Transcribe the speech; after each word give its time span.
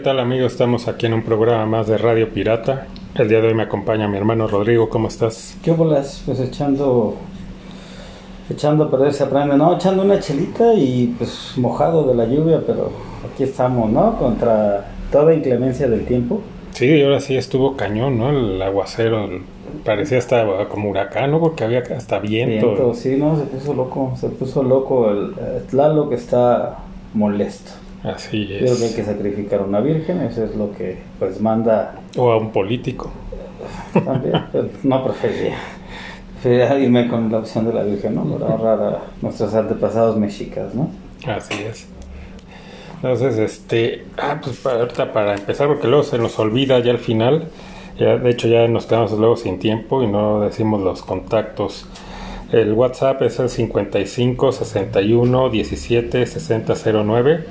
¿Qué 0.00 0.04
tal 0.04 0.18
amigos? 0.18 0.52
Estamos 0.52 0.88
aquí 0.88 1.04
en 1.04 1.12
un 1.12 1.22
programa 1.22 1.66
más 1.66 1.86
de 1.86 1.98
Radio 1.98 2.32
Pirata. 2.32 2.86
El 3.16 3.28
día 3.28 3.42
de 3.42 3.48
hoy 3.48 3.54
me 3.54 3.64
acompaña 3.64 4.08
mi 4.08 4.16
hermano 4.16 4.48
Rodrigo. 4.48 4.88
¿Cómo 4.88 5.08
estás? 5.08 5.58
¿Qué 5.62 5.72
bolas? 5.72 6.22
Pues 6.24 6.40
echando 6.40 7.16
echando 8.48 8.84
a 8.84 8.90
perder 8.90 9.12
se 9.12 9.24
aprende, 9.24 9.58
¿no? 9.58 9.74
Echando 9.74 10.02
una 10.02 10.18
chelita 10.18 10.72
y 10.72 11.14
pues 11.18 11.52
mojado 11.58 12.04
de 12.04 12.14
la 12.14 12.24
lluvia, 12.24 12.62
pero 12.66 12.90
aquí 13.30 13.42
estamos, 13.42 13.90
¿no? 13.90 14.16
Contra 14.16 14.86
toda 15.12 15.34
inclemencia 15.34 15.86
del 15.86 16.06
tiempo. 16.06 16.40
Sí, 16.70 17.02
ahora 17.02 17.20
sí 17.20 17.36
estuvo 17.36 17.76
cañón, 17.76 18.16
¿no? 18.16 18.30
El 18.30 18.62
aguacero 18.62 19.28
parecía 19.84 20.16
hasta 20.16 20.66
como 20.70 20.88
huracán, 20.88 21.30
¿no? 21.30 21.40
Porque 21.40 21.62
había 21.62 21.80
hasta 21.94 22.20
viento. 22.20 22.68
Viento, 22.68 22.94
sí, 22.94 23.16
no, 23.18 23.36
se 23.36 23.42
puso 23.42 23.74
loco, 23.74 24.14
se 24.18 24.30
puso 24.30 24.62
loco. 24.62 25.10
El, 25.10 25.34
el 25.78 26.08
que 26.08 26.14
está 26.14 26.78
molesto. 27.12 27.72
Así 28.02 28.48
es. 28.50 28.62
Creo 28.62 28.78
que 28.78 28.84
hay 28.84 28.94
que 28.94 29.04
sacrificar 29.04 29.60
a 29.60 29.64
una 29.64 29.80
virgen, 29.80 30.20
eso 30.22 30.44
es 30.44 30.54
lo 30.56 30.72
que 30.72 30.98
pues 31.18 31.40
manda. 31.40 32.00
O 32.16 32.30
a 32.30 32.38
un 32.38 32.50
político. 32.50 33.10
También, 33.92 34.34
pero 34.52 34.68
no 34.82 35.04
prefería. 35.04 35.56
Preferiría 36.34 36.78
irme 36.78 37.08
con 37.08 37.30
la 37.30 37.38
opción 37.38 37.66
de 37.66 37.74
la 37.74 37.82
virgen, 37.82 38.14
¿no? 38.14 38.24
Para 38.24 38.52
ahorrar 38.52 38.82
a 38.82 39.02
nuestros 39.20 39.54
antepasados 39.54 40.16
mexicas, 40.16 40.74
¿no? 40.74 40.90
Así 41.26 41.62
es. 41.62 41.86
Entonces, 43.02 43.38
este, 43.38 44.04
ah, 44.16 44.38
pues 44.42 44.56
para, 44.58 44.80
ahorita 44.80 45.12
para 45.12 45.34
empezar, 45.34 45.68
porque 45.68 45.86
luego 45.86 46.02
se 46.02 46.18
nos 46.18 46.38
olvida 46.38 46.78
ya 46.80 46.92
al 46.92 46.98
final, 46.98 47.48
ya, 47.98 48.16
de 48.16 48.30
hecho 48.30 48.48
ya 48.48 48.66
nos 48.68 48.86
quedamos 48.86 49.12
luego 49.12 49.36
sin 49.36 49.58
tiempo 49.58 50.02
y 50.02 50.06
no 50.06 50.40
decimos 50.40 50.82
los 50.82 51.02
contactos. 51.02 51.86
El 52.52 52.72
WhatsApp 52.72 53.22
es 53.22 53.38
el 53.38 53.48
55 53.48 54.52
61 54.52 55.50
17 55.50 56.26
60 56.26 56.74
09 57.04 57.44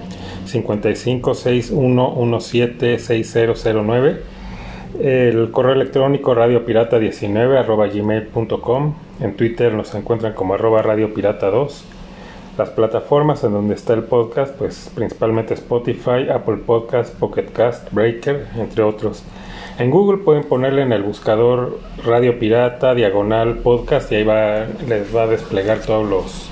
55 0.45 1.33
61 1.33 2.37
17 2.39 2.99
6009 2.99 4.17
el 4.99 5.51
correo 5.51 5.73
electrónico 5.73 6.35
radiopirata19 6.35 7.57
arroba 7.57 7.87
gmail.com 7.87 8.95
en 9.21 9.37
Twitter 9.37 9.73
nos 9.73 9.93
encuentran 9.95 10.33
como 10.33 10.55
arroba 10.55 10.83
radiopirata2 10.83 11.98
las 12.59 12.71
plataformas 12.71 13.45
en 13.45 13.53
donde 13.53 13.73
está 13.73 13.93
el 13.93 14.03
podcast 14.03 14.53
pues 14.55 14.91
principalmente 14.93 15.53
Spotify, 15.53 16.29
Apple 16.29 16.57
Podcast, 16.57 17.15
Pocket 17.15 17.45
Cast, 17.53 17.89
Breaker 17.93 18.47
entre 18.57 18.83
otros 18.83 19.23
en 19.77 19.89
Google 19.89 20.17
pueden 20.17 20.43
ponerle 20.43 20.81
en 20.81 20.91
el 20.91 21.03
buscador 21.03 21.79
Radio 22.05 22.37
Pirata, 22.37 22.93
Diagonal 22.93 23.59
Podcast 23.59 24.11
y 24.11 24.15
ahí 24.15 24.23
va, 24.25 24.65
les 24.85 25.15
va 25.15 25.23
a 25.23 25.27
desplegar 25.27 25.79
todas 25.79 26.05
los 26.07 26.49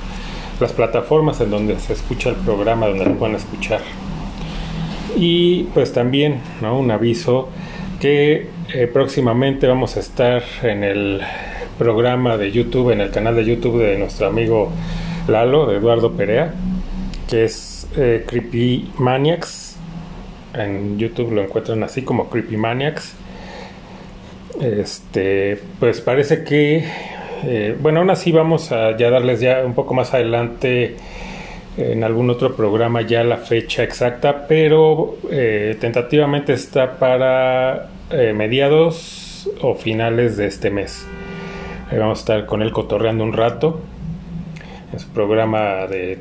las 0.62 0.72
plataformas 0.72 1.42
en 1.42 1.52
donde 1.52 1.78
se 1.78 1.92
escucha 1.92 2.30
el 2.30 2.36
programa, 2.38 2.88
donde 2.88 3.06
lo 3.06 3.14
pueden 3.16 3.36
escuchar. 3.36 3.82
Y 5.16 5.64
pues 5.74 5.92
también 5.92 6.40
un 6.62 6.90
aviso 6.90 7.50
que 8.00 8.48
eh, 8.74 8.88
próximamente 8.88 9.68
vamos 9.68 9.98
a 9.98 10.00
estar 10.00 10.42
en 10.64 10.84
el 10.86 11.22
programa 11.78 12.38
de 12.38 12.52
YouTube, 12.52 12.92
en 12.92 13.02
el 13.02 13.12
canal 13.12 13.36
de 13.36 13.46
YouTube 13.46 13.80
de 13.80 14.00
nuestro 14.00 14.28
amigo 14.28 14.72
Lalo, 15.28 15.66
de 15.66 15.78
Eduardo 15.78 16.14
Perea, 16.14 16.54
que 17.30 17.44
es 17.44 17.88
eh, 17.96 18.24
Creepy 18.28 18.92
Maniacs. 18.98 19.78
En 20.54 20.98
YouTube 20.98 21.34
lo 21.34 21.42
encuentran 21.42 21.84
así 21.84 22.02
como 22.02 22.30
Creepy 22.30 22.58
Maniacs. 22.58 23.14
Este, 24.62 25.62
pues 25.80 26.02
parece 26.02 26.44
que, 26.44 26.86
eh, 27.44 27.76
bueno, 27.80 28.00
aún 28.00 28.10
así 28.10 28.32
vamos 28.32 28.72
a 28.72 28.98
ya 28.98 29.10
darles 29.10 29.40
ya 29.40 29.64
un 29.66 29.74
poco 29.74 29.94
más 29.94 30.14
adelante 30.14 30.96
en 31.78 32.04
algún 32.04 32.30
otro 32.32 32.56
programa 32.56 33.02
ya 33.04 33.24
la 33.24 33.38
fecha 33.38 33.84
exacta, 33.84 34.48
pero 34.48 35.18
eh, 35.30 35.78
tentativamente 35.80 36.54
está 36.54 36.98
para 36.98 37.90
mediados 38.34 39.50
o 39.62 39.76
finales 39.76 40.38
de 40.38 40.48
este 40.48 40.72
mes. 40.72 41.06
Ahí 41.92 42.00
vamos 42.00 42.20
a 42.20 42.22
estar 42.22 42.46
con 42.46 42.62
él 42.62 42.72
cotorreando 42.72 43.24
un 43.24 43.34
rato. 43.34 43.82
Es 44.94 45.06
un 45.06 45.12
programa 45.12 45.88
de 45.88 46.20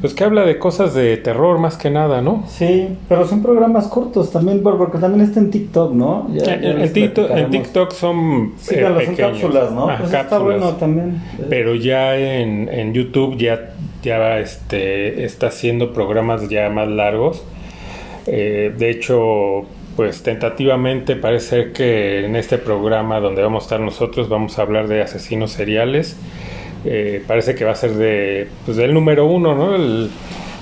pues 0.00 0.14
que 0.14 0.22
habla 0.22 0.44
de 0.44 0.58
cosas 0.58 0.94
de 0.94 1.16
terror 1.16 1.58
más 1.58 1.76
que 1.76 1.90
nada, 1.90 2.22
¿no? 2.22 2.44
Sí, 2.46 2.88
pero 3.08 3.26
son 3.26 3.42
programas 3.42 3.88
cortos 3.88 4.30
también, 4.30 4.62
porque 4.62 4.98
también 4.98 5.22
está 5.24 5.40
en 5.40 5.50
TikTok, 5.50 5.92
¿no? 5.92 6.28
en, 6.32 6.92
TikTok, 6.92 7.90
son, 7.92 8.52
sí, 8.58 8.76
son 8.76 9.14
cápsulas, 9.16 9.72
¿no? 9.72 9.88
pues 9.98 10.12
está 10.12 10.38
bueno 10.38 10.74
también. 10.74 11.20
Pero 11.48 11.74
ya 11.74 12.16
en, 12.16 12.68
en 12.68 12.94
YouTube 12.94 13.36
ya 13.36 13.72
ya 14.02 14.38
este, 14.38 15.24
está 15.24 15.48
haciendo 15.48 15.92
programas 15.92 16.48
ya 16.48 16.68
más 16.68 16.88
largos. 16.88 17.42
Eh, 18.26 18.72
de 18.76 18.90
hecho, 18.90 19.64
pues 19.96 20.22
tentativamente 20.22 21.16
parece 21.16 21.72
que 21.72 22.26
en 22.26 22.36
este 22.36 22.58
programa 22.58 23.20
donde 23.20 23.42
vamos 23.42 23.64
a 23.64 23.66
estar 23.66 23.80
nosotros 23.80 24.28
vamos 24.28 24.58
a 24.58 24.62
hablar 24.62 24.88
de 24.88 25.02
asesinos 25.02 25.52
seriales. 25.52 26.16
Eh, 26.84 27.22
parece 27.26 27.54
que 27.54 27.64
va 27.64 27.72
a 27.72 27.76
ser 27.76 27.92
de, 27.92 28.48
pues 28.64 28.76
del 28.76 28.92
número 28.92 29.26
uno, 29.26 29.54
¿no? 29.54 29.74
El, 29.74 30.10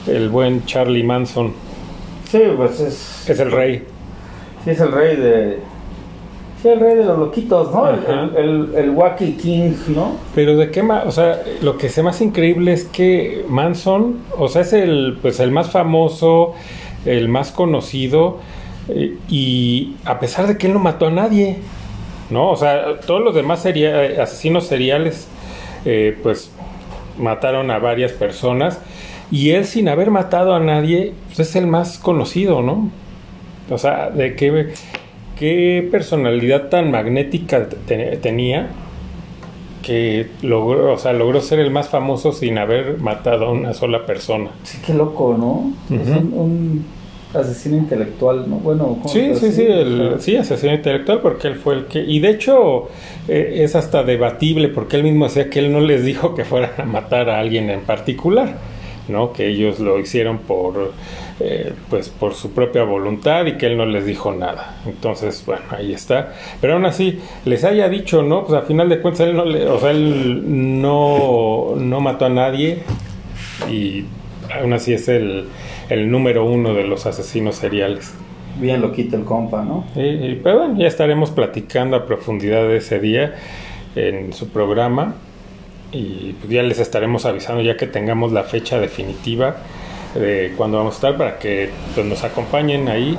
el 0.06 0.28
buen 0.28 0.64
Charlie 0.66 1.02
Manson. 1.02 1.52
Sí, 2.30 2.42
pues 2.56 2.80
es... 2.80 3.28
Es 3.28 3.40
el 3.40 3.50
rey. 3.50 3.84
Sí, 4.64 4.70
es 4.70 4.80
el 4.80 4.92
rey 4.92 5.16
de, 5.16 5.58
Sí, 6.62 6.68
el 6.68 6.78
rey 6.78 6.94
de 6.94 7.04
los 7.04 7.18
loquitos, 7.18 7.72
¿no? 7.72 7.88
El, 7.88 8.74
el, 8.76 8.90
Wacky 8.90 9.32
King, 9.32 9.72
¿no? 9.88 10.16
Pero 10.34 10.58
de 10.58 10.70
qué 10.70 10.82
más, 10.82 11.06
o 11.06 11.10
sea, 11.10 11.40
lo 11.62 11.78
que 11.78 11.88
se 11.88 12.02
más 12.02 12.20
increíble 12.20 12.74
es 12.74 12.84
que 12.84 13.46
Manson, 13.48 14.18
o 14.36 14.46
sea, 14.48 14.60
es 14.60 14.74
el, 14.74 15.16
pues 15.22 15.40
el 15.40 15.52
más 15.52 15.70
famoso, 15.70 16.52
el 17.06 17.30
más 17.30 17.50
conocido, 17.50 18.40
eh, 18.88 19.16
y 19.30 19.96
a 20.04 20.20
pesar 20.20 20.48
de 20.48 20.58
que 20.58 20.66
él 20.66 20.74
no 20.74 20.80
mató 20.80 21.06
a 21.06 21.10
nadie, 21.10 21.56
¿no? 22.28 22.50
O 22.50 22.56
sea, 22.56 23.00
todos 23.06 23.22
los 23.22 23.34
demás 23.34 23.62
sería, 23.62 24.22
asesinos 24.22 24.66
seriales, 24.66 25.28
eh, 25.84 26.16
pues 26.22 26.50
mataron 27.18 27.70
a 27.70 27.78
varias 27.78 28.12
personas, 28.12 28.80
y 29.30 29.50
él 29.50 29.64
sin 29.64 29.88
haber 29.88 30.10
matado 30.10 30.54
a 30.54 30.60
nadie, 30.60 31.12
pues 31.26 31.40
es 31.40 31.56
el 31.56 31.66
más 31.66 31.98
conocido, 31.98 32.62
¿no? 32.62 32.90
O 33.70 33.78
sea, 33.78 34.10
de 34.10 34.34
qué 34.34 34.72
qué 35.40 35.88
personalidad 35.90 36.68
tan 36.68 36.90
magnética 36.90 37.66
tenía 38.20 38.68
que 39.82 40.28
logró, 40.42 40.92
o 40.92 40.98
sea, 40.98 41.14
logró 41.14 41.40
ser 41.40 41.58
el 41.60 41.70
más 41.70 41.88
famoso 41.88 42.32
sin 42.32 42.58
haber 42.58 42.98
matado 42.98 43.46
a 43.46 43.50
una 43.50 43.72
sola 43.72 44.04
persona. 44.04 44.50
Sí, 44.64 44.78
qué 44.84 44.92
loco, 44.92 45.34
¿no? 45.38 45.72
Es 45.96 46.08
un, 46.08 46.84
asesino 47.34 47.76
intelectual, 47.76 48.48
¿no? 48.48 48.56
Bueno, 48.56 48.98
sí, 49.06 49.34
sí, 49.34 49.52
sí, 49.52 49.62
el, 49.62 50.16
sí, 50.18 50.36
asesino 50.36 50.74
intelectual 50.74 51.20
porque 51.20 51.48
él 51.48 51.56
fue 51.56 51.74
el 51.74 51.84
que... 51.86 52.00
Y 52.00 52.20
de 52.20 52.30
hecho 52.30 52.88
eh, 53.28 53.62
es 53.62 53.76
hasta 53.76 54.02
debatible 54.02 54.68
porque 54.68 54.96
él 54.96 55.04
mismo 55.04 55.26
decía 55.26 55.48
que 55.48 55.60
él 55.60 55.72
no 55.72 55.80
les 55.80 56.04
dijo 56.04 56.34
que 56.34 56.44
fueran 56.44 56.72
a 56.78 56.84
matar 56.84 57.30
a 57.30 57.38
alguien 57.38 57.70
en 57.70 57.82
particular, 57.82 58.56
¿no? 59.08 59.32
Que 59.32 59.48
ellos 59.48 59.78
lo 59.80 59.98
hicieron 59.98 60.38
por 60.38 60.92
eh, 61.42 61.72
pues 61.88 62.10
por 62.10 62.34
su 62.34 62.52
propia 62.52 62.82
voluntad 62.82 63.46
y 63.46 63.56
que 63.56 63.64
él 63.64 63.78
no 63.78 63.86
les 63.86 64.04
dijo 64.04 64.30
nada. 64.30 64.76
Entonces, 64.84 65.42
bueno, 65.46 65.62
ahí 65.70 65.94
está. 65.94 66.34
Pero 66.60 66.74
aún 66.74 66.84
así, 66.84 67.18
les 67.46 67.64
haya 67.64 67.88
dicho, 67.88 68.22
¿no? 68.22 68.44
Pues 68.44 68.60
a 68.60 68.66
final 68.66 68.90
de 68.90 69.00
cuentas, 69.00 69.26
él 69.26 69.36
no, 69.36 69.44
o 69.44 69.80
sea, 69.80 69.90
él 69.90 70.82
no, 70.82 71.76
no 71.76 72.00
mató 72.00 72.26
a 72.26 72.28
nadie 72.28 72.82
y 73.70 74.04
aún 74.54 74.74
así 74.74 74.92
es 74.92 75.08
el, 75.08 75.46
el 75.90 76.10
número 76.10 76.44
uno 76.44 76.72
de 76.72 76.84
los 76.84 77.04
asesinos 77.06 77.56
seriales. 77.56 78.14
Bien 78.58 78.80
lo 78.80 78.92
quita 78.92 79.16
el 79.16 79.24
compa, 79.24 79.62
¿no? 79.62 79.84
Y, 79.94 80.36
pero 80.36 80.60
bueno, 80.60 80.78
ya 80.78 80.86
estaremos 80.86 81.30
platicando 81.30 81.96
a 81.96 82.06
profundidad 82.06 82.62
de 82.62 82.78
ese 82.78 83.00
día 83.00 83.34
en 83.96 84.32
su 84.32 84.48
programa 84.48 85.14
y 85.92 86.34
pues 86.34 86.52
ya 86.52 86.62
les 86.62 86.78
estaremos 86.78 87.26
avisando 87.26 87.62
ya 87.62 87.76
que 87.76 87.86
tengamos 87.86 88.32
la 88.32 88.44
fecha 88.44 88.78
definitiva 88.78 89.56
de 90.14 90.54
cuando 90.56 90.78
vamos 90.78 90.94
a 90.94 90.96
estar 90.96 91.16
para 91.16 91.38
que 91.38 91.70
pues, 91.94 92.06
nos 92.06 92.22
acompañen 92.22 92.88
ahí 92.88 93.18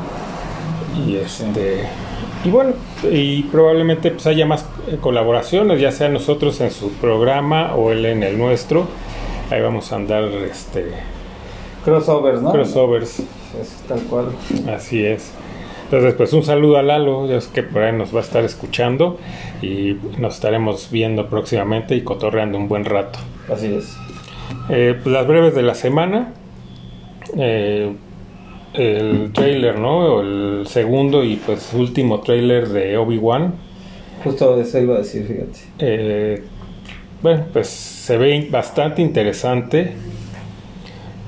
y 1.06 1.16
este 1.16 1.84
y 2.46 2.50
bueno 2.50 2.74
y 3.10 3.44
probablemente 3.44 4.12
pues 4.12 4.26
haya 4.28 4.46
más 4.46 4.66
eh, 4.88 4.98
colaboraciones 5.00 5.80
ya 5.82 5.92
sea 5.92 6.10
nosotros 6.10 6.62
en 6.62 6.72
su 6.72 6.92
programa 6.94 7.76
o 7.76 7.92
él 7.92 8.06
en 8.06 8.24
el 8.24 8.38
nuestro 8.38 8.88
ahí 9.50 9.62
vamos 9.62 9.92
a 9.92 9.98
andar 9.98 10.24
este 10.24 10.92
crossovers 11.84 12.42
no 12.42 12.52
crossovers 12.52 13.24
tal 13.88 14.00
cual 14.02 14.26
así 14.74 15.04
es 15.04 15.32
entonces 15.86 16.14
pues 16.14 16.34
un 16.34 16.44
saludo 16.44 16.78
a 16.78 16.84
Lalo 16.84 17.28
ya 17.28 17.36
es 17.36 17.48
que 17.48 17.64
por 17.64 17.84
ahí 17.84 17.94
nos 17.94 18.14
va 18.16 18.20
a 18.20 18.24
estar 18.24 18.44
escuchando 18.44 19.18
y 19.62 19.98
nos 20.18 20.36
estaremos 20.36 20.90
viendo 20.92 21.28
próximamente 21.28 21.96
y 21.96 22.02
cotorreando 22.02 22.58
un 22.58 22.68
buen 22.68 22.86
rato 22.86 23.20
así 23.52 23.74
es 23.74 23.96
eh, 24.70 24.98
pues 25.02 25.14
las 25.14 25.28
breves 25.28 25.56
de 25.56 25.64
la 25.64 25.76
semana 25.76 26.34
eh, 27.38 27.94
el 28.74 29.32
trailer, 29.34 29.80
¿no? 29.80 30.22
El 30.22 30.68
segundo 30.68 31.24
y 31.24 31.36
pues 31.36 31.74
último 31.74 32.22
trailer 32.22 32.70
de 32.70 32.98
Obi-Wan. 32.98 33.54
Justo 34.24 34.56
de 34.56 34.64
eso 34.64 34.80
iba 34.80 34.96
a 34.96 35.00
decir, 35.00 35.26
fíjate. 35.26 35.60
Eh, 35.80 36.44
bueno, 37.22 37.46
pues 37.52 37.68
se 37.68 38.18
ve 38.18 38.48
bastante 38.50 39.02
interesante. 39.02 39.94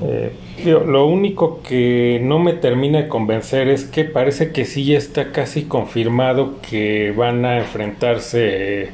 Eh, 0.01 0.31
lo 0.65 1.07
único 1.07 1.61
que 1.61 2.19
no 2.23 2.39
me 2.39 2.53
termina 2.53 3.01
de 3.03 3.07
convencer 3.07 3.67
es 3.67 3.85
que 3.85 4.03
parece 4.03 4.51
que 4.51 4.65
sí 4.65 4.85
ya 4.85 4.97
está 4.97 5.31
casi 5.31 5.63
confirmado 5.63 6.55
que 6.69 7.11
van 7.11 7.44
a 7.45 7.57
enfrentarse 7.57 8.89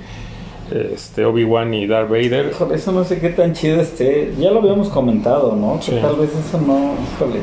este 0.72 1.26
Obi-Wan 1.26 1.74
y 1.74 1.88
Darth 1.88 2.10
Vader. 2.10 2.52
Híjole, 2.52 2.76
eso 2.76 2.92
no 2.92 3.04
sé 3.04 3.20
qué 3.20 3.30
tan 3.30 3.54
chido 3.54 3.82
esté. 3.82 4.34
Ya 4.40 4.52
lo 4.52 4.60
habíamos 4.60 4.90
comentado, 4.90 5.56
¿no? 5.56 5.80
Que 5.86 5.94
tal 6.00 6.16
vez 6.16 6.32
eso 6.36 6.60
no, 6.62 6.94
híjole. 7.14 7.40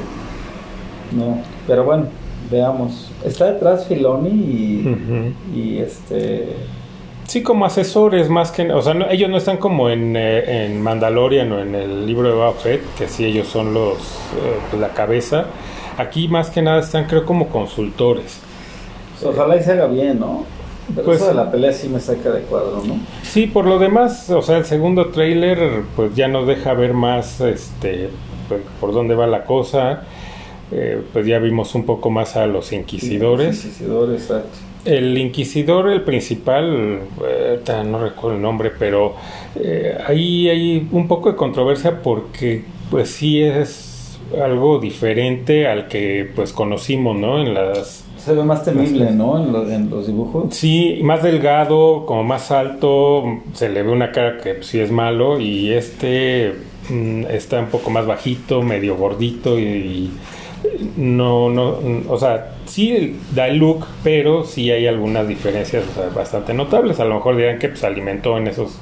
No, 1.12 1.42
pero 1.66 1.84
bueno, 1.84 2.06
veamos. 2.50 3.10
Está 3.24 3.52
detrás 3.52 3.86
Filoni 3.86 4.30
y, 4.30 5.34
y 5.54 5.78
este 5.78 6.48
Sí, 7.26 7.42
como 7.42 7.66
asesores 7.66 8.28
más 8.28 8.52
que... 8.52 8.70
O 8.72 8.80
sea, 8.82 8.94
ellos 9.10 9.28
no 9.28 9.36
están 9.36 9.56
como 9.56 9.90
en, 9.90 10.14
eh, 10.16 10.66
en, 10.66 10.80
Mandalorian 10.80 11.50
o 11.52 11.60
en 11.60 11.74
el 11.74 12.06
libro 12.06 12.28
de 12.28 12.34
Boba 12.34 12.54
que 12.96 13.08
sí 13.08 13.24
ellos 13.24 13.48
son 13.48 13.74
los 13.74 13.98
eh, 13.98 14.76
la 14.78 14.90
cabeza. 14.90 15.46
Aquí 15.98 16.28
más 16.28 16.50
que 16.50 16.62
nada 16.62 16.80
están 16.80 17.06
creo 17.06 17.24
como 17.24 17.48
consultores. 17.48 18.40
Pues, 19.20 19.34
ojalá 19.34 19.56
y 19.56 19.62
se 19.62 19.72
haga 19.72 19.86
bien, 19.86 20.20
¿no? 20.20 20.44
Pero 20.94 21.04
pues, 21.04 21.18
eso 21.18 21.28
de 21.28 21.34
la 21.34 21.50
pelea 21.50 21.72
sí 21.72 21.88
me 21.88 21.98
saca 21.98 22.30
de 22.30 22.42
cuadro, 22.42 22.82
¿no? 22.86 23.00
Sí, 23.24 23.48
por 23.48 23.66
lo 23.66 23.80
demás, 23.80 24.30
o 24.30 24.40
sea, 24.40 24.58
el 24.58 24.64
segundo 24.64 25.08
trailer 25.08 25.82
pues 25.96 26.14
ya 26.14 26.28
nos 26.28 26.46
deja 26.46 26.74
ver 26.74 26.94
más 26.94 27.40
este 27.40 28.10
pues, 28.48 28.60
por 28.80 28.92
dónde 28.92 29.16
va 29.16 29.26
la 29.26 29.44
cosa. 29.44 30.04
Eh, 30.70 31.00
pues 31.12 31.26
ya 31.26 31.38
vimos 31.38 31.74
un 31.74 31.86
poco 31.86 32.10
más 32.10 32.36
a 32.36 32.46
los 32.46 32.72
inquisidores. 32.72 33.56
los 33.56 33.64
inquisidores, 33.64 34.22
exacto. 34.22 34.58
El 34.86 35.18
inquisidor, 35.18 35.90
el 35.90 36.02
principal, 36.02 37.00
no 37.84 37.98
recuerdo 37.98 38.36
el 38.36 38.42
nombre, 38.42 38.70
pero 38.78 39.16
eh, 39.56 39.98
ahí 40.06 40.48
hay 40.48 40.88
un 40.92 41.08
poco 41.08 41.30
de 41.30 41.36
controversia 41.36 42.02
porque 42.02 42.62
pues 42.90 43.10
sí 43.10 43.42
es 43.42 44.18
algo 44.40 44.78
diferente 44.78 45.66
al 45.66 45.88
que 45.88 46.30
pues 46.34 46.52
conocimos, 46.52 47.16
¿no? 47.16 47.40
En 47.40 47.54
las... 47.54 48.04
Se 48.16 48.32
ve 48.32 48.44
más 48.44 48.64
temible, 48.64 49.10
¿no? 49.10 49.38
En, 49.42 49.90
los 49.90 50.06
dibujos. 50.06 50.54
Sí, 50.54 51.00
más 51.02 51.22
delgado, 51.22 52.06
como 52.06 52.24
más 52.24 52.50
alto, 52.50 53.24
se 53.54 53.68
le 53.68 53.82
ve 53.82 53.90
una 53.90 54.12
cara 54.12 54.38
que 54.38 54.54
pues, 54.54 54.66
sí 54.66 54.80
es 54.80 54.90
malo 54.90 55.40
y 55.40 55.72
este 55.72 56.54
mm, 56.88 57.24
está 57.30 57.60
un 57.60 57.66
poco 57.66 57.90
más 57.90 58.06
bajito, 58.06 58.62
medio 58.62 58.96
gordito 58.96 59.58
y 59.58 60.10
no, 60.96 61.50
no, 61.50 61.76
o 62.08 62.18
sea, 62.18 62.55
sí 62.66 63.18
da 63.34 63.48
el 63.48 63.58
look, 63.58 63.86
pero 64.02 64.44
sí 64.44 64.70
hay 64.70 64.86
algunas 64.86 65.26
diferencias 65.26 65.84
bastante 66.14 66.54
notables. 66.54 67.00
A 67.00 67.04
lo 67.04 67.16
mejor 67.16 67.36
dirán 67.36 67.58
que 67.58 67.68
pues 67.68 67.84
alimentó 67.84 68.36
en 68.38 68.46
esos, 68.48 68.78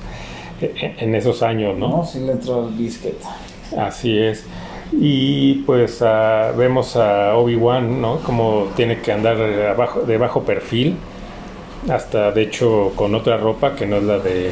en 0.60 1.14
esos 1.14 1.42
años, 1.42 1.78
¿no? 1.78 1.88
No, 1.88 2.04
sí 2.04 2.20
le 2.20 2.32
entró 2.32 2.69
el 2.69 2.75
biscuit. 2.75 3.14
Así 3.76 4.19
es. 4.19 4.44
Y 4.92 5.54
pues 5.66 6.02
ah, 6.02 6.52
vemos 6.56 6.96
a 6.96 7.36
Obi-Wan, 7.36 8.00
¿no? 8.00 8.19
Como 8.19 8.69
tiene 8.76 9.00
que 9.00 9.12
andar 9.12 9.36
abajo, 9.40 10.02
de 10.02 10.19
bajo 10.19 10.42
perfil, 10.42 10.96
hasta 11.90 12.31
de 12.32 12.42
hecho 12.42 12.92
con 12.94 13.14
otra 13.14 13.36
ropa 13.36 13.75
que 13.75 13.86
no 13.86 13.96
es 13.96 14.04
la 14.04 14.19
de 14.19 14.50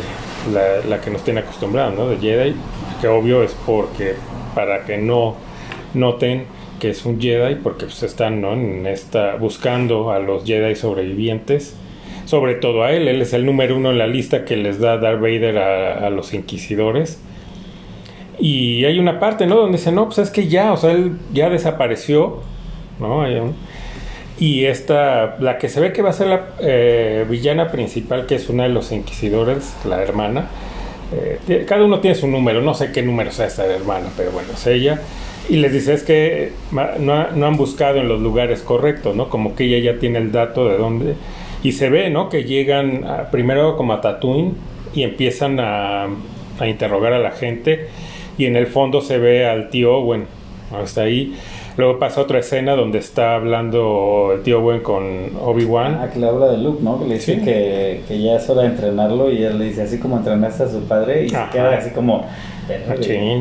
la, 0.53 0.85
la 0.89 1.01
que 1.01 1.11
nos 1.11 1.23
tiene 1.23 1.41
acostumbrados, 1.41 1.95
¿no? 1.95 2.09
De 2.09 2.17
Jedi, 2.19 2.55
que 3.01 3.09
obvio 3.09 3.43
es 3.43 3.55
porque 3.67 4.15
para 4.55 4.85
que 4.85 4.99
no 4.99 5.37
noten 5.95 6.47
que 6.83 6.91
es 6.91 7.07
un 7.07 7.21
Jedi 7.21 7.55
porque 7.55 7.85
pues, 7.85 8.03
están 8.03 8.45
en 8.45 8.89
esta, 8.89 9.37
buscando 9.37 10.11
a 10.11 10.19
los 10.19 10.45
Jedi 10.45 10.75
sobrevivientes, 10.75 11.77
sobre 12.25 12.57
todo 12.57 12.83
a 12.83 12.91
él, 12.91 13.07
él 13.07 13.23
es 13.23 13.33
el 13.35 13.47
número 13.47 13.77
uno 13.77 13.93
en 13.93 13.99
la 13.99 14.09
lista 14.09 14.45
que 14.45 14.57
les 14.57 14.81
da 14.81 14.99
Darth 14.99 15.21
Vader 15.21 15.59
a, 15.59 16.11
los 16.11 16.35
inquisidores. 16.35 17.21
Y 18.41 18.85
hay 18.85 18.99
una 18.99 19.21
parte, 19.21 19.47
¿no? 19.47 19.59
Donde 19.59 19.79
dice, 19.79 19.93
no, 19.93 20.07
pues 20.07 20.19
es 20.19 20.31
que 20.31 20.49
ya, 20.49 20.73
o 20.73 20.77
sea, 20.77 20.91
él 20.91 21.19
ya 21.33 21.51
desapareció, 21.51 22.41
¿no? 22.99 23.25
Y 24.41 24.65
esta, 24.65 25.37
la 25.39 25.59
que 25.59 25.69
se 25.69 25.79
ve 25.79 25.93
que 25.93 26.03
va 26.03 26.11
a 26.11 26.15
ser 26.15 26.27
la 26.27 26.47
eh, 26.59 27.25
villana 27.31 27.71
principal, 27.71 28.27
que 28.27 28.35
es 28.35 28.49
una 28.49 28.65
de 28.65 28.71
los 28.71 28.91
inquisidores, 28.91 29.77
la 29.85 30.03
hermana, 30.03 30.49
eh, 31.47 31.65
cada 31.65 31.85
uno 31.85 32.01
tiene 32.01 32.17
su 32.17 32.27
número, 32.27 32.61
no 32.61 32.75
sé 32.75 32.91
qué 32.91 33.03
número 33.03 33.31
sea 33.31 33.47
esta 33.47 33.65
hermana, 33.67 34.09
pero 34.17 34.33
bueno, 34.33 34.49
es 34.53 34.67
ella 34.67 35.01
y 35.49 35.57
les 35.57 35.73
dice 35.73 35.95
es 35.95 36.03
que 36.03 36.53
no, 36.71 37.31
no, 37.31 37.47
han 37.47 37.57
buscado 37.57 37.99
en 37.99 38.09
los 38.09 38.21
lugares 38.21 38.61
correctos, 38.61 39.17
¿no? 39.17 39.29
Como 39.29 39.55
que 39.55 39.65
ella 39.65 39.93
ya 39.93 39.99
tiene 39.99 40.19
el 40.19 40.33
dato 40.33 40.69
de 40.69 40.79
dónde. 40.79 41.15
Y 41.63 41.73
se 41.73 41.91
ve, 41.91 42.11
¿no? 42.11 42.29
Que 42.29 42.45
llegan 42.45 43.05
primero 43.31 43.77
como 43.77 43.93
a 43.93 44.01
Tatooine 44.01 44.55
y 44.95 45.03
empiezan 45.03 45.59
a, 45.61 46.07
a, 46.59 46.67
interrogar 46.67 47.13
a 47.13 47.19
la 47.19 47.33
gente. 47.33 47.89
Y 48.39 48.47
en 48.47 48.57
el 48.57 48.67
fondo 48.67 49.01
se 49.01 49.19
ve 49.19 49.47
al 49.47 49.69
tío 49.71 49.97
Owen, 49.97 50.27
hasta 50.73 51.03
ahí. 51.03 51.35
Luego 51.77 51.99
pasa 51.99 52.21
otra 52.21 52.39
escena 52.39 52.77
donde 52.77 52.99
está 52.99 53.35
hablando 53.35 54.33
el 54.35 54.43
tío 54.43 54.61
Owen 54.61 54.81
con 54.81 55.31
Obi-Wan. 55.41 55.99
Ah, 56.01 56.11
que 56.13 56.19
le 56.19 56.29
habla 56.29 56.49
de 56.49 56.59
Luke, 56.59 56.83
¿no? 56.83 56.99
Que 56.99 57.07
le 57.07 57.15
dice 57.15 57.41
que, 57.41 58.03
que, 58.07 58.21
ya 58.21 58.37
es 58.37 58.49
hora 58.49 58.63
de 58.63 58.69
entrenarlo 58.69 59.31
y 59.31 59.43
él 59.43 59.59
le 59.59 59.67
dice 59.67 59.83
así 59.83 59.99
como 59.99 60.19
entrenaste 60.19 60.65
a 60.65 60.69
su 60.69 60.81
padre 60.83 61.25
y 61.25 61.29
se 61.31 61.39
queda 61.51 61.77
así 61.77 61.91
como 61.91 62.27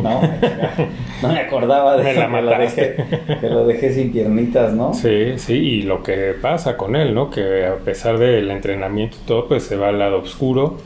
no, 0.01 0.21
no 1.21 1.33
me 1.33 1.39
acordaba 1.39 1.97
de 1.97 2.13
la 2.13 2.67
que, 2.67 3.49
lo 3.49 3.65
dejé, 3.65 3.93
sin 3.93 4.11
piernitas, 4.11 4.73
¿no? 4.73 4.93
Sí, 4.93 5.33
sí, 5.37 5.53
y 5.53 5.81
lo 5.83 6.03
que 6.03 6.33
pasa 6.41 6.77
con 6.77 6.95
él, 6.95 7.13
¿no? 7.13 7.29
Que 7.29 7.65
a 7.65 7.75
pesar 7.75 8.17
del 8.17 8.49
entrenamiento 8.51 9.17
y 9.21 9.27
todo, 9.27 9.47
pues 9.47 9.63
se 9.63 9.75
va 9.75 9.89
al 9.89 9.99
lado 9.99 10.19
oscuro. 10.19 10.77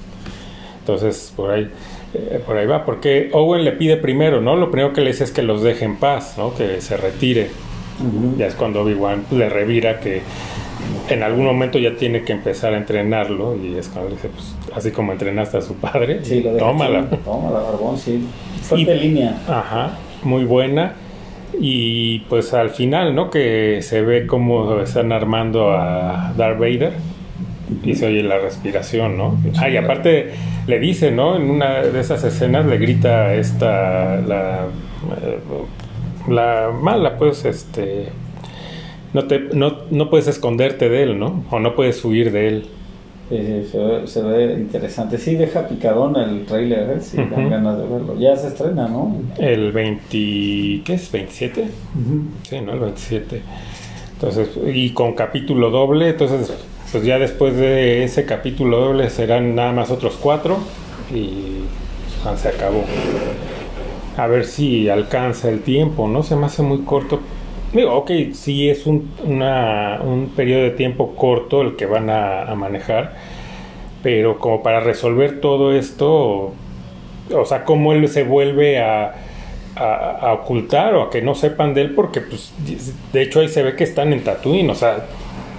Entonces, 0.79 1.33
por 1.35 1.51
ahí, 1.51 1.69
eh, 2.13 2.41
por 2.45 2.57
ahí 2.57 2.67
va. 2.67 2.85
Porque 2.85 3.29
Owen 3.33 3.63
le 3.63 3.71
pide 3.71 3.97
primero, 3.97 4.41
¿no? 4.41 4.55
Lo 4.55 4.69
primero 4.69 4.93
que 4.93 5.01
le 5.01 5.11
dice 5.11 5.23
es 5.23 5.31
que 5.31 5.41
los 5.41 5.63
deje 5.63 5.85
en 5.85 5.97
paz, 5.97 6.35
¿no? 6.37 6.53
Que 6.53 6.81
se 6.81 6.97
retire. 6.97 7.49
Ya 8.37 8.47
es 8.47 8.55
cuando 8.55 8.81
Obi-Wan 8.81 9.25
le 9.31 9.47
revira 9.47 10.01
que 10.01 10.21
en 11.09 11.23
algún 11.23 11.45
momento 11.45 11.77
ya 11.77 11.95
tiene 11.95 12.23
que 12.23 12.33
empezar 12.33 12.73
a 12.73 12.77
entrenarlo 12.77 13.55
y 13.55 13.75
es 13.75 13.89
cuando 13.89 14.11
dice, 14.11 14.29
pues 14.29 14.55
así 14.75 14.91
como 14.91 15.11
entrenaste 15.11 15.57
a 15.57 15.61
su 15.61 15.75
padre, 15.75 16.19
sí, 16.23 16.41
lo 16.41 16.55
tómala. 16.57 17.05
tómala, 17.23 17.59
Barbón, 17.59 17.97
sí. 17.97 18.25
Fuerte 18.61 18.95
línea. 18.95 19.37
Ajá, 19.47 19.97
muy 20.23 20.45
buena. 20.45 20.93
Y 21.59 22.19
pues 22.27 22.53
al 22.53 22.71
final, 22.71 23.15
¿no? 23.15 23.29
Que 23.29 23.79
se 23.81 24.01
ve 24.01 24.27
cómo 24.27 24.81
están 24.81 25.11
armando 25.11 25.71
a 25.71 26.33
Darth 26.35 26.59
Vader 26.59 26.93
y 27.83 27.95
se 27.95 28.07
oye 28.07 28.23
la 28.23 28.39
respiración, 28.39 29.17
¿no? 29.17 29.37
Ah, 29.57 29.69
y 29.69 29.77
aparte 29.77 30.31
le 30.67 30.79
dice, 30.79 31.11
¿no? 31.11 31.35
En 31.35 31.49
una 31.49 31.81
de 31.81 31.99
esas 31.99 32.23
escenas 32.23 32.65
le 32.65 32.77
grita 32.77 33.33
esta, 33.35 34.17
la, 34.17 34.65
eh, 35.21 35.39
la 36.27 36.71
mala, 36.73 37.17
pues, 37.17 37.45
este, 37.45 38.09
no, 39.15 39.27
te, 39.27 39.39
no, 39.39 39.77
no 39.91 40.09
puedes 40.09 40.27
esconderte 40.27 40.89
de 40.89 41.03
él, 41.03 41.17
¿no? 41.17 41.45
O 41.49 41.57
no 41.61 41.73
puedes 41.73 42.03
huir 42.03 42.33
de 42.33 42.47
él. 42.49 42.65
Se, 43.29 44.21
ve, 44.21 44.55
interesante. 44.59 45.17
Sí, 45.17 45.35
deja 45.35 45.69
picadón 45.69 46.17
el 46.17 46.45
trailer, 46.45 46.97
¿eh? 46.97 47.01
sí, 47.01 47.15
dan 47.15 47.49
ganas 47.49 47.77
de 47.77 47.87
verlo. 47.87 48.19
Ya 48.19 48.35
se 48.35 48.49
estrena, 48.49 48.89
¿no? 48.89 49.15
El 49.37 49.71
20, 49.71 50.09
¿qué 50.83 50.83
es? 50.89 51.13
¿27? 51.13 51.63
Sí, 52.43 52.59
¿no? 52.59 52.73
El 52.73 52.79
27. 52.79 53.41
Entonces, 54.15 54.49
y 54.73 54.89
con 54.89 55.13
capítulo 55.13 55.69
doble, 55.69 56.09
entonces, 56.09 56.53
pues 56.91 57.05
ya 57.05 57.17
después 57.17 57.55
de 57.55 58.03
ese 58.03 58.25
capítulo 58.25 58.81
doble 58.81 59.09
serán 59.09 59.55
nada 59.55 59.71
más 59.71 59.91
otros 59.91 60.17
cuatro 60.21 60.57
y 61.09 61.63
se 62.35 62.49
acabó. 62.49 62.83
A 64.17 64.27
ver 64.27 64.43
si 64.43 64.89
alcanza 64.89 65.49
el 65.49 65.61
tiempo, 65.61 66.05
¿no? 66.09 66.21
Se 66.21 66.35
me 66.35 66.47
hace 66.47 66.63
muy 66.63 66.79
corto 66.79 67.21
Digo, 67.75 67.93
ok, 67.93 68.09
sí 68.31 68.69
es 68.69 68.85
un, 68.85 69.11
un 69.25 70.31
periodo 70.33 70.63
de 70.63 70.69
tiempo 70.69 71.13
corto 71.13 71.61
el 71.61 71.75
que 71.75 71.85
van 71.85 72.09
a, 72.09 72.55
manejar, 72.55 73.15
pero 74.01 74.39
como 74.39 74.63
para 74.63 74.79
resolver 74.79 75.41
todo 75.41 75.73
esto, 75.75 76.53
o 77.33 77.45
sea, 77.45 77.65
cómo 77.65 77.91
él 77.91 78.07
se 78.07 78.23
vuelve 78.23 78.79
a, 78.79 79.15
a, 79.75 80.31
ocultar 80.41 80.95
o 80.95 81.03
a 81.03 81.09
que 81.09 81.21
no 81.21 81.35
sepan 81.35 81.73
de 81.73 81.81
él, 81.81 81.95
porque 81.95 82.21
pues 82.21 82.53
de 83.11 83.21
hecho 83.21 83.41
ahí 83.41 83.49
se 83.49 83.61
ve 83.61 83.75
que 83.75 83.83
están 83.83 84.13
en 84.13 84.23
Tatooine, 84.23 84.69
o 84.69 84.75
sea, 84.75 85.07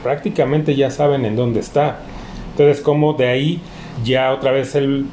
prácticamente 0.03 0.75
ya 0.75 0.91
saben 0.91 1.27
en 1.27 1.37
dónde 1.37 1.61
está. 1.61 1.99
Entonces, 2.53 2.83
como 2.83 3.13
de 3.13 3.29
ahí 3.29 3.61
ya 4.05 4.33
otra 4.33 4.53
vez 4.53 4.75
él, 4.75 5.05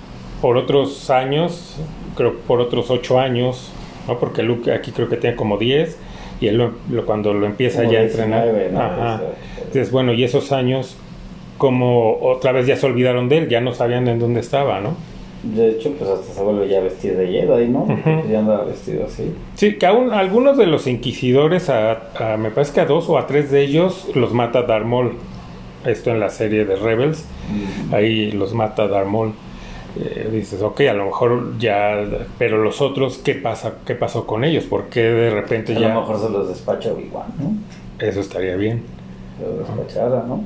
por 0.42 0.56
otros 0.56 1.10
años, 1.10 1.76
creo 2.16 2.38
por 2.48 2.62
otros 2.62 2.90
ocho 2.90 3.20
años, 3.20 3.74
¿no? 4.08 4.20
porque 4.20 4.42
Luke 4.42 4.72
aquí 4.72 4.92
creo 4.94 5.10
que 5.10 5.18
tiene 5.18 5.36
como 5.36 5.58
diez 5.58 5.98
y 6.44 6.48
él 6.50 6.58
lo, 6.58 7.06
cuando 7.06 7.34
lo 7.34 7.46
empieza 7.46 7.86
ya 7.86 8.00
a 8.00 8.04
entrenar. 8.04 8.48
Entonces, 9.58 9.92
bueno, 9.92 10.14
y 10.14 10.24
esos 10.24 10.52
años, 10.52 10.98
como 11.58 12.20
otra 12.22 12.52
vez 12.52 12.68
ya 12.68 12.76
se 12.76 12.86
olvidaron 12.86 13.30
de 13.30 13.38
él, 13.38 13.50
ya 13.50 13.62
no 13.62 13.74
sabían 13.74 14.08
en 14.10 14.20
dónde 14.20 14.42
estaba, 14.42 14.82
¿no? 14.82 14.96
De 15.44 15.72
hecho, 15.72 15.92
pues 15.98 16.10
hasta 16.10 16.34
se 16.34 16.42
vuelve 16.42 16.68
ya 16.68 16.80
vestido 16.82 17.18
de 17.18 17.28
Jedi, 17.28 17.68
¿no? 17.68 17.86
Ya 18.30 18.40
andaba 18.40 18.66
vestido 18.66 19.06
así. 19.06 19.34
Sí, 19.56 19.76
que 19.76 19.86
aún 19.86 20.12
algunos 20.12 20.58
de 20.58 20.66
los 20.68 20.88
inquisidores, 20.88 21.70
a, 21.70 22.38
me 22.38 22.50
parece 22.52 22.74
que 22.74 22.82
a 22.82 22.86
dos 22.86 23.10
o 23.10 23.18
a 23.18 23.26
tres 23.26 23.52
de 23.52 23.62
ellos 23.62 24.10
los 24.16 24.34
mata 24.34 24.64
Darmol. 24.64 25.14
Esto 25.86 26.12
en 26.12 26.20
la 26.20 26.30
serie 26.30 26.66
de 26.66 26.76
Rebels, 26.76 27.26
ahí 27.92 28.32
los 28.32 28.54
mata 28.54 28.88
Darmol. 28.88 29.34
Eh, 30.00 30.30
dices, 30.32 30.62
ok, 30.62 30.82
a 30.82 30.94
lo 30.94 31.06
mejor 31.06 31.58
ya, 31.60 32.04
pero 32.40 32.64
los 32.64 32.82
otros, 32.82 33.20
¿qué 33.20 33.36
pasa? 33.36 33.74
¿Qué 33.86 33.96
pasó 33.96 34.26
con 34.26 34.44
ellos? 34.44 34.66
¿Por 34.66 34.86
qué 34.86 35.02
de 35.04 35.30
repente 35.30 35.74
ya... 35.74 35.92
A 35.92 35.94
lo 35.96 36.02
mejor 36.02 36.20
se 36.20 36.30
los 36.30 36.48
despacha 36.48 36.90
igual, 36.90 37.28
¿no? 37.40 37.54
Eso 38.06 38.20
estaría 38.20 38.56
bien. 38.56 38.84
Se 39.38 39.46
los 39.46 39.60
despachara, 39.60 40.24
¿no? 40.28 40.44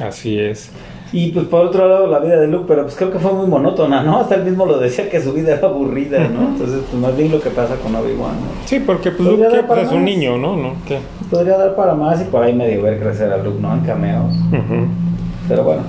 Así 0.00 0.38
es. 0.38 0.70
Y 1.12 1.30
pues 1.30 1.46
por 1.46 1.64
otro 1.64 1.88
lado 1.88 2.06
la 2.06 2.18
vida 2.18 2.38
de 2.38 2.46
Luke, 2.46 2.66
pero 2.68 2.82
pues 2.82 2.94
creo 2.94 3.10
que 3.10 3.18
fue 3.18 3.32
muy 3.32 3.46
monótona, 3.46 4.02
¿no? 4.02 4.18
Hasta 4.18 4.34
él 4.34 4.44
mismo 4.44 4.66
lo 4.66 4.78
decía 4.78 5.08
que 5.08 5.20
su 5.20 5.32
vida 5.32 5.54
era 5.54 5.66
aburrida, 5.66 6.28
¿no? 6.28 6.48
Entonces, 6.48 6.82
pues 6.90 7.02
más 7.02 7.16
bien 7.16 7.32
lo 7.32 7.40
que 7.40 7.50
pasa 7.50 7.76
con 7.76 7.94
Obi-Wan, 7.94 8.34
¿no? 8.34 8.66
Sí, 8.66 8.78
porque 8.80 9.10
pues, 9.10 9.26
Luke 9.26 9.64
pues, 9.66 9.86
es 9.86 9.92
un 9.92 10.04
niño, 10.04 10.36
¿no? 10.36 10.54
¿no? 10.56 10.74
¿Qué? 10.86 10.98
Podría 11.30 11.56
dar 11.56 11.74
para 11.74 11.94
más 11.94 12.20
y 12.20 12.24
por 12.24 12.42
ahí 12.42 12.54
medio 12.54 12.82
ver 12.82 13.00
crecer 13.00 13.32
a 13.32 13.38
Luke, 13.38 13.58
¿no? 13.58 13.72
En 13.72 13.80
cameos. 13.80 14.34
Pero 15.48 15.64
bueno, 15.64 15.82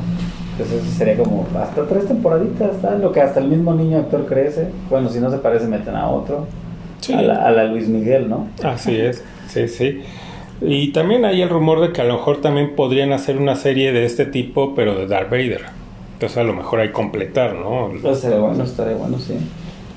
pues 0.59 0.71
eso 0.71 0.91
sería 0.97 1.15
como 1.15 1.47
hasta 1.57 1.87
tres 1.87 2.07
temporaditas, 2.07 2.75
lo 2.99 3.11
que 3.11 3.21
hasta 3.21 3.39
el 3.39 3.47
mismo 3.47 3.73
niño 3.73 3.97
actor 3.97 4.25
crece. 4.25 4.67
Bueno, 4.89 5.09
si 5.09 5.19
no 5.19 5.31
se 5.31 5.37
parece, 5.37 5.67
meten 5.67 5.95
a 5.95 6.09
otro. 6.09 6.47
Sí. 6.99 7.13
A, 7.13 7.21
la, 7.21 7.45
a 7.45 7.51
la 7.51 7.63
Luis 7.63 7.87
Miguel, 7.87 8.29
¿no? 8.29 8.47
Así 8.61 8.97
es, 8.97 9.23
sí, 9.47 9.69
sí. 9.69 10.01
Y 10.61 10.91
también 10.91 11.23
hay 11.23 11.41
el 11.41 11.49
rumor 11.49 11.79
de 11.79 11.93
que 11.93 12.01
a 12.01 12.03
lo 12.03 12.15
mejor 12.15 12.41
también 12.41 12.75
podrían 12.75 13.13
hacer 13.13 13.37
una 13.37 13.55
serie 13.55 13.93
de 13.93 14.03
este 14.03 14.25
tipo, 14.25 14.75
pero 14.75 14.95
de 14.95 15.07
Darth 15.07 15.29
Vader. 15.29 15.61
Entonces 16.13 16.37
a 16.37 16.43
lo 16.43 16.53
mejor 16.53 16.81
hay 16.81 16.89
completar, 16.89 17.55
¿no? 17.55 17.93
Estaría 18.11 18.39
bueno, 18.39 18.63
estaría 18.65 18.97
bueno, 18.97 19.17
sí. 19.17 19.35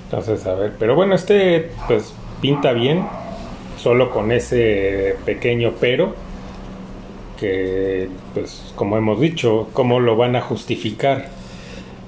Entonces, 0.04 0.46
a 0.46 0.54
ver, 0.54 0.72
pero 0.78 0.94
bueno, 0.94 1.16
este 1.16 1.70
pues 1.88 2.14
pinta 2.40 2.72
bien, 2.72 3.04
solo 3.76 4.10
con 4.10 4.30
ese 4.30 5.16
pequeño 5.24 5.72
pero, 5.80 6.14
que 7.38 8.08
pues 8.34 8.72
como 8.74 8.96
hemos 8.96 9.20
dicho, 9.20 9.68
¿cómo 9.72 10.00
lo 10.00 10.16
van 10.16 10.36
a 10.36 10.40
justificar? 10.40 11.28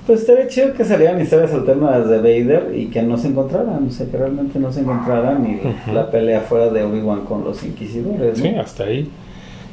Pues 0.07 0.21
estaría 0.21 0.49
chido 0.49 0.75
que 0.75 0.85
salieran 0.85 1.21
historias 1.21 1.53
alternas 1.53 2.09
de 2.09 2.19
Vader 2.19 2.73
y 2.75 2.87
que 2.87 3.03
no 3.03 3.17
se 3.17 3.29
encontraran, 3.29 3.87
o 3.89 3.91
sea, 3.91 4.07
que 4.07 4.19
realmente 4.19 4.59
no 4.59 4.71
se 4.71 4.81
encontraran 4.81 5.47
y 5.47 5.93
la 5.93 6.11
pelea 6.11 6.43
fuera 6.43 6.69
de 6.69 6.83
Obi-Wan 6.83 7.25
con 7.25 7.43
los 7.43 7.65
inquisidores. 7.65 8.39
Sí, 8.39 8.49
hasta 8.49 8.85
ahí. 8.85 9.11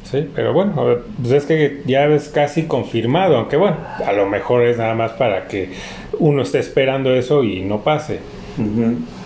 Sí, 0.04 0.28
pero 0.34 0.52
bueno, 0.52 0.74
pues 1.20 1.32
es 1.32 1.44
que 1.44 1.82
ya 1.86 2.06
es 2.06 2.28
casi 2.28 2.64
confirmado, 2.64 3.36
aunque 3.36 3.56
bueno, 3.56 3.76
a 4.04 4.12
lo 4.12 4.26
mejor 4.26 4.62
es 4.62 4.78
nada 4.78 4.94
más 4.94 5.12
para 5.12 5.48
que 5.48 5.70
uno 6.18 6.42
esté 6.42 6.58
esperando 6.58 7.14
eso 7.14 7.44
y 7.44 7.60
no 7.60 7.80
pase. 7.80 8.20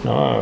¿No? 0.06 0.36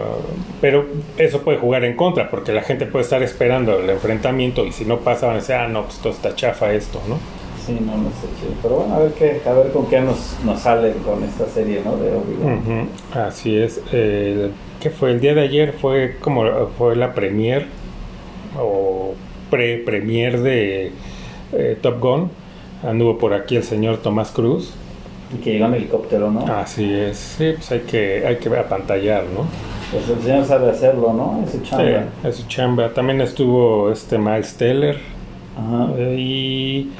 Pero 0.60 0.86
eso 1.18 1.40
puede 1.40 1.58
jugar 1.58 1.84
en 1.84 1.96
contra, 1.96 2.30
porque 2.30 2.52
la 2.52 2.62
gente 2.62 2.86
puede 2.86 3.04
estar 3.04 3.22
esperando 3.22 3.80
el 3.80 3.90
enfrentamiento 3.90 4.64
y 4.64 4.72
si 4.72 4.84
no 4.84 4.98
pasa 4.98 5.26
van 5.26 5.36
a 5.36 5.38
decir, 5.40 5.56
ah, 5.56 5.66
no, 5.66 5.84
pues 5.84 5.98
todo 5.98 6.12
está 6.12 6.36
chafa 6.36 6.72
esto, 6.72 7.00
¿no? 7.08 7.16
Sí, 7.66 7.72
no, 7.80 7.96
no 7.96 8.10
sé, 8.10 8.26
pero 8.62 8.76
bueno, 8.76 8.94
a 8.94 8.98
ver 8.98 9.12
qué, 9.12 9.40
a 9.48 9.52
ver 9.54 9.72
con 9.72 9.86
qué 9.86 10.00
nos, 10.00 10.36
nos 10.44 10.60
sale 10.60 10.92
con 11.04 11.24
esta 11.24 11.46
serie, 11.46 11.80
¿no? 11.82 11.96
De 11.96 12.10
Obi-Wan. 12.10 12.88
Así 13.14 13.56
es. 13.56 13.80
Eh, 13.90 14.50
¿Qué 14.80 14.90
fue? 14.90 15.12
El 15.12 15.20
día 15.20 15.34
de 15.34 15.40
ayer 15.40 15.72
fue 15.72 16.18
como 16.20 16.44
fue 16.76 16.94
la 16.94 17.14
premier 17.14 17.66
o 18.60 19.14
pre-premier 19.50 20.40
de 20.40 20.92
eh, 21.52 21.78
Top 21.80 22.00
Gun. 22.00 22.30
Anduvo 22.82 23.16
por 23.16 23.32
aquí 23.32 23.56
el 23.56 23.62
señor 23.62 23.96
Tomás 23.96 24.30
Cruz. 24.30 24.74
Y 25.34 25.38
que 25.38 25.52
llegó 25.52 25.66
en 25.66 25.74
helicóptero, 25.74 26.30
¿no? 26.30 26.46
Así 26.46 26.92
es. 26.92 27.16
Sí, 27.16 27.52
pues 27.56 27.72
hay 27.72 27.80
que, 27.80 28.26
hay 28.26 28.36
que 28.36 28.48
apantallar, 28.56 29.24
¿no? 29.24 29.46
Pues 29.90 30.08
el 30.08 30.22
señor 30.22 30.44
sabe 30.44 30.70
hacerlo, 30.70 31.12
¿no? 31.12 31.42
Es 31.44 31.52
su 31.52 31.62
chamba. 31.62 31.84
Sí, 31.84 32.28
es 32.28 32.36
su 32.36 32.46
chamba. 32.48 32.88
También 32.92 33.20
estuvo 33.20 33.90
este 33.90 34.18
Miles 34.18 34.54
Teller. 34.54 34.98
Ajá. 35.56 35.92
Y 36.16 36.90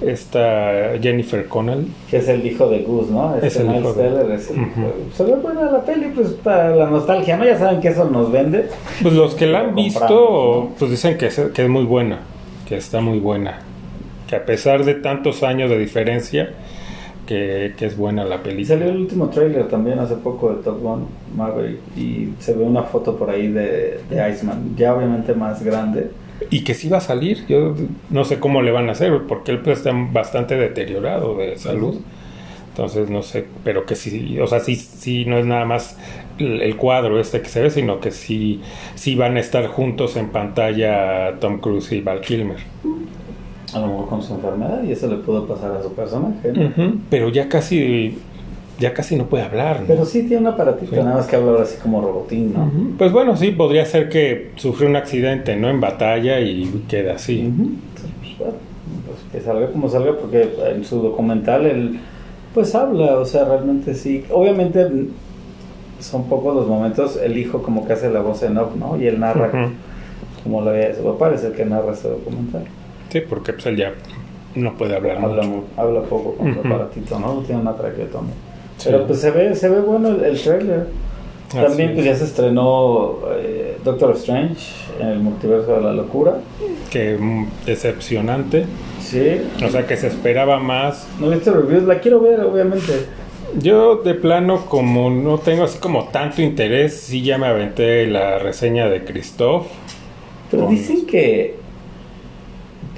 esta 0.00 0.98
Jennifer 1.00 1.46
Connell. 1.46 1.86
Que 2.10 2.18
es 2.18 2.28
el 2.28 2.44
hijo 2.46 2.68
de 2.68 2.80
Gus, 2.80 3.08
¿no? 3.08 3.36
es 3.36 3.56
el 3.56 3.76
hijo 3.76 3.92
de... 3.92 4.38
Se 4.38 5.24
ve 5.24 5.34
buena 5.36 5.70
la 5.70 5.82
peli, 5.82 6.10
pues 6.14 6.28
para 6.42 6.74
la 6.74 6.86
nostalgia, 6.86 7.36
¿no? 7.36 7.44
Ya 7.44 7.58
saben 7.58 7.80
que 7.80 7.88
eso 7.88 8.04
nos 8.06 8.32
vende. 8.32 8.68
Pues 9.02 9.14
los 9.14 9.34
que 9.34 9.46
la 9.46 9.60
han 9.60 9.74
visto, 9.74 10.70
pues 10.78 10.90
dicen 10.90 11.18
que 11.18 11.26
es, 11.26 11.40
que 11.54 11.62
es 11.62 11.68
muy 11.68 11.84
buena, 11.84 12.20
que 12.66 12.76
está 12.76 13.00
muy 13.00 13.18
buena. 13.18 13.60
Que 14.28 14.36
a 14.36 14.44
pesar 14.44 14.84
de 14.84 14.94
tantos 14.94 15.42
años 15.42 15.70
de 15.70 15.78
diferencia, 15.78 16.54
que, 17.30 17.74
que, 17.76 17.86
es 17.86 17.96
buena 17.96 18.24
la 18.24 18.42
peli. 18.42 18.64
Salió 18.64 18.88
el 18.88 18.96
último 18.96 19.30
trailer 19.30 19.68
también 19.68 20.00
hace 20.00 20.16
poco 20.16 20.52
de 20.52 20.62
Top 20.64 20.80
Gun 20.80 21.06
Maverick 21.36 21.78
y 21.96 22.30
se 22.40 22.54
ve 22.54 22.64
una 22.64 22.82
foto 22.82 23.16
por 23.16 23.30
ahí 23.30 23.46
de, 23.46 24.00
de 24.10 24.30
Iceman, 24.30 24.74
ya 24.76 24.94
obviamente 24.94 25.32
más 25.32 25.62
grande 25.62 26.10
y 26.48 26.64
que 26.64 26.74
sí 26.74 26.88
va 26.88 26.98
a 26.98 27.02
salir. 27.02 27.46
Yo 27.46 27.74
no 28.08 28.24
sé 28.24 28.38
cómo 28.38 28.62
le 28.62 28.70
van 28.70 28.88
a 28.88 28.92
hacer, 28.92 29.12
porque 29.28 29.52
él 29.52 29.60
pues, 29.60 29.78
está 29.78 29.92
bastante 29.92 30.56
deteriorado 30.56 31.36
de 31.36 31.56
salud. 31.58 32.00
Entonces 32.70 33.10
no 33.10 33.22
sé, 33.22 33.46
pero 33.64 33.84
que 33.84 33.96
sí, 33.96 34.38
o 34.38 34.46
sea, 34.46 34.60
sí, 34.60 34.76
sí 34.76 35.24
no 35.26 35.38
es 35.38 35.44
nada 35.44 35.64
más 35.64 35.98
el, 36.38 36.76
cuadro 36.76 37.20
este 37.20 37.42
que 37.42 37.48
se 37.48 37.60
ve, 37.62 37.70
sino 37.70 38.00
que 38.00 38.10
sí, 38.10 38.62
sí 38.94 39.16
van 39.16 39.36
a 39.36 39.40
estar 39.40 39.66
juntos 39.66 40.16
en 40.16 40.28
pantalla 40.28 41.38
Tom 41.40 41.58
Cruise 41.58 41.92
y 41.92 42.00
Val 42.00 42.20
Kilmer. 42.20 42.58
A 43.74 43.78
lo 43.78 43.86
mejor 43.86 44.08
con 44.08 44.22
su 44.22 44.34
enfermedad 44.34 44.82
y 44.82 44.92
eso 44.92 45.06
le 45.06 45.16
pudo 45.16 45.46
pasar 45.46 45.72
a 45.72 45.82
su 45.82 45.92
personaje. 45.92 46.52
Pero 47.08 47.28
ya 47.28 47.48
casi 47.48 48.18
ya 48.80 48.94
casi 48.94 49.14
no 49.14 49.26
puede 49.26 49.44
hablar. 49.44 49.82
Pero 49.86 50.04
sí 50.06 50.22
tiene 50.22 50.38
un 50.38 50.54
aparatito, 50.54 50.96
nada 50.96 51.16
más 51.16 51.26
que 51.26 51.36
habla 51.36 51.62
así 51.62 51.76
como 51.80 52.00
robotín, 52.00 52.54
¿no? 52.54 52.70
Pues 52.96 53.12
bueno, 53.12 53.36
sí, 53.36 53.50
podría 53.50 53.84
ser 53.84 54.08
que 54.08 54.52
sufrió 54.56 54.88
un 54.88 54.96
accidente, 54.96 55.54
¿no? 55.54 55.68
En 55.68 55.80
batalla 55.80 56.40
y 56.40 56.84
queda 56.88 57.14
así. 57.14 57.52
pues, 57.94 58.38
bueno, 58.38 58.54
pues 59.06 59.18
que 59.30 59.40
salga 59.46 59.70
como 59.70 59.88
salga, 59.88 60.16
porque 60.16 60.48
en 60.74 60.84
su 60.84 61.02
documental 61.02 61.66
él, 61.66 62.00
pues 62.54 62.74
habla, 62.74 63.18
o 63.18 63.24
sea, 63.26 63.44
realmente 63.44 63.94
sí. 63.94 64.24
Obviamente 64.32 64.88
son 66.00 66.24
pocos 66.24 66.56
los 66.56 66.66
momentos, 66.66 67.18
el 67.22 67.36
hijo 67.36 67.62
como 67.62 67.86
que 67.86 67.92
hace 67.92 68.08
la 68.08 68.20
voz 68.20 68.42
en 68.42 68.56
off, 68.56 68.74
¿no? 68.76 68.96
Y 68.98 69.06
él 69.06 69.20
narra 69.20 69.50
como 70.42 70.62
lo 70.62 70.70
veía 70.72 70.94
su 70.94 71.02
papá, 71.04 71.34
es 71.34 71.44
el 71.44 71.52
que 71.52 71.66
narra 71.66 71.92
ese 71.92 72.08
documental. 72.08 72.64
Sí, 73.10 73.20
porque 73.20 73.52
pues 73.52 73.66
él 73.66 73.76
ya 73.76 73.92
no 74.54 74.76
puede 74.76 74.96
hablar 74.96 75.18
habla, 75.18 75.42
mucho. 75.42 75.66
Habla 75.76 76.02
poco 76.02 76.34
con 76.34 76.54
su 76.54 76.60
aparatito, 76.60 77.18
¿no? 77.18 77.42
Tiene 77.46 77.60
una 77.60 77.74
traqueotomía. 77.74 78.34
Pero 78.82 79.06
pues 79.06 79.20
se 79.20 79.30
ve, 79.30 79.54
se 79.54 79.68
ve 79.68 79.80
bueno 79.80 80.08
el, 80.08 80.40
trailer. 80.40 80.86
También 81.52 81.94
pues 81.94 82.04
ya 82.04 82.14
se 82.14 82.24
estrenó 82.24 83.18
eh, 83.34 83.76
Doctor 83.84 84.14
Strange 84.16 84.64
en 85.00 85.08
el 85.08 85.18
multiverso 85.18 85.74
de 85.74 85.80
la 85.80 85.92
locura. 85.92 86.38
Que 86.90 87.18
mm, 87.18 87.46
decepcionante. 87.66 88.66
Sí. 89.00 89.40
O 89.64 89.68
sea 89.68 89.86
que 89.86 89.96
se 89.96 90.06
esperaba 90.06 90.60
más. 90.60 91.08
No 91.18 91.30
he 91.30 91.34
visto 91.34 91.52
reviews, 91.52 91.84
la 91.84 91.98
quiero 91.98 92.20
ver 92.20 92.40
obviamente. 92.40 92.92
Yo 93.58 93.96
de 93.96 94.14
plano 94.14 94.66
como 94.66 95.10
no 95.10 95.38
tengo 95.38 95.64
así 95.64 95.78
como 95.78 96.04
tanto 96.04 96.40
interés, 96.40 97.00
sí 97.00 97.22
ya 97.22 97.36
me 97.36 97.48
aventé 97.48 98.06
la 98.06 98.38
reseña 98.38 98.88
de 98.88 99.04
Christoph. 99.04 99.66
Pero 100.50 100.68
dicen 100.68 101.06
que 101.06 101.56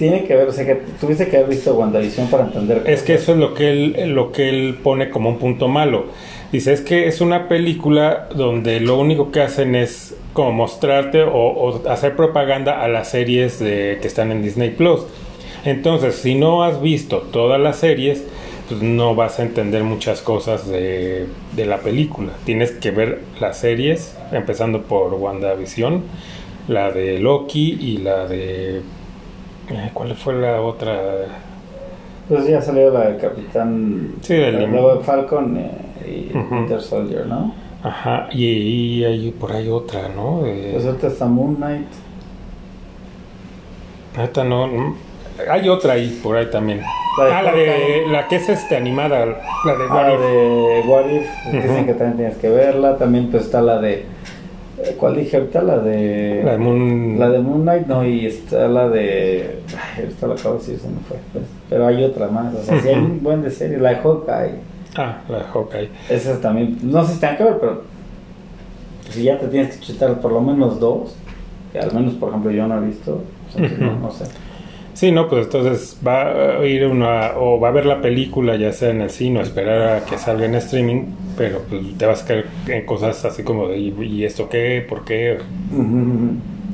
tiene 0.03 0.25
que 0.25 0.35
ver, 0.35 0.49
o 0.49 0.53
sea, 0.53 0.67
que 0.67 0.75
tuviste 1.01 1.29
que 1.29 1.37
haber 1.37 1.51
visto 1.51 1.75
WandaVision 1.75 2.27
para 2.27 2.43
entender. 2.43 2.83
Es 2.87 3.05
que 3.05 3.15
eso 3.15 3.35
es 3.35 3.39
lo 3.39 3.55
que 3.55 3.71
él, 3.71 4.13
lo 4.13 4.33
que 4.33 4.49
él 4.49 4.77
pone 4.83 5.11
como 5.11 5.29
un 5.29 5.39
punto 5.39 5.69
malo. 5.69 6.07
Dice, 6.51 6.73
es 6.73 6.81
que 6.81 7.07
es 7.07 7.21
una 7.21 7.47
película 7.47 8.29
donde 8.35 8.81
lo 8.81 8.99
único 8.99 9.31
que 9.31 9.43
hacen 9.43 9.77
es 9.77 10.17
como 10.33 10.51
mostrarte 10.51 11.23
o, 11.23 11.89
hacer 11.89 12.17
propaganda 12.17 12.83
a 12.83 12.89
las 12.89 13.11
series 13.11 13.61
de, 13.61 13.99
que 14.03 14.09
están 14.09 14.33
en 14.33 14.43
Disney 14.43 14.71
Plus. 14.71 15.03
Entonces, 15.65 16.17
si 16.17 16.35
no 16.35 16.65
has 16.65 16.83
visto 16.83 17.19
todas 17.19 17.61
las 17.61 17.77
series, 17.77 18.25
pues 18.69 18.83
no 18.83 19.15
vas 19.15 19.39
a 19.39 19.45
entender 19.45 19.85
muchas 19.85 20.21
cosas 20.21 20.67
de, 20.67 21.29
de 21.55 21.65
la 21.65 21.79
película. 21.79 22.33
Tienes 22.45 22.73
que 22.73 22.91
ver 22.91 23.21
las 23.41 23.61
series, 23.61 24.19
empezando 24.33 24.83
por 24.83 25.15
WandaVision, 25.15 26.03
la 26.67 26.91
de 26.91 27.21
Loki 27.21 27.79
y 27.81 27.99
la 27.99 28.27
de 28.27 28.83
¿Cuál 29.93 30.15
fue 30.15 30.35
la 30.35 30.61
otra? 30.61 30.99
Pues 32.29 32.47
ya 32.47 32.61
salió 32.63 32.91
la 32.91 33.09
del 33.09 33.19
Capitán. 33.19 34.15
Sí, 34.21 34.35
del 34.35 34.59
de 34.59 35.01
Falcon 35.03 35.57
eh, 35.57 36.31
y 36.33 36.37
Winter 36.37 36.81
Soldier, 36.81 37.27
¿no? 37.27 37.55
Ajá, 37.83 38.29
y, 38.31 39.03
hay 39.05 39.31
por 39.33 39.53
ahí 39.53 39.69
otra, 39.69 40.09
¿no? 40.09 40.41
Pues 40.41 40.87
ahorita 40.87 41.09
está 41.09 41.27
Moon 41.27 41.57
Knight. 41.57 41.89
Esta 44.23 44.45
no, 44.45 44.95
Hay 45.51 45.69
otra 45.69 45.95
ahí, 45.95 46.21
por 46.23 46.37
ahí 46.37 46.47
también. 46.51 46.83
La 47.19 47.39
ah, 47.39 47.43
la 47.43 47.53
de. 47.53 48.07
La 48.09 48.29
que 48.29 48.37
es 48.37 48.49
este, 48.49 48.77
animada. 48.77 49.27
La 49.65 49.75
de 49.75 49.85
ah, 49.91 50.17
What 50.87 51.05
de 51.05 51.17
If. 51.17 51.53
Dicen 51.53 51.87
que 51.87 51.95
también 51.95 52.17
tienes 52.17 52.37
que 52.39 52.49
verla. 52.49 52.97
También 52.97 53.31
pues 53.31 53.45
está 53.45 53.61
la 53.61 53.79
de 53.79 54.07
¿Cuál 54.99 55.17
dije 55.17 55.37
ahorita? 55.37 55.63
La 55.63 55.79
de. 55.79 56.43
La 56.45 56.53
de 56.53 56.59
Moon. 56.59 57.19
La 57.19 57.29
de 57.31 57.39
Moon 57.39 57.63
Knight, 57.63 57.87
no, 57.87 58.05
y 58.07 58.27
está 58.27 58.69
la 58.69 58.89
de. 58.89 59.61
Ay, 59.77 60.07
esta 60.09 60.27
la 60.27 60.35
acabo 60.35 60.55
de 60.55 60.61
decir, 60.61 60.79
se 60.79 60.89
me 60.89 60.99
fue. 61.09 61.17
Pues. 61.33 61.45
Pero 61.69 61.87
hay 61.87 62.05
otra 62.05 62.29
más. 62.29 62.55
O 62.55 62.63
sea, 62.63 62.81
si 62.81 62.89
hay 62.89 62.97
un 62.97 63.23
buen 63.23 63.43
de 63.43 63.51
serie. 63.51 63.79
La 63.79 63.91
de 63.91 63.97
Hawkeye. 63.97 64.55
Ah, 64.97 65.21
la 65.29 65.39
de 65.39 65.45
Hawkeye. 65.45 65.91
Esa 66.09 66.41
también. 66.41 66.79
No 66.83 67.05
sé 67.05 67.15
si 67.15 67.21
tengan 67.21 67.37
que 67.37 67.45
ver, 67.45 67.59
pero. 67.61 67.83
Si 69.11 69.25
ya 69.25 69.39
te 69.39 69.49
tienes 69.49 69.77
que 69.77 69.87
chutar 69.87 70.21
por 70.21 70.33
lo 70.33 70.41
menos 70.41 70.81
dos. 70.81 71.17
Que 71.73 71.79
al 71.79 71.93
menos, 71.93 72.15
por 72.15 72.31
ejemplo, 72.31 72.51
yo 72.51 72.67
no 72.67 72.83
he 72.83 72.87
visto. 72.87 73.23
no, 73.57 74.11
sé. 74.11 74.25
Sí, 75.03 75.11
no, 75.11 75.29
pues 75.29 75.47
entonces 75.47 75.99
va 76.07 76.61
a 76.61 76.65
ir 76.65 76.87
una, 76.87 77.33
o 77.37 77.59
va 77.59 77.71
a 77.71 77.73
ver 77.73 77.87
la 77.87 78.01
película, 78.01 78.55
ya 78.55 78.71
sea 78.71 78.91
en 78.91 79.01
el 79.01 79.11
cine, 79.11 79.41
o 79.41 79.43
esperar 79.43 79.97
a 79.97 80.05
que 80.05 80.17
salga 80.17 80.47
en 80.47 80.55
streaming, 80.55 81.07
pero 81.37 81.61
pues 81.69 81.83
te 81.99 82.07
vas 82.07 82.23
a 82.23 82.27
caer 82.29 82.47
en 82.69 82.87
cosas 82.87 83.25
así 83.25 83.43
como 83.43 83.67
de, 83.67 83.79
¿y 83.79 84.25
esto 84.25 84.49
qué? 84.49 84.87
¿Por 84.89 85.05
qué? 85.05 85.39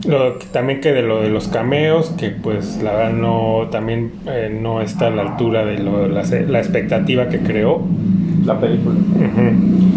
Lo, 0.06 0.35
también 0.52 0.82
que 0.82 0.92
de 0.92 1.00
lo 1.00 1.23
de 1.23 1.30
los 1.30 1.49
cameos, 1.49 2.11
que 2.18 2.28
pues 2.28 2.82
la 2.82 2.92
verdad 2.92 3.12
no, 3.14 3.68
también 3.70 4.12
eh, 4.26 4.54
no 4.54 4.82
está 4.82 5.06
a 5.06 5.11
la 5.11 5.23
altura 5.23 5.64
de 5.64 5.78
lo, 5.78 6.06
la, 6.06 6.23
la, 6.25 6.58
expectativa 6.58 7.30
que 7.30 7.38
creó. 7.38 7.80
La 8.44 8.61
película. 8.61 8.94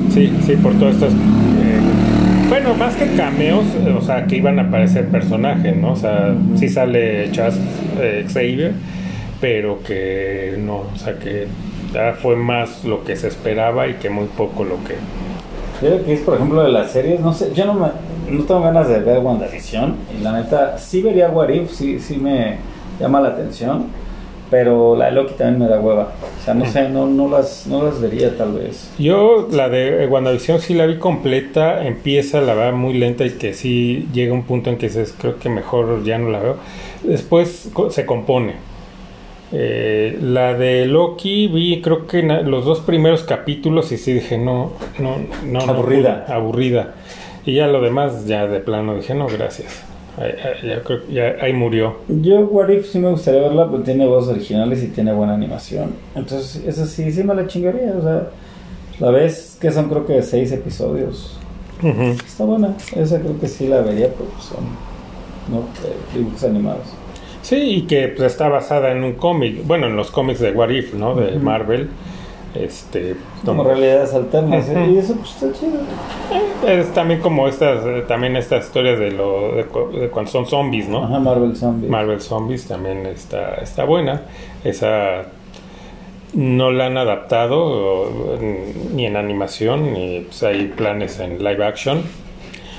Sí, 0.10 0.32
sí, 0.46 0.56
por 0.56 0.72
todo 0.76 0.88
esto. 0.88 1.10
Bueno, 2.52 2.74
más 2.74 2.98
que 2.98 3.16
cameos, 3.16 3.64
o 3.98 4.02
sea, 4.02 4.28
que 4.28 4.36
iban 4.36 4.60
a 4.60 4.64
aparecer 4.64 5.08
personajes, 5.08 5.74
¿no? 5.78 5.94
O 5.94 5.96
sea, 5.96 6.36
sí 6.58 6.68
sale 6.68 7.32
Chas 7.32 7.58
eh, 7.98 8.26
Xavier, 8.28 8.74
pero 9.40 9.82
que 9.82 10.58
no, 10.60 10.80
o 10.94 10.98
sea, 10.98 11.18
que 11.18 11.48
ya 11.94 12.12
fue 12.12 12.36
más 12.36 12.84
lo 12.84 13.06
que 13.06 13.16
se 13.16 13.30
esperaba 13.30 13.88
y 13.88 13.94
que 13.94 14.10
muy 14.10 14.26
poco 14.26 14.66
lo 14.66 14.76
que... 14.84 14.96
Creo 15.80 16.04
que 16.04 16.12
es, 16.12 16.20
por 16.20 16.36
ejemplo, 16.36 16.62
de 16.62 16.74
las 16.74 16.92
series, 16.92 17.22
no 17.22 17.32
sé, 17.32 17.54
yo 17.54 17.66
no 17.66 17.74
me, 17.74 17.88
no 18.30 18.44
tengo 18.44 18.62
ganas 18.62 18.90
de 18.90 19.00
ver 19.00 19.20
WandaVision 19.20 19.96
y 20.20 20.22
la 20.22 20.34
neta, 20.34 20.78
sí 20.78 21.02
vería 21.02 21.30
What 21.30 21.48
If, 21.52 21.72
sí, 21.72 22.02
sí 22.02 22.18
me 22.18 22.58
llama 23.00 23.22
la 23.22 23.30
atención, 23.30 23.86
pero 24.52 24.98
la 24.98 25.06
de 25.06 25.14
Loki 25.14 25.34
también 25.36 25.60
me 25.60 25.68
da 25.68 25.80
hueva. 25.80 26.12
O 26.40 26.44
sea, 26.44 26.54
no 26.54 26.66
sé, 26.66 26.90
no, 26.90 27.08
no, 27.08 27.30
las, 27.30 27.66
no 27.68 27.84
las 27.84 28.02
vería 28.02 28.38
tal 28.38 28.52
vez. 28.52 28.92
Yo 29.00 29.48
la 29.50 29.70
de 29.70 30.06
WandaVision 30.08 30.60
sí 30.60 30.74
la 30.74 30.86
vi 30.86 30.98
completa, 30.98 31.88
empieza 31.88 32.42
la 32.42 32.54
verdad 32.54 32.74
muy 32.74 32.94
lenta 32.94 33.26
y 33.26 33.32
que 33.32 33.54
sí 33.54 34.10
llega 34.14 34.34
un 34.34 34.44
punto 34.44 34.70
en 34.70 34.78
que 34.78 34.90
dices, 34.90 35.16
creo 35.18 35.40
que 35.40 35.48
mejor 35.48 36.04
ya 36.04 36.18
no 36.18 36.30
la 36.30 36.40
veo. 36.40 36.58
Después 37.04 37.72
se 37.90 38.06
compone. 38.06 38.56
Eh, 39.54 40.18
la 40.22 40.54
de 40.54 40.86
Loki 40.86 41.48
vi 41.48 41.82
creo 41.82 42.06
que 42.06 42.22
los 42.22 42.66
dos 42.66 42.82
primeros 42.82 43.24
capítulos 43.24 43.94
y 43.94 43.98
sí 43.98 44.12
dije, 44.12 44.38
no, 44.38 44.74
no, 45.00 45.16
no. 45.46 45.60
Aburrida. 45.62 46.26
aburrida. 46.28 46.96
Y 47.46 47.56
ya 47.56 47.68
lo 47.68 47.82
demás, 47.82 48.26
ya 48.28 48.48
de 48.48 48.60
plano 48.60 48.96
dije, 48.96 49.16
no, 49.16 49.28
gracias. 49.28 49.91
Ya, 50.18 50.82
creo, 50.84 51.08
ya 51.10 51.36
ahí 51.42 51.54
murió. 51.54 51.98
Yo, 52.08 52.42
What 52.42 52.70
If, 52.70 52.88
sí 52.92 53.00
me 53.00 53.10
gustaría 53.10 53.42
verla, 53.42 53.70
porque 53.70 53.86
tiene 53.86 54.06
voces 54.06 54.32
originales 54.32 54.84
y 54.84 54.88
tiene 54.88 55.14
buena 55.14 55.34
animación. 55.34 55.92
Entonces, 56.16 56.64
esa 56.66 56.86
sí, 56.86 57.12
sí 57.12 57.24
me 57.24 57.34
la 57.34 57.48
chingaría. 57.48 57.94
O 57.98 58.02
sea, 58.02 58.28
la 59.00 59.12
vez 59.12 59.58
que 59.60 59.72
son, 59.72 59.90
creo 59.90 60.06
que 60.06 60.22
seis 60.22 60.52
episodios. 60.52 61.38
Está 62.26 62.44
buena. 62.44 62.76
Esa 62.96 63.20
creo 63.20 63.40
que 63.40 63.48
sí 63.48 63.68
la 63.68 63.82
vería, 63.82 64.10
porque 64.10 64.34
son 64.42 64.66
¿no? 65.50 65.64
dibujos 66.14 66.44
animados. 66.44 66.88
Sí, 67.42 67.56
y 67.56 67.82
que 67.84 68.10
pues, 68.10 68.34
está 68.34 68.50
basada 68.50 68.92
en 68.92 69.04
un 69.04 69.14
cómic. 69.14 69.66
Bueno, 69.66 69.88
en 69.88 69.96
los 69.96 70.12
cómics 70.12 70.40
de 70.40 70.52
What 70.52 70.70
If, 70.70 70.94
¿no? 70.94 71.16
De 71.16 71.40
Marvel 71.40 71.90
este 72.56 73.16
como 73.46 73.64
realidades 73.64 74.14
alternas 74.14 74.68
¿eh? 74.70 74.92
y 74.92 74.98
eso 74.98 75.16
pues 75.16 75.30
está 75.32 75.52
chido. 75.58 75.80
Eh, 76.32 76.80
es 76.80 76.94
también 76.94 77.22
como 77.22 77.48
estas 77.48 77.86
eh, 77.86 78.04
también 78.08 78.36
estas 78.36 78.66
historias 78.66 79.00
de 79.00 79.12
lo 79.12 79.56
de, 79.56 80.10
cuando 80.12 80.32
son 80.32 80.46
zombies 80.46 80.88
no 80.88 81.06
Ajá, 81.06 81.20
Marvel 81.20 81.56
Zombies. 81.56 81.90
Marvel 81.90 82.22
Zombies 82.22 82.68
también 82.68 83.06
está 83.06 83.56
está 83.56 83.86
buena. 83.86 84.24
Esa 84.64 85.26
no 86.34 86.72
la 86.72 86.88
han 86.88 86.98
adaptado 86.98 88.38
ni 88.94 89.06
en 89.06 89.18
animación 89.18 89.94
ni 89.94 90.22
pues, 90.22 90.44
hay 90.44 90.68
planes 90.68 91.20
en 91.20 91.44
live 91.44 91.66
action. 91.66 92.04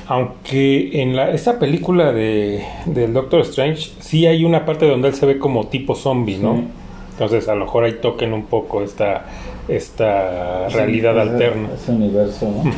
Aunque 0.09 1.01
en 1.01 1.17
la, 1.17 1.31
esta 1.31 1.59
película 1.59 2.13
de 2.13 2.65
del 2.87 3.15
Doctor 3.15 3.41
Strange 3.41 3.93
sí 4.01 4.27
hay 4.27 4.45
una 4.45 4.67
parte 4.67 4.87
donde 4.87 5.09
él 5.09 5.15
se 5.15 5.27
ve 5.27 5.39
como 5.39 5.69
tipo 5.69 5.95
zombie 5.95 6.39
no 6.39 6.83
entonces 7.13 7.49
a 7.49 7.55
lo 7.55 7.67
mejor 7.67 7.85
ahí 7.85 7.99
toquen 8.01 8.33
un 8.33 8.47
poco 8.47 8.83
esta 8.83 9.27
esta 9.69 10.69
realidad 10.69 11.19
alterna. 11.19 11.69
Ese 11.75 11.93
universo, 11.93 12.51
¿no? 12.51 12.71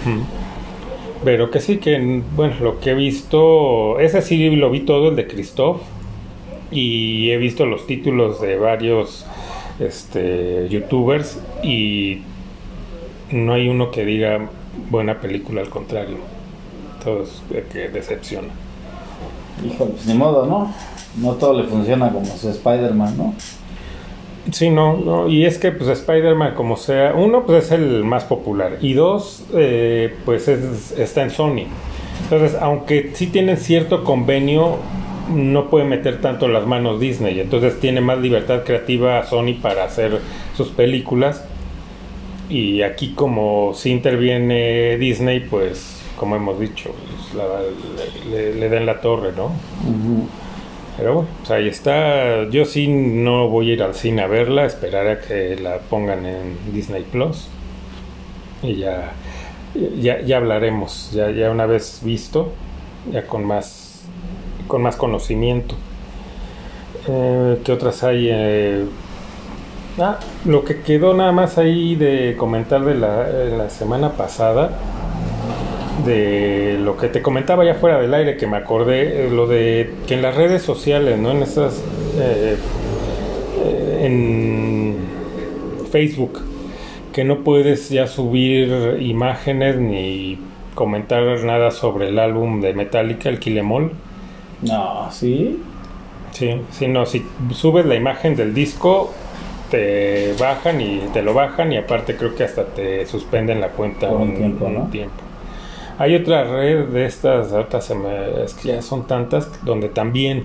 Pero 1.24 1.50
que 1.50 1.60
sí, 1.60 1.78
que 1.78 2.22
bueno, 2.36 2.54
lo 2.60 2.80
que 2.80 2.90
he 2.90 2.94
visto, 2.94 3.98
ese 3.98 4.20
sí 4.20 4.50
lo 4.56 4.70
vi 4.70 4.80
todo, 4.80 5.08
el 5.08 5.16
de 5.16 5.26
Christoph, 5.26 5.80
y 6.70 7.30
he 7.30 7.38
visto 7.38 7.64
los 7.64 7.86
títulos 7.86 8.40
de 8.42 8.58
varios 8.58 9.24
este, 9.78 10.68
youtubers 10.68 11.38
y 11.62 12.22
no 13.30 13.54
hay 13.54 13.68
uno 13.68 13.90
que 13.90 14.04
diga 14.04 14.50
buena 14.90 15.20
película, 15.20 15.62
al 15.62 15.70
contrario, 15.70 16.18
todos 17.02 17.42
que 17.72 17.88
decepciona. 17.88 18.48
Híjole, 19.64 19.92
pues 19.92 20.06
ni 20.06 20.14
modo, 20.14 20.46
¿no? 20.46 20.74
No 21.16 21.32
todo 21.34 21.54
le 21.54 21.64
funciona 21.64 22.10
como 22.10 22.26
su 22.26 22.50
Spider-Man, 22.50 23.16
¿no? 23.16 23.34
Sí, 24.52 24.68
no, 24.68 24.98
no, 24.98 25.28
y 25.28 25.46
es 25.46 25.58
que 25.58 25.72
pues 25.72 25.88
Spider-Man 25.88 26.54
como 26.54 26.76
sea, 26.76 27.14
uno 27.14 27.46
pues 27.46 27.64
es 27.64 27.72
el 27.72 28.04
más 28.04 28.24
popular 28.24 28.76
y 28.82 28.92
dos 28.92 29.44
eh, 29.54 30.14
pues 30.24 30.48
está 30.48 31.22
en 31.22 31.30
Sony. 31.30 31.64
Entonces, 32.24 32.56
aunque 32.60 33.10
sí 33.14 33.28
tienen 33.28 33.56
cierto 33.56 34.04
convenio, 34.04 34.76
no 35.32 35.70
puede 35.70 35.86
meter 35.86 36.20
tanto 36.20 36.48
las 36.48 36.66
manos 36.66 37.00
Disney, 37.00 37.40
entonces 37.40 37.80
tiene 37.80 38.02
más 38.02 38.18
libertad 38.18 38.64
creativa 38.64 39.24
Sony 39.24 39.54
para 39.60 39.84
hacer 39.84 40.20
sus 40.56 40.68
películas 40.68 41.44
y 42.50 42.82
aquí 42.82 43.14
como 43.14 43.72
si 43.74 43.90
interviene 43.90 44.98
Disney, 44.98 45.40
pues 45.40 46.02
como 46.16 46.36
hemos 46.36 46.60
dicho, 46.60 46.94
pues, 47.32 47.46
le, 48.30 48.68
den 48.68 48.86
la 48.86 49.00
torre, 49.00 49.32
¿no? 49.36 49.50
Pero 50.96 51.14
bueno, 51.14 51.28
pues 51.38 51.50
ahí 51.50 51.68
está. 51.68 52.48
Yo 52.50 52.64
sí 52.64 52.88
no 52.88 53.48
voy 53.48 53.70
a 53.70 53.72
ir 53.74 53.82
al 53.82 53.94
cine 53.94 54.22
a 54.22 54.26
verla, 54.26 54.64
esperar 54.64 55.08
a 55.08 55.20
que 55.20 55.56
la 55.56 55.78
pongan 55.78 56.24
en 56.24 56.56
Disney 56.72 57.02
Plus. 57.02 57.48
Y 58.62 58.76
ya, 58.76 59.12
ya, 60.00 60.36
hablaremos, 60.36 61.10
ya, 61.12 61.30
ya 61.30 61.50
una 61.50 61.66
vez 61.66 62.00
visto, 62.02 62.52
ya 63.12 63.26
con 63.26 63.44
más, 63.44 64.04
con 64.68 64.82
más 64.82 64.96
conocimiento. 64.96 65.74
Eh, 67.08 67.58
¿Qué 67.64 67.72
otras 67.72 68.02
hay? 68.04 68.28
Eh, 68.30 68.86
ah, 69.98 70.18
lo 70.44 70.64
que 70.64 70.80
quedó 70.80 71.12
nada 71.12 71.32
más 71.32 71.58
ahí 71.58 71.96
de 71.96 72.36
comentar 72.38 72.84
de 72.84 72.94
la, 72.94 73.28
la 73.28 73.68
semana 73.68 74.12
pasada 74.12 74.78
de 76.04 76.78
lo 76.80 76.96
que 76.96 77.08
te 77.08 77.22
comentaba 77.22 77.64
ya 77.64 77.74
fuera 77.74 78.00
del 78.00 78.12
aire, 78.14 78.36
que 78.36 78.46
me 78.46 78.56
acordé, 78.56 79.26
eh, 79.26 79.30
lo 79.30 79.46
de 79.46 79.94
que 80.06 80.14
en 80.14 80.22
las 80.22 80.34
redes 80.34 80.62
sociales, 80.62 81.18
¿no? 81.18 81.30
En 81.30 81.42
esas. 81.42 81.82
Eh, 82.18 82.56
eh, 83.64 84.00
en 84.06 84.96
Facebook, 85.90 86.40
que 87.12 87.24
no 87.24 87.44
puedes 87.44 87.88
ya 87.88 88.06
subir 88.08 88.98
imágenes 89.00 89.76
ni 89.76 90.38
comentar 90.74 91.22
nada 91.44 91.70
sobre 91.70 92.08
el 92.08 92.18
álbum 92.18 92.60
de 92.60 92.74
Metallica, 92.74 93.28
el 93.28 93.38
Kilemol. 93.38 93.92
No, 94.62 95.08
¿sí? 95.10 95.60
Sí, 96.32 96.60
sí, 96.72 96.88
no, 96.88 97.06
si 97.06 97.24
subes 97.52 97.86
la 97.86 97.94
imagen 97.94 98.34
del 98.34 98.52
disco, 98.54 99.12
te 99.70 100.34
bajan 100.38 100.80
y 100.80 100.98
te 101.12 101.22
lo 101.22 101.32
bajan 101.32 101.72
y 101.72 101.76
aparte 101.76 102.16
creo 102.16 102.34
que 102.34 102.44
hasta 102.44 102.64
te 102.66 103.06
suspenden 103.06 103.60
la 103.60 103.68
cuenta 103.68 104.08
un, 104.10 104.34
tiempo, 104.34 104.68
¿no? 104.68 104.88
tiempo. 104.90 105.23
Hay 105.98 106.16
otra 106.16 106.44
red 106.44 106.86
de 106.86 107.06
estas, 107.06 107.52
otras 107.52 107.90
es 108.44 108.54
que 108.54 108.68
ya 108.68 108.82
son 108.82 109.06
tantas, 109.06 109.64
donde 109.64 109.88
también 109.88 110.44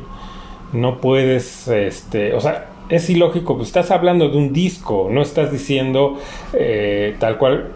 no 0.73 0.99
puedes, 1.01 1.67
este, 1.67 2.35
o 2.35 2.39
sea, 2.39 2.67
es 2.89 3.09
ilógico, 3.09 3.55
pues 3.55 3.69
estás 3.69 3.91
hablando 3.91 4.29
de 4.29 4.37
un 4.37 4.53
disco, 4.53 5.07
no 5.11 5.21
estás 5.21 5.51
diciendo 5.51 6.17
eh, 6.53 7.15
tal 7.19 7.37
cual 7.37 7.67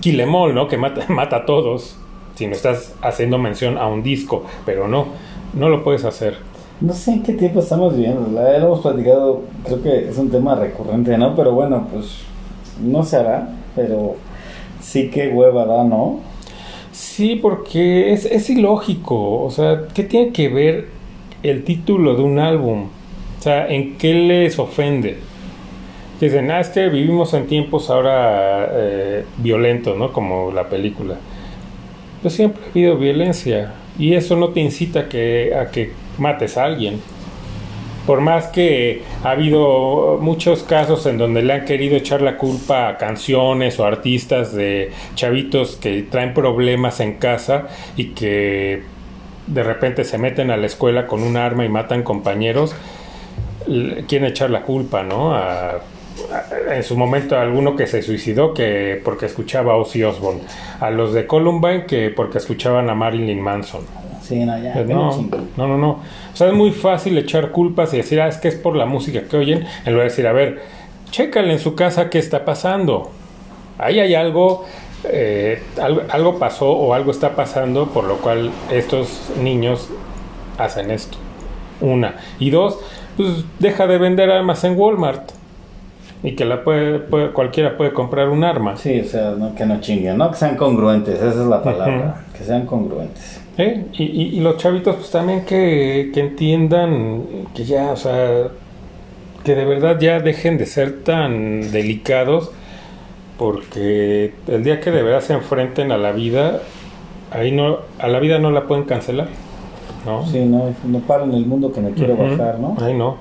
Kilemol, 0.00 0.54
¿no? 0.54 0.68
Que 0.68 0.76
mata, 0.76 1.06
mata 1.08 1.36
a 1.36 1.46
todos, 1.46 1.96
sino 2.34 2.52
estás 2.52 2.94
haciendo 3.02 3.38
mención 3.38 3.78
a 3.78 3.86
un 3.86 4.02
disco, 4.02 4.44
pero 4.66 4.88
no, 4.88 5.06
no 5.54 5.68
lo 5.68 5.82
puedes 5.84 6.04
hacer. 6.04 6.36
No 6.80 6.92
sé 6.92 7.12
en 7.12 7.22
qué 7.22 7.34
tiempo 7.34 7.60
estamos 7.60 7.96
viviendo, 7.96 8.28
la 8.32 8.56
hemos 8.56 8.80
platicado, 8.80 9.42
creo 9.64 9.82
que 9.82 10.08
es 10.08 10.18
un 10.18 10.30
tema 10.30 10.54
recurrente, 10.56 11.16
¿no? 11.16 11.34
Pero 11.36 11.52
bueno, 11.52 11.86
pues 11.90 12.20
no 12.82 13.02
se 13.02 13.16
hará, 13.16 13.48
pero 13.74 14.16
sí 14.80 15.08
que 15.08 15.28
hueva 15.28 15.64
da, 15.64 15.84
¿no? 15.84 16.20
Sí, 16.94 17.34
porque 17.34 18.12
es, 18.12 18.24
es 18.24 18.48
ilógico. 18.50 19.42
O 19.42 19.50
sea, 19.50 19.88
¿qué 19.92 20.04
tiene 20.04 20.32
que 20.32 20.48
ver 20.48 20.88
el 21.42 21.64
título 21.64 22.14
de 22.14 22.22
un 22.22 22.38
álbum? 22.38 22.84
O 23.38 23.42
sea, 23.42 23.66
¿en 23.68 23.98
qué 23.98 24.14
les 24.14 24.58
ofende? 24.60 25.18
Dicen, 26.20 26.52
ah, 26.52 26.62
vivimos 26.92 27.34
en 27.34 27.48
tiempos 27.48 27.90
ahora 27.90 28.68
eh, 28.70 29.24
violentos, 29.38 29.98
¿no? 29.98 30.12
Como 30.12 30.52
la 30.52 30.68
película. 30.68 31.16
Pues 32.22 32.34
siempre 32.34 32.62
ha 32.64 32.70
habido 32.70 32.96
violencia. 32.96 33.74
Y 33.98 34.14
eso 34.14 34.36
no 34.36 34.50
te 34.50 34.60
incita 34.60 35.08
que, 35.08 35.52
a 35.52 35.72
que 35.72 35.90
mates 36.18 36.56
a 36.56 36.64
alguien 36.64 37.00
por 38.06 38.20
más 38.20 38.48
que 38.48 39.02
ha 39.22 39.30
habido 39.30 40.18
muchos 40.20 40.62
casos 40.62 41.06
en 41.06 41.18
donde 41.18 41.42
le 41.42 41.52
han 41.52 41.64
querido 41.64 41.96
echar 41.96 42.20
la 42.20 42.36
culpa 42.36 42.88
a 42.88 42.98
canciones 42.98 43.78
o 43.80 43.84
artistas 43.84 44.54
de 44.54 44.92
chavitos 45.14 45.76
que 45.76 46.02
traen 46.02 46.34
problemas 46.34 47.00
en 47.00 47.14
casa 47.14 47.68
y 47.96 48.08
que 48.08 48.82
de 49.46 49.62
repente 49.62 50.04
se 50.04 50.18
meten 50.18 50.50
a 50.50 50.56
la 50.56 50.66
escuela 50.66 51.06
con 51.06 51.22
un 51.22 51.36
arma 51.36 51.64
y 51.64 51.68
matan 51.68 52.02
compañeros, 52.02 52.74
quieren 54.08 54.28
echar 54.28 54.50
la 54.50 54.62
culpa, 54.62 55.02
¿no? 55.02 55.34
en 56.70 56.82
su 56.82 56.96
momento 56.96 57.36
alguno 57.36 57.74
que 57.76 57.86
se 57.86 58.02
suicidó 58.02 58.54
que 58.54 59.00
porque 59.04 59.26
escuchaba 59.26 59.72
a 59.72 59.76
Ozzy 59.76 60.02
Osbourne, 60.04 60.42
a 60.80 60.90
los 60.90 61.12
de 61.12 61.26
Columbine 61.26 61.86
que 61.86 62.10
porque 62.10 62.38
escuchaban 62.38 62.88
a 62.88 62.94
Marilyn 62.94 63.40
Manson. 63.40 64.03
Sí, 64.24 64.42
no, 64.42 64.56
ya, 64.58 64.74
no, 64.84 65.10
no, 65.58 65.68
no, 65.68 65.76
no. 65.76 65.90
O 65.90 66.36
sea, 66.36 66.48
es 66.48 66.54
muy 66.54 66.70
fácil 66.70 67.18
echar 67.18 67.50
culpas 67.50 67.92
y 67.92 67.98
decir, 67.98 68.22
ah, 68.22 68.28
es 68.28 68.38
que 68.38 68.48
es 68.48 68.54
por 68.54 68.74
la 68.74 68.86
música 68.86 69.22
que 69.24 69.36
oyen, 69.36 69.66
en 69.84 69.92
lugar 69.92 70.06
de 70.06 70.10
decir, 70.10 70.26
a 70.26 70.32
ver, 70.32 70.62
chécale 71.10 71.52
en 71.52 71.58
su 71.58 71.74
casa 71.74 72.08
qué 72.08 72.18
está 72.18 72.46
pasando. 72.46 73.10
Ahí 73.76 74.00
hay 74.00 74.14
algo, 74.14 74.64
eh, 75.04 75.62
algo, 75.78 76.02
algo 76.08 76.38
pasó 76.38 76.72
o 76.72 76.94
algo 76.94 77.10
está 77.10 77.36
pasando 77.36 77.88
por 77.88 78.04
lo 78.04 78.16
cual 78.16 78.50
estos 78.70 79.30
niños 79.42 79.90
hacen 80.56 80.90
esto. 80.90 81.18
Una. 81.82 82.14
Y 82.38 82.48
dos, 82.48 82.78
pues 83.18 83.44
deja 83.58 83.86
de 83.86 83.98
vender 83.98 84.30
armas 84.30 84.64
en 84.64 84.78
Walmart. 84.78 85.32
Y 86.22 86.34
que 86.34 86.46
la 86.46 86.64
puede, 86.64 87.00
cualquiera 87.32 87.76
puede 87.76 87.92
comprar 87.92 88.30
un 88.30 88.42
arma. 88.42 88.78
Sí, 88.78 89.00
o 89.00 89.04
sea, 89.04 89.34
que 89.54 89.66
no 89.66 89.80
chinguen, 89.82 90.16
¿no? 90.16 90.30
Que 90.30 90.38
sean 90.38 90.56
congruentes, 90.56 91.16
esa 91.16 91.28
es 91.28 91.46
la 91.46 91.62
palabra, 91.62 92.24
que 92.34 92.42
sean 92.42 92.64
congruentes. 92.64 93.43
¿Eh? 93.56 93.84
Y, 93.92 94.02
y, 94.02 94.40
los 94.40 94.56
chavitos 94.56 94.96
pues 94.96 95.10
también 95.10 95.44
que, 95.44 96.10
que 96.12 96.20
entiendan 96.20 97.22
que 97.54 97.64
ya, 97.64 97.92
o 97.92 97.96
sea, 97.96 98.48
que 99.44 99.54
de 99.54 99.64
verdad 99.64 100.00
ya 100.00 100.18
dejen 100.18 100.58
de 100.58 100.66
ser 100.66 101.04
tan 101.04 101.70
delicados 101.70 102.50
porque 103.38 104.34
el 104.48 104.64
día 104.64 104.80
que 104.80 104.90
de 104.90 105.02
verdad 105.02 105.20
se 105.20 105.34
enfrenten 105.34 105.92
a 105.92 105.98
la 105.98 106.12
vida, 106.12 106.62
ahí 107.30 107.52
no, 107.52 107.78
a 107.98 108.08
la 108.08 108.18
vida 108.20 108.38
no 108.38 108.50
la 108.50 108.66
pueden 108.66 108.84
cancelar. 108.84 109.28
¿no? 110.04 110.26
Sí, 110.26 110.40
no, 110.40 110.74
no 110.84 110.98
paren 111.00 111.32
el 111.32 111.46
mundo 111.46 111.72
que 111.72 111.80
me 111.80 111.92
quiero 111.92 112.16
bajar, 112.16 112.58
¿no? 112.58 112.76
Ay, 112.80 112.94
no, 112.94 113.16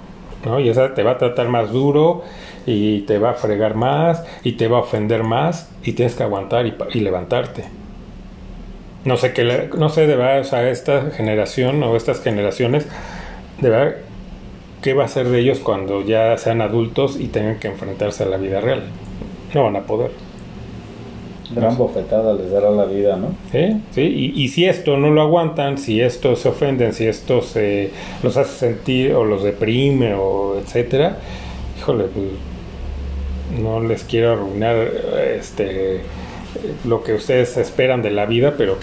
no, 0.45 0.59
y 0.59 0.69
esa 0.69 0.93
te 0.93 1.03
va 1.03 1.11
a 1.11 1.17
tratar 1.17 1.47
más 1.47 1.71
duro 1.71 2.23
y 2.65 3.01
te 3.01 3.17
va 3.17 3.31
a 3.31 3.33
fregar 3.33 3.75
más 3.75 4.23
y 4.43 4.53
te 4.53 4.67
va 4.67 4.77
a 4.77 4.81
ofender 4.81 5.23
más 5.23 5.71
y 5.83 5.93
tienes 5.93 6.15
que 6.15 6.23
aguantar 6.23 6.65
y, 6.65 6.99
levantarte. 6.99 7.65
No 9.05 9.17
sé 9.17 9.33
qué, 9.33 9.69
no 9.77 9.89
sé 9.89 10.07
de 10.07 10.15
verdad, 10.15 10.39
o 10.39 10.43
sea, 10.45 10.69
esta 10.69 11.11
generación 11.11 11.83
o 11.83 11.95
estas 11.95 12.21
generaciones, 12.21 12.87
de 13.59 13.69
verdad, 13.69 13.95
qué 14.81 14.93
va 14.93 15.05
a 15.05 15.07
ser 15.07 15.29
de 15.29 15.39
ellos 15.39 15.59
cuando 15.59 16.03
ya 16.03 16.37
sean 16.37 16.61
adultos 16.61 17.19
y 17.19 17.27
tengan 17.27 17.59
que 17.59 17.67
enfrentarse 17.67 18.23
a 18.23 18.27
la 18.27 18.37
vida 18.37 18.61
real. 18.61 18.83
No 19.53 19.63
van 19.63 19.75
a 19.75 19.81
poder. 19.81 20.11
Gran 21.51 21.77
bofetada 21.77 22.33
les 22.33 22.51
dará 22.51 22.71
la 22.71 22.85
vida, 22.85 23.15
¿no? 23.15 23.35
¿Sí? 23.51 23.81
¿Sí? 23.91 24.33
Y, 24.35 24.47
si 24.47 24.65
esto 24.65 24.97
no 24.97 25.11
lo 25.11 25.21
aguantan, 25.21 25.77
si 25.77 26.01
esto 26.01 26.35
se 26.35 26.49
ofenden, 26.49 26.93
si 26.93 27.05
esto 27.05 27.41
se 27.41 27.91
los 28.23 28.37
hace 28.37 28.67
sentir 28.67 29.13
o 29.13 29.23
los 29.23 29.43
deprime 29.43 30.15
o 30.15 30.57
etcétera, 30.57 31.17
híjole, 31.77 32.05
pues 32.05 32.27
no 33.61 33.81
les 33.81 34.03
quiero 34.03 34.33
arruinar 34.33 34.75
este 35.37 36.01
lo 36.85 37.03
que 37.03 37.13
ustedes 37.13 37.57
esperan 37.57 38.01
de 38.01 38.11
la 38.11 38.25
vida, 38.25 38.55
pero 38.57 38.77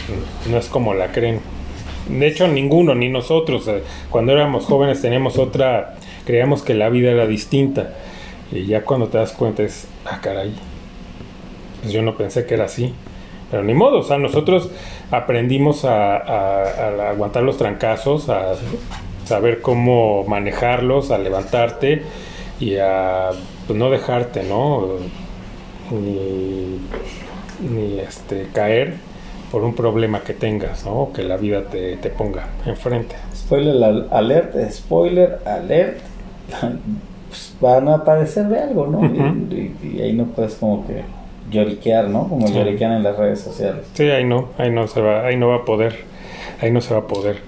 no 0.51 0.59
es 0.59 0.69
como 0.69 0.95
la 0.95 1.13
creen. 1.13 1.41
De 2.09 2.27
hecho, 2.27 2.49
ninguno, 2.49 2.95
ni 2.95 3.09
nosotros, 3.09 3.69
eh, 3.69 3.83
cuando 4.09 4.33
éramos 4.33 4.65
jóvenes 4.65 5.01
teníamos 5.01 5.39
otra, 5.39 5.97
creíamos 6.25 6.63
que 6.63 6.75
la 6.75 6.89
vida 6.89 7.11
era 7.11 7.27
distinta. 7.27 7.95
Y 8.51 8.67
ya 8.67 8.83
cuando 8.83 9.09
te 9.09 9.19
das 9.19 9.33
cuenta 9.33 9.63
es, 9.63 9.87
ah, 10.05 10.21
caray, 10.21 10.53
pues 11.81 11.93
yo 11.93 12.03
no 12.03 12.17
pensé 12.17 12.47
que 12.47 12.55
era 12.55 12.65
así. 12.65 12.93
Pero 13.51 13.65
ni 13.65 13.75
modo, 13.75 13.99
o 13.99 14.03
sea, 14.03 14.19
nosotros 14.19 14.71
aprendimos 15.11 15.85
a, 15.85 17.11
aguantar 17.11 17.43
los 17.43 17.59
trancazos, 17.59 18.29
a 18.29 18.55
saber 19.25 19.61
cómo 19.61 20.25
manejarlos, 20.25 21.11
a 21.11 21.19
levantarte 21.19 22.03
y 22.61 22.77
a 22.77 23.31
pues, 23.67 23.79
no 23.79 23.91
dejarte, 23.91 24.45
¿no? 24.45 24.87
Ni, 25.91 26.79
ni 27.61 27.99
este, 27.99 28.49
caer 28.53 28.95
por 29.51 29.65
un 29.65 29.75
problema 29.75 30.21
que 30.21 30.33
tengas, 30.33 30.85
¿no? 30.87 31.11
Que 31.13 31.23
la 31.23 31.37
vida 31.37 31.65
te, 31.65 31.97
te 31.97 32.11
ponga 32.11 32.47
enfrente. 32.67 33.17
Spoiler 33.35 34.07
alert, 34.11 34.55
spoiler 34.71 35.39
alert. 35.45 35.99
Pues, 37.29 37.55
van 37.61 37.89
a 37.89 38.05
padecer 38.05 38.47
de 38.49 38.59
algo, 38.59 38.89
¿no? 38.89 39.05
y 39.07 40.01
ahí 40.01 40.13
no 40.13 40.25
puedes 40.25 40.55
como 40.55 40.85
que 40.85 41.03
lloriquear, 41.49 42.09
¿no? 42.09 42.29
Como 42.29 42.49
lloriquean 42.49 42.93
en 42.93 43.03
las 43.05 43.17
redes 43.17 43.41
sociales. 43.41 43.87
Sí, 43.95 44.05
ahí 44.05 44.25
no, 44.25 44.49
ahí 44.59 44.71
no 44.71 44.89
se 44.89 45.01
va, 45.01 45.27
ahí 45.27 45.37
no 45.37 45.49
va 45.49 45.57
a 45.57 45.65
poder, 45.65 45.95
ahí 46.61 46.73
no 46.73 46.81
se 46.81 46.93
va 46.93 47.01
a 47.01 47.07
poder. 47.07 47.39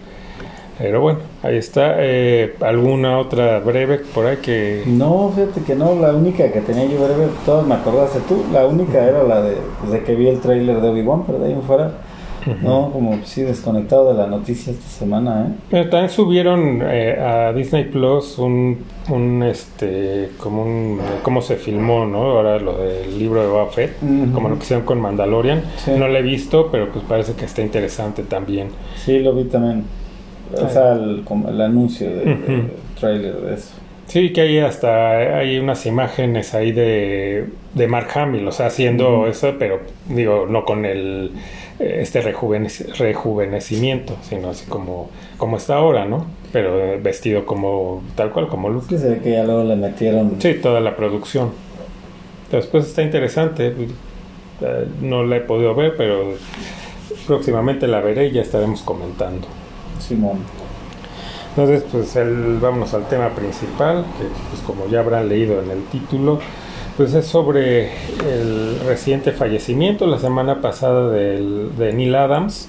Pero 0.78 1.00
bueno, 1.00 1.20
ahí 1.42 1.56
está. 1.56 1.94
Eh, 1.98 2.54
¿Alguna 2.60 3.18
otra 3.18 3.60
breve 3.60 3.98
por 3.98 4.26
ahí 4.26 4.38
que...? 4.38 4.82
No, 4.86 5.30
fíjate 5.34 5.62
que 5.62 5.74
no, 5.74 5.94
la 5.94 6.12
única 6.12 6.50
que 6.50 6.60
tenía 6.60 6.86
yo 6.86 6.98
breve, 6.98 7.28
todas 7.44 7.66
me 7.66 7.74
acordaste 7.74 8.20
tú, 8.28 8.44
la 8.52 8.66
única 8.66 9.04
era 9.04 9.22
la 9.22 9.42
de, 9.42 9.56
pues, 9.80 9.92
de 9.92 10.02
que 10.02 10.14
vi 10.14 10.28
el 10.28 10.40
tráiler 10.40 10.80
de 10.80 10.88
Obi-Wan, 10.88 11.24
pero 11.26 11.38
de 11.38 11.46
ahí 11.46 11.52
en 11.52 11.62
fuera 11.62 11.92
no, 12.62 12.90
como 12.92 13.18
sí 13.24 13.42
desconectado 13.42 14.12
de 14.12 14.18
la 14.18 14.26
noticia 14.26 14.72
esta 14.72 14.88
semana, 14.88 15.46
¿eh? 15.46 15.54
Pero 15.70 15.90
también 15.90 16.10
subieron 16.10 16.82
eh, 16.82 17.18
a 17.20 17.52
Disney 17.52 17.84
Plus 17.84 18.38
un, 18.38 18.78
un, 19.10 19.42
este, 19.42 20.30
como 20.38 20.62
un, 20.62 21.00
cómo 21.22 21.40
se 21.42 21.56
filmó, 21.56 22.04
¿no? 22.04 22.22
Ahora 22.22 22.58
lo 22.58 22.78
del 22.78 23.18
libro 23.18 23.42
de 23.42 23.48
Buffett, 23.48 23.98
como 24.32 24.48
lo 24.48 24.56
que 24.56 24.64
hicieron 24.64 24.84
con 24.84 25.00
Mandalorian. 25.00 25.62
No 25.96 26.08
lo 26.08 26.16
he 26.16 26.22
visto, 26.22 26.68
pero 26.70 26.90
pues 26.90 27.04
parece 27.04 27.34
que 27.34 27.44
está 27.44 27.62
interesante 27.62 28.22
también. 28.22 28.70
Sí, 28.96 29.18
lo 29.20 29.34
vi 29.34 29.44
también. 29.44 29.84
O 30.60 30.68
sea, 30.68 30.92
el, 30.92 31.22
como 31.24 31.48
el 31.48 31.60
anuncio 31.60 32.08
de, 32.08 32.68
trailer 32.98 33.34
de 33.36 33.54
eso. 33.54 33.74
Sí, 34.06 34.32
que 34.32 34.42
hay 34.42 34.58
hasta 34.58 35.38
hay 35.38 35.58
unas 35.58 35.86
imágenes 35.86 36.54
ahí 36.54 36.72
de, 36.72 37.46
de 37.74 37.88
Mark 37.88 38.08
Hamill, 38.14 38.46
o 38.46 38.52
sea, 38.52 38.66
haciendo 38.66 39.26
eso, 39.26 39.54
pero 39.58 39.80
digo, 40.08 40.46
no 40.48 40.64
con 40.64 40.84
el 40.84 41.30
este 41.78 42.20
rejuvenecimiento, 42.20 44.16
sino 44.22 44.50
así 44.50 44.66
como, 44.66 45.10
como 45.38 45.56
está 45.56 45.76
ahora, 45.76 46.04
¿no? 46.04 46.26
Pero 46.52 47.00
vestido 47.00 47.46
como 47.46 48.02
tal 48.14 48.30
cual, 48.30 48.48
como 48.48 48.68
Luke. 48.68 48.86
Sí, 48.88 48.98
se 48.98 49.08
ve 49.08 49.18
que 49.18 49.32
ya 49.32 49.44
luego 49.44 49.64
le 49.64 49.76
metieron. 49.76 50.36
Sí, 50.40 50.54
toda 50.54 50.80
la 50.80 50.96
producción. 50.96 51.50
Después 52.50 52.86
está 52.86 53.02
interesante. 53.02 53.68
Eh, 53.68 54.86
no 55.00 55.24
la 55.24 55.38
he 55.38 55.40
podido 55.40 55.74
ver, 55.74 55.94
pero 55.96 56.34
próximamente 57.26 57.88
la 57.88 58.00
veré 58.00 58.28
y 58.28 58.32
ya 58.32 58.42
estaremos 58.42 58.82
comentando. 58.82 59.48
Simón. 60.02 60.38
Entonces, 61.50 61.84
pues 61.90 62.16
el, 62.16 62.58
vámonos 62.60 62.94
al 62.94 63.08
tema 63.08 63.30
principal, 63.30 64.04
que 64.18 64.24
pues 64.50 64.62
como 64.66 64.86
ya 64.88 65.00
habrán 65.00 65.28
leído 65.28 65.62
en 65.62 65.70
el 65.70 65.84
título, 65.84 66.38
pues 66.96 67.14
es 67.14 67.26
sobre 67.26 67.90
el 68.26 68.80
reciente 68.86 69.32
fallecimiento 69.32 70.06
la 70.06 70.18
semana 70.18 70.60
pasada 70.60 71.10
de 71.10 71.92
Neil 71.92 72.14
Adams, 72.14 72.68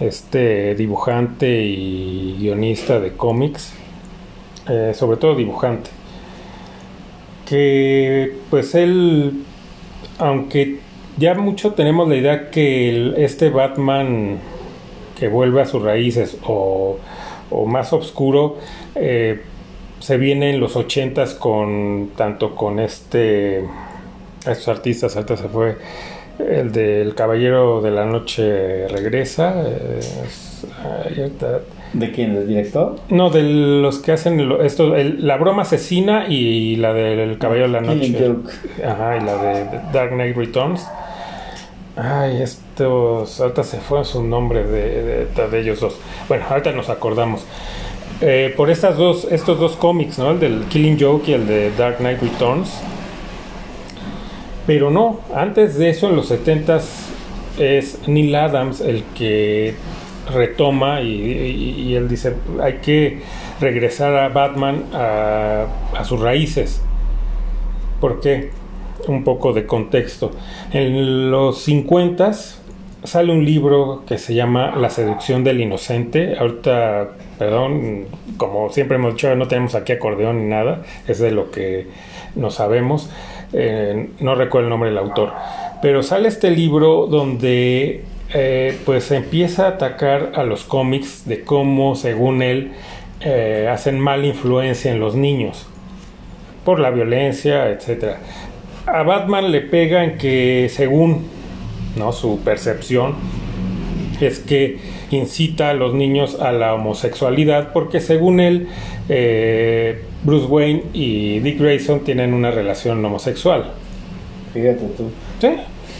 este 0.00 0.74
dibujante 0.74 1.64
y 1.64 2.36
guionista 2.38 3.00
de 3.00 3.12
cómics, 3.12 3.72
eh, 4.68 4.92
sobre 4.94 5.16
todo 5.16 5.34
dibujante, 5.34 5.90
que 7.46 8.36
pues 8.50 8.74
él, 8.74 9.44
aunque 10.18 10.80
ya 11.16 11.34
mucho 11.34 11.72
tenemos 11.72 12.08
la 12.08 12.16
idea 12.16 12.50
que 12.50 13.14
este 13.16 13.50
Batman 13.50 14.38
que 15.18 15.28
vuelve 15.28 15.62
a 15.62 15.66
sus 15.66 15.82
raíces 15.82 16.36
o, 16.46 16.98
más 17.66 17.92
oscuro, 17.92 18.58
eh, 18.94 19.42
se 20.00 20.16
viene 20.16 20.50
en 20.50 20.60
los 20.60 20.76
ochentas 20.76 21.34
con 21.34 22.10
tanto 22.16 22.54
con 22.54 22.80
este 22.80 23.64
estos 24.40 24.68
artistas, 24.68 25.16
ahorita 25.16 25.36
se 25.36 25.48
fue 25.48 25.76
el 26.38 26.72
del 26.72 27.14
Caballero 27.14 27.80
de 27.80 27.90
la 27.90 28.04
Noche 28.04 28.88
regresa. 28.88 29.54
¿De 31.92 32.10
quién? 32.10 32.34
¿Del 32.34 32.48
director? 32.48 32.96
No, 33.08 33.30
de 33.30 33.42
los 33.42 34.00
que 34.00 34.12
hacen 34.12 34.40
esto, 34.62 34.94
la 34.96 35.36
broma 35.36 35.62
asesina 35.62 36.26
y 36.28 36.76
la 36.76 36.92
del 36.92 37.38
Caballero 37.38 37.66
de 37.66 37.72
la 37.72 37.80
Noche. 37.80 38.34
Ajá, 38.84 39.16
y 39.16 39.20
la 39.20 39.42
de 39.42 39.80
Dark 39.92 40.10
Knight 40.10 40.36
Returns. 40.36 40.84
Ay, 41.96 42.42
estos, 42.42 43.40
ahorita 43.40 43.62
se 43.62 43.78
fue 43.78 44.04
su 44.04 44.24
nombre 44.24 44.64
de, 44.64 45.26
de, 45.26 45.60
ellos 45.60 45.78
dos. 45.78 45.96
Bueno, 46.28 46.44
ahorita 46.50 46.72
nos 46.72 46.88
acordamos. 46.88 47.46
Eh, 48.20 48.52
por 48.56 48.68
estas 48.68 48.96
dos, 48.96 49.28
estos 49.30 49.60
dos 49.60 49.76
cómics, 49.76 50.18
¿no? 50.18 50.32
El 50.32 50.40
del 50.40 50.64
Killing 50.64 50.98
Joke 50.98 51.30
y 51.30 51.34
el 51.34 51.46
de 51.46 51.70
Dark 51.76 51.98
Knight 51.98 52.20
Returns. 52.20 52.80
Pero 54.66 54.90
no, 54.90 55.20
antes 55.32 55.78
de 55.78 55.90
eso, 55.90 56.08
en 56.08 56.16
los 56.16 56.26
70 56.26 56.80
es 57.58 58.08
Neil 58.08 58.34
Adams 58.34 58.80
el 58.80 59.04
que 59.14 59.76
retoma 60.32 61.00
y, 61.02 61.94
él 61.94 62.08
dice, 62.08 62.34
hay 62.60 62.78
que 62.78 63.22
regresar 63.60 64.16
a 64.16 64.30
Batman 64.30 64.84
a, 64.92 65.66
a 65.96 66.04
sus 66.04 66.18
raíces. 66.18 66.82
¿Por 68.00 68.20
qué? 68.20 68.50
Un 69.08 69.24
poco 69.24 69.52
de 69.52 69.66
contexto. 69.66 70.30
En 70.72 71.30
los 71.30 71.62
50 71.62 72.32
sale 73.04 73.32
un 73.32 73.44
libro 73.44 74.02
que 74.06 74.18
se 74.18 74.34
llama 74.34 74.74
La 74.76 74.90
seducción 74.90 75.44
del 75.44 75.60
inocente. 75.60 76.36
Ahorita, 76.38 77.10
perdón, 77.38 78.06
como 78.36 78.70
siempre 78.70 78.96
hemos 78.96 79.14
dicho, 79.14 79.34
no 79.36 79.46
tenemos 79.46 79.74
aquí 79.74 79.92
acordeón 79.92 80.42
ni 80.42 80.48
nada, 80.48 80.82
es 81.06 81.18
de 81.18 81.30
lo 81.30 81.50
que 81.50 81.86
no 82.34 82.50
sabemos. 82.50 83.10
Eh, 83.52 84.08
no 84.20 84.34
recuerdo 84.34 84.66
el 84.66 84.70
nombre 84.70 84.88
del 84.90 84.98
autor. 84.98 85.32
Pero 85.82 86.02
sale 86.02 86.28
este 86.28 86.50
libro 86.50 87.06
donde 87.06 88.04
eh, 88.32 88.78
pues 88.84 89.10
empieza 89.12 89.66
a 89.66 89.68
atacar 89.70 90.32
a 90.34 90.42
los 90.42 90.64
cómics 90.64 91.24
de 91.26 91.42
cómo, 91.44 91.94
según 91.94 92.42
él, 92.42 92.72
eh, 93.20 93.68
hacen 93.70 94.00
mala 94.00 94.26
influencia 94.26 94.90
en 94.90 94.98
los 94.98 95.14
niños 95.14 95.66
por 96.64 96.80
la 96.80 96.90
violencia, 96.90 97.68
etc. 97.68 98.16
A 98.86 99.02
Batman 99.02 99.50
le 99.50 99.60
pega 99.60 100.04
en 100.04 100.18
que, 100.18 100.68
según 100.70 101.26
¿no? 101.96 102.12
su 102.12 102.40
percepción, 102.40 103.14
es 104.20 104.38
que 104.40 104.78
incita 105.10 105.70
a 105.70 105.74
los 105.74 105.94
niños 105.94 106.40
a 106.40 106.52
la 106.52 106.74
homosexualidad 106.74 107.72
porque 107.72 108.00
según 108.00 108.40
él 108.40 108.68
eh, 109.08 110.02
Bruce 110.22 110.46
Wayne 110.46 110.82
y 110.92 111.40
Dick 111.40 111.60
Grayson 111.60 112.00
tienen 112.00 112.34
una 112.34 112.50
relación 112.50 113.04
homosexual. 113.04 113.72
Fíjate 114.52 114.84
tú. 114.96 115.10
Sí. 115.40 115.48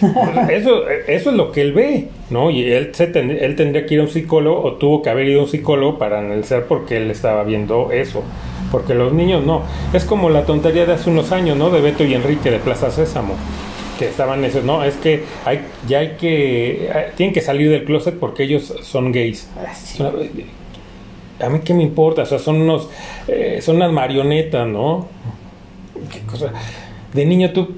Eso, 0.50 0.88
eso 0.88 1.30
es 1.30 1.36
lo 1.36 1.52
que 1.52 1.62
él 1.62 1.72
ve, 1.72 2.08
¿no? 2.28 2.50
Y 2.50 2.64
él, 2.64 2.90
se 2.92 3.04
él 3.04 3.56
tendría 3.56 3.86
que 3.86 3.94
ir 3.94 4.00
a 4.00 4.02
un 4.02 4.10
psicólogo 4.10 4.60
o 4.62 4.72
tuvo 4.74 5.00
que 5.02 5.08
haber 5.08 5.28
ido 5.28 5.40
a 5.40 5.44
un 5.44 5.48
psicólogo 5.48 5.98
para 5.98 6.18
analizar 6.18 6.64
por 6.64 6.84
qué 6.84 6.96
él 6.96 7.10
estaba 7.10 7.44
viendo 7.44 7.92
eso. 7.92 8.22
Porque 8.74 8.92
los 8.92 9.12
niños 9.12 9.46
no. 9.46 9.62
Es 9.92 10.04
como 10.04 10.30
la 10.30 10.46
tontería 10.46 10.84
de 10.84 10.94
hace 10.94 11.08
unos 11.08 11.30
años, 11.30 11.56
¿no? 11.56 11.70
De 11.70 11.80
Beto 11.80 12.02
y 12.02 12.12
Enrique 12.12 12.50
de 12.50 12.58
Plaza 12.58 12.90
Sésamo. 12.90 13.34
Que 14.00 14.08
estaban 14.08 14.44
esos, 14.44 14.64
no, 14.64 14.82
es 14.82 14.96
que 14.96 15.22
hay, 15.44 15.60
ya 15.86 16.00
hay 16.00 16.16
que, 16.18 16.88
eh, 16.90 17.12
tienen 17.16 17.32
que 17.32 17.40
salir 17.40 17.70
del 17.70 17.84
closet 17.84 18.18
porque 18.18 18.42
ellos 18.42 18.74
son 18.82 19.12
gays. 19.12 19.48
Ah, 19.56 20.10
a 21.46 21.48
mí 21.50 21.60
qué 21.64 21.72
me 21.72 21.84
importa, 21.84 22.22
o 22.22 22.26
sea, 22.26 22.40
son 22.40 22.62
unos, 22.62 22.88
eh, 23.28 23.60
son 23.62 23.76
unas 23.76 23.92
marionetas, 23.92 24.66
¿no? 24.66 25.06
¿Qué 26.12 26.18
cosa? 26.28 26.50
De 27.12 27.24
niño 27.24 27.52
tú, 27.52 27.76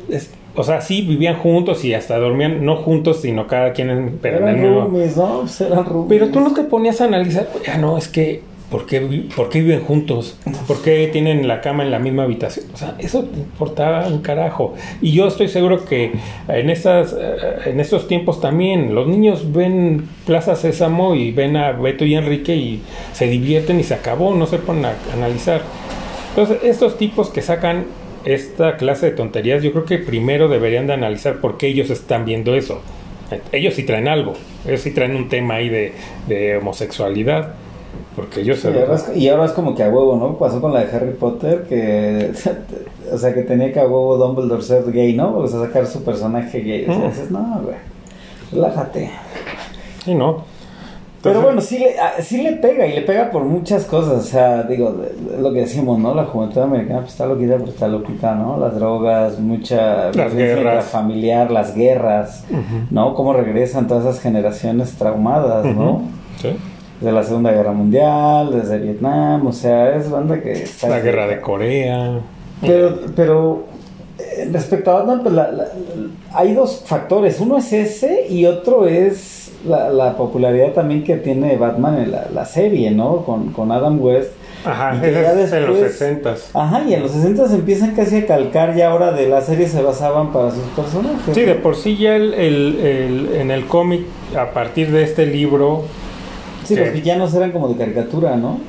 o 0.55 0.65
sea, 0.65 0.81
sí 0.81 1.03
vivían 1.03 1.37
juntos 1.37 1.85
y 1.85 1.93
hasta 1.93 2.17
dormían, 2.17 2.65
no 2.65 2.77
juntos, 2.77 3.21
sino 3.21 3.47
cada 3.47 3.75
quien 3.75 3.91
en, 3.91 4.19
pero 4.23 4.39
eran 4.39 4.63
roomies, 4.63 5.15
¿no? 5.19 5.41
Pues 5.41 5.61
eran 5.61 5.85
roomies. 5.85 6.09
Pero 6.09 6.33
tú 6.33 6.41
no 6.41 6.55
te 6.55 6.63
ponías 6.63 7.03
a 7.03 7.05
analizar, 7.05 7.51
ya 7.67 7.77
no, 7.77 7.99
es 7.99 8.09
que, 8.09 8.41
¿por 8.71 8.87
qué, 8.87 9.01
¿por 9.35 9.49
qué 9.49 9.61
viven 9.61 9.81
juntos? 9.81 10.39
¿Por 10.67 10.83
qué 10.83 11.09
tienen 11.13 11.47
la 11.49 11.61
cama 11.61 11.85
en 11.85 11.91
la 11.91 11.99
misma 11.99 12.25
habitación? 12.25 12.67
O 12.75 12.77
sea, 12.77 12.97
eso 12.99 13.25
te 13.25 13.39
importaba 13.39 14.07
un 14.09 14.21
carajo. 14.21 14.75
Y 15.01 15.13
yo 15.13 15.27
estoy 15.29 15.49
seguro 15.49 15.85
que 15.85 16.13
en, 16.49 16.71
esas, 16.71 17.15
eh, 17.19 17.37
en 17.67 17.81
estos 17.81 18.09
tiempos 18.09 18.41
también 18.41 18.95
los 18.95 19.07
niños 19.07 19.53
ven 19.53 20.09
Plaza 20.27 20.57
Sésamo 20.57 21.15
y 21.15 21.33
ven 21.33 21.57
a 21.57 21.73
Beto 21.73 22.05
y 22.05 22.15
Enrique 22.15 22.57
y 22.57 22.83
se 23.13 23.27
divierten 23.27 23.81
y 23.81 23.85
se 23.85 23.95
acabó, 23.95 24.35
no 24.35 24.47
se 24.47 24.59
ponen 24.59 24.87
a 24.87 24.95
analizar. 25.15 25.63
Entonces, 26.31 26.59
estos 26.65 26.99
tipos 26.99 27.31
que 27.31 27.41
sacan 27.43 27.87
esta 28.27 28.77
clase 28.77 29.07
de 29.07 29.13
tonterías, 29.13 29.63
yo 29.63 29.73
creo 29.73 29.85
que 29.85 29.99
primero 29.99 30.49
deberían 30.49 30.87
de 30.87 30.93
analizar 30.93 31.41
por 31.41 31.57
qué 31.57 31.69
ellos 31.69 31.91
están 31.91 32.25
viendo 32.25 32.55
eso. 32.55 32.83
Ellos 33.53 33.75
sí 33.75 33.85
traen 33.85 34.09
algo, 34.09 34.35
ellos 34.67 34.81
sí 34.81 34.91
traen 34.91 35.17
un 35.17 35.29
tema 35.29 35.55
ahí 35.55 35.69
de, 35.69 36.57
homosexualidad. 36.59 37.55
Porque 38.15 38.41
ellos 38.41 38.65
y, 38.65 38.69
ahora 38.69 38.95
es, 38.95 39.17
y 39.17 39.29
ahora 39.29 39.45
es 39.45 39.53
como 39.53 39.75
que 39.75 39.83
a 39.83 39.89
huevo, 39.89 40.17
¿no? 40.17 40.39
Pasó 40.39 40.61
con 40.61 40.73
la 40.73 40.85
de 40.85 40.97
Harry 40.97 41.13
Potter, 41.13 41.65
que. 41.69 42.33
o 43.13 43.19
sea, 43.19 43.35
que 43.35 43.43
tenía 43.43 43.73
que 43.73 43.81
a 43.81 43.85
huevo 43.85 44.17
Dumbledore 44.17 44.63
ser 44.63 44.91
gay, 44.93 45.15
¿no? 45.15 45.37
O 45.37 45.47
sea, 45.47 45.61
sacar 45.61 45.87
su 45.87 46.03
personaje 46.03 46.61
gay. 46.61 46.87
O 46.89 46.95
sea, 46.95 47.09
dices, 47.09 47.31
no, 47.31 47.61
güey, 47.63 47.77
relájate. 48.53 49.11
Sí, 50.05 50.15
no. 50.15 50.45
Pero 51.23 51.43
bueno, 51.43 51.61
sí 51.61 51.79
le, 51.79 51.99
ah, 51.99 52.15
sí 52.21 52.41
le 52.43 52.53
pega 52.53 52.87
y 52.87 52.95
le 52.95 53.03
pega 53.03 53.31
por 53.31 53.45
muchas 53.45 53.85
cosas. 53.85 54.21
O 54.21 54.23
sea, 54.23 54.63
digo, 54.63 54.95
lo 55.41 55.53
que 55.53 55.61
decimos, 55.61 55.99
¿no? 55.99 56.15
La 56.15 56.25
juventud 56.25 56.61
americana 56.61 57.01
pues, 57.01 57.13
está 57.13 57.27
loquita, 57.27 57.57
pero 57.57 57.71
está 57.71 57.89
loquita, 57.89 58.35
¿no? 58.35 58.59
Las 58.59 58.77
drogas, 58.77 59.39
mucha 59.41 60.13
las 60.13 60.35
guerras. 60.35 60.85
familiar, 60.87 61.51
las 61.51 61.75
guerras, 61.75 62.45
¿no? 62.91 63.15
Cómo 63.15 63.33
regresan 63.33 63.89
todas 63.89 64.05
esas 64.05 64.21
generaciones 64.21 64.93
traumadas, 64.93 65.65
¿no? 65.65 66.03
Sí. 66.41 66.57
De 67.01 67.13
la 67.13 67.23
Segunda 67.23 67.53
Guerra 67.53 67.73
Mundial, 67.73 68.51
desde 68.53 68.79
Vietnam, 68.79 69.47
o 69.47 69.53
sea, 69.53 69.97
es 69.97 70.11
banda 70.11 70.41
que 70.41 70.53
está. 70.53 70.89
La 70.89 71.01
guerra 71.01 71.27
de 71.27 71.41
Corea. 71.41 72.21
Pero, 72.63 73.01
pero 73.15 73.65
eh, 74.19 74.49
respecto 74.51 74.91
a 74.91 75.03
Batman, 75.03 75.21
pues 75.23 75.35
hay 76.33 76.55
dos 76.55 76.83
factores. 76.87 77.39
Uno 77.41 77.59
es 77.59 77.73
ese 77.73 78.27
y 78.31 78.47
otro 78.47 78.87
es 78.87 79.53
la, 79.67 80.17
popularidad 80.17 80.73
también 80.73 81.05
que 81.05 81.17
tiene 81.17 81.57
Batman 81.57 81.99
en 81.99 82.13
la, 82.13 82.45
serie, 82.45 82.91
¿no? 82.91 83.25
Con, 83.25 83.53
con 83.53 83.73
Adam 83.73 84.01
West. 84.01 84.33
Ajá, 84.65 85.01
es 85.05 85.53
en 85.53 85.67
los 85.67 85.79
60 85.79 86.35
Ajá, 86.55 86.83
y 86.89 86.95
en 86.95 87.03
los 87.03 87.13
60 87.13 87.55
empiezan 87.55 87.95
casi 87.95 88.17
a 88.17 88.27
calcar 88.27 88.75
ya 88.75 88.91
ahora 88.91 89.13
de 89.13 89.29
la 89.29 89.41
serie 89.41 89.69
se 89.69 89.81
basaban 89.81 90.33
para 90.33 90.51
sus 90.51 90.65
personajes. 90.75 91.35
Sí, 91.35 91.43
de 91.43 91.55
por 91.55 91.77
sí 91.77 91.97
ya 91.97 92.17
el, 92.17 92.35
el, 92.35 93.31
en 93.35 93.53
el 93.53 93.67
cómic, 93.67 94.01
a 94.37 94.51
partir 94.51 94.91
de 94.91 95.05
este 95.05 95.27
libro... 95.27 95.85
Sí, 96.67 96.77
los 96.77 96.93
villanos 96.93 97.35
eran 97.35 97.53
como 97.53 97.69
de 97.69 97.77
caricatura, 97.77 98.37
¿no? 98.37 98.61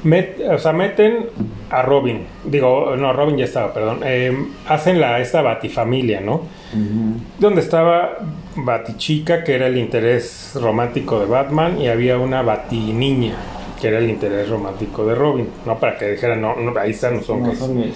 o 0.49 0.57
sea, 0.57 0.73
meten 0.73 1.27
a 1.69 1.81
Robin, 1.81 2.21
digo, 2.45 2.95
no, 2.95 3.13
Robin 3.13 3.37
ya 3.37 3.45
estaba, 3.45 3.73
perdón, 3.73 4.01
eh, 4.05 4.35
hacen 4.67 5.01
la, 5.01 5.19
esta 5.19 5.41
batifamilia, 5.41 6.21
¿no? 6.21 6.41
Donde 7.39 7.61
estaba 7.61 8.19
Batichica, 8.55 9.43
que 9.43 9.55
era 9.55 9.67
el 9.67 9.77
interés 9.77 10.51
romántico 10.55 11.19
de 11.19 11.25
Batman, 11.25 11.79
y 11.81 11.87
había 11.87 12.17
una 12.17 12.41
Batiniña, 12.41 13.33
que 13.81 13.87
era 13.87 13.99
el 13.99 14.09
interés 14.09 14.49
romántico 14.49 15.05
de 15.05 15.15
Robin, 15.15 15.47
¿no? 15.65 15.77
Para 15.79 15.97
que 15.97 16.11
dijeran, 16.11 16.41
no, 16.41 16.55
ahí 16.79 16.91
están, 16.91 17.17
no 17.17 17.21
son, 17.23 17.93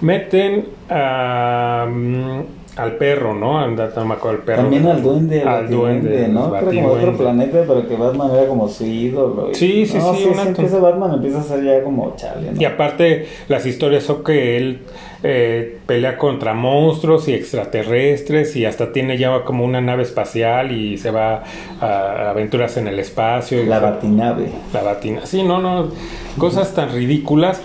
Meten 0.00 0.66
a, 0.88 1.86
mm, 1.88 2.40
al 2.76 2.96
perro, 2.96 3.34
¿no? 3.34 3.58
Anda, 3.58 3.92
no 3.94 4.04
me 4.04 4.14
acuerdo 4.14 4.38
el 4.38 4.44
perro. 4.44 4.62
También 4.62 4.86
al 4.86 5.02
duende, 5.02 5.42
al 5.42 5.68
duende, 5.68 6.28
¿no? 6.28 6.56
Era 6.56 6.64
como 6.64 6.88
otro 6.88 7.16
planeta, 7.16 7.64
pero 7.66 7.86
que 7.86 7.96
Batman 7.96 8.30
era 8.32 8.46
como 8.46 8.68
su 8.68 8.86
ídolo. 8.86 9.50
Sí, 9.52 9.84
sí, 9.84 9.98
sí. 10.00 10.28
Una 10.32 10.42
empieza 10.42 10.78
Batman 10.78 11.14
empieza 11.14 11.40
a 11.40 11.42
ser 11.42 11.64
ya 11.64 11.82
como 11.82 12.14
chale, 12.16 12.52
Y 12.58 12.64
aparte, 12.64 13.26
las 13.48 13.66
historias 13.66 14.04
son 14.04 14.24
que 14.24 14.56
él 14.56 14.80
eh, 15.22 15.78
pelea 15.86 16.16
contra 16.16 16.54
monstruos 16.54 17.28
y 17.28 17.34
extraterrestres 17.34 18.56
y 18.56 18.64
hasta 18.64 18.92
tiene 18.92 19.18
ya 19.18 19.44
como 19.44 19.64
una 19.64 19.80
nave 19.80 20.02
espacial 20.02 20.72
y 20.72 20.98
se 20.98 21.10
va 21.10 21.44
a, 21.80 22.30
aventuras 22.30 22.76
en 22.78 22.88
el 22.88 22.98
espacio. 22.98 23.64
La 23.64 23.80
batinave. 23.80 24.46
La 24.72 24.82
batina. 24.82 25.26
Sí, 25.26 25.42
no, 25.42 25.60
no. 25.60 25.90
Cosas 26.38 26.74
tan 26.74 26.90
ridículas. 26.90 27.60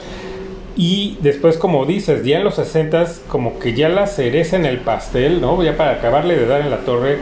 Y 0.78 1.18
después, 1.22 1.58
como 1.58 1.86
dices, 1.88 2.24
ya 2.24 2.38
en 2.38 2.44
los 2.44 2.56
60 2.56 3.08
como 3.28 3.58
que 3.58 3.74
ya 3.74 3.90
la 3.90 4.06
cereza 4.06 4.58
en 4.58 4.66
el 4.66 4.78
pastel, 4.78 5.42
¿no? 5.42 5.62
Ya 5.64 5.76
para 5.76 5.94
acabarle 5.94 6.36
de 6.36 6.46
dar 6.46 6.62
en 6.62 6.70
la 6.70 6.78
torre, 6.82 7.18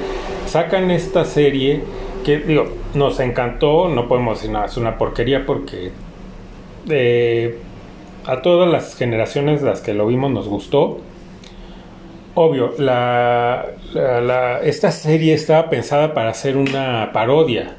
sacan 0.45 0.91
esta 0.91 1.23
serie 1.23 1.81
que, 2.25 2.39
digo, 2.39 2.67
nos 2.93 3.19
encantó, 3.21 3.87
no 3.87 4.09
podemos 4.09 4.39
decir 4.39 4.51
nada, 4.51 4.65
es 4.65 4.75
una 4.75 4.97
porquería 4.97 5.45
porque 5.45 5.91
eh, 6.89 7.57
a 8.25 8.41
todas 8.41 8.69
las 8.69 8.95
generaciones 8.95 9.61
las 9.61 9.79
que 9.79 9.93
lo 9.93 10.07
vimos 10.07 10.31
nos 10.31 10.49
gustó. 10.49 10.99
Obvio, 12.33 12.73
la, 12.77 13.67
esta 14.63 14.91
serie 14.91 15.33
estaba 15.33 15.69
pensada 15.69 16.13
para 16.13 16.31
hacer 16.31 16.57
una 16.57 17.11
parodia. 17.13 17.77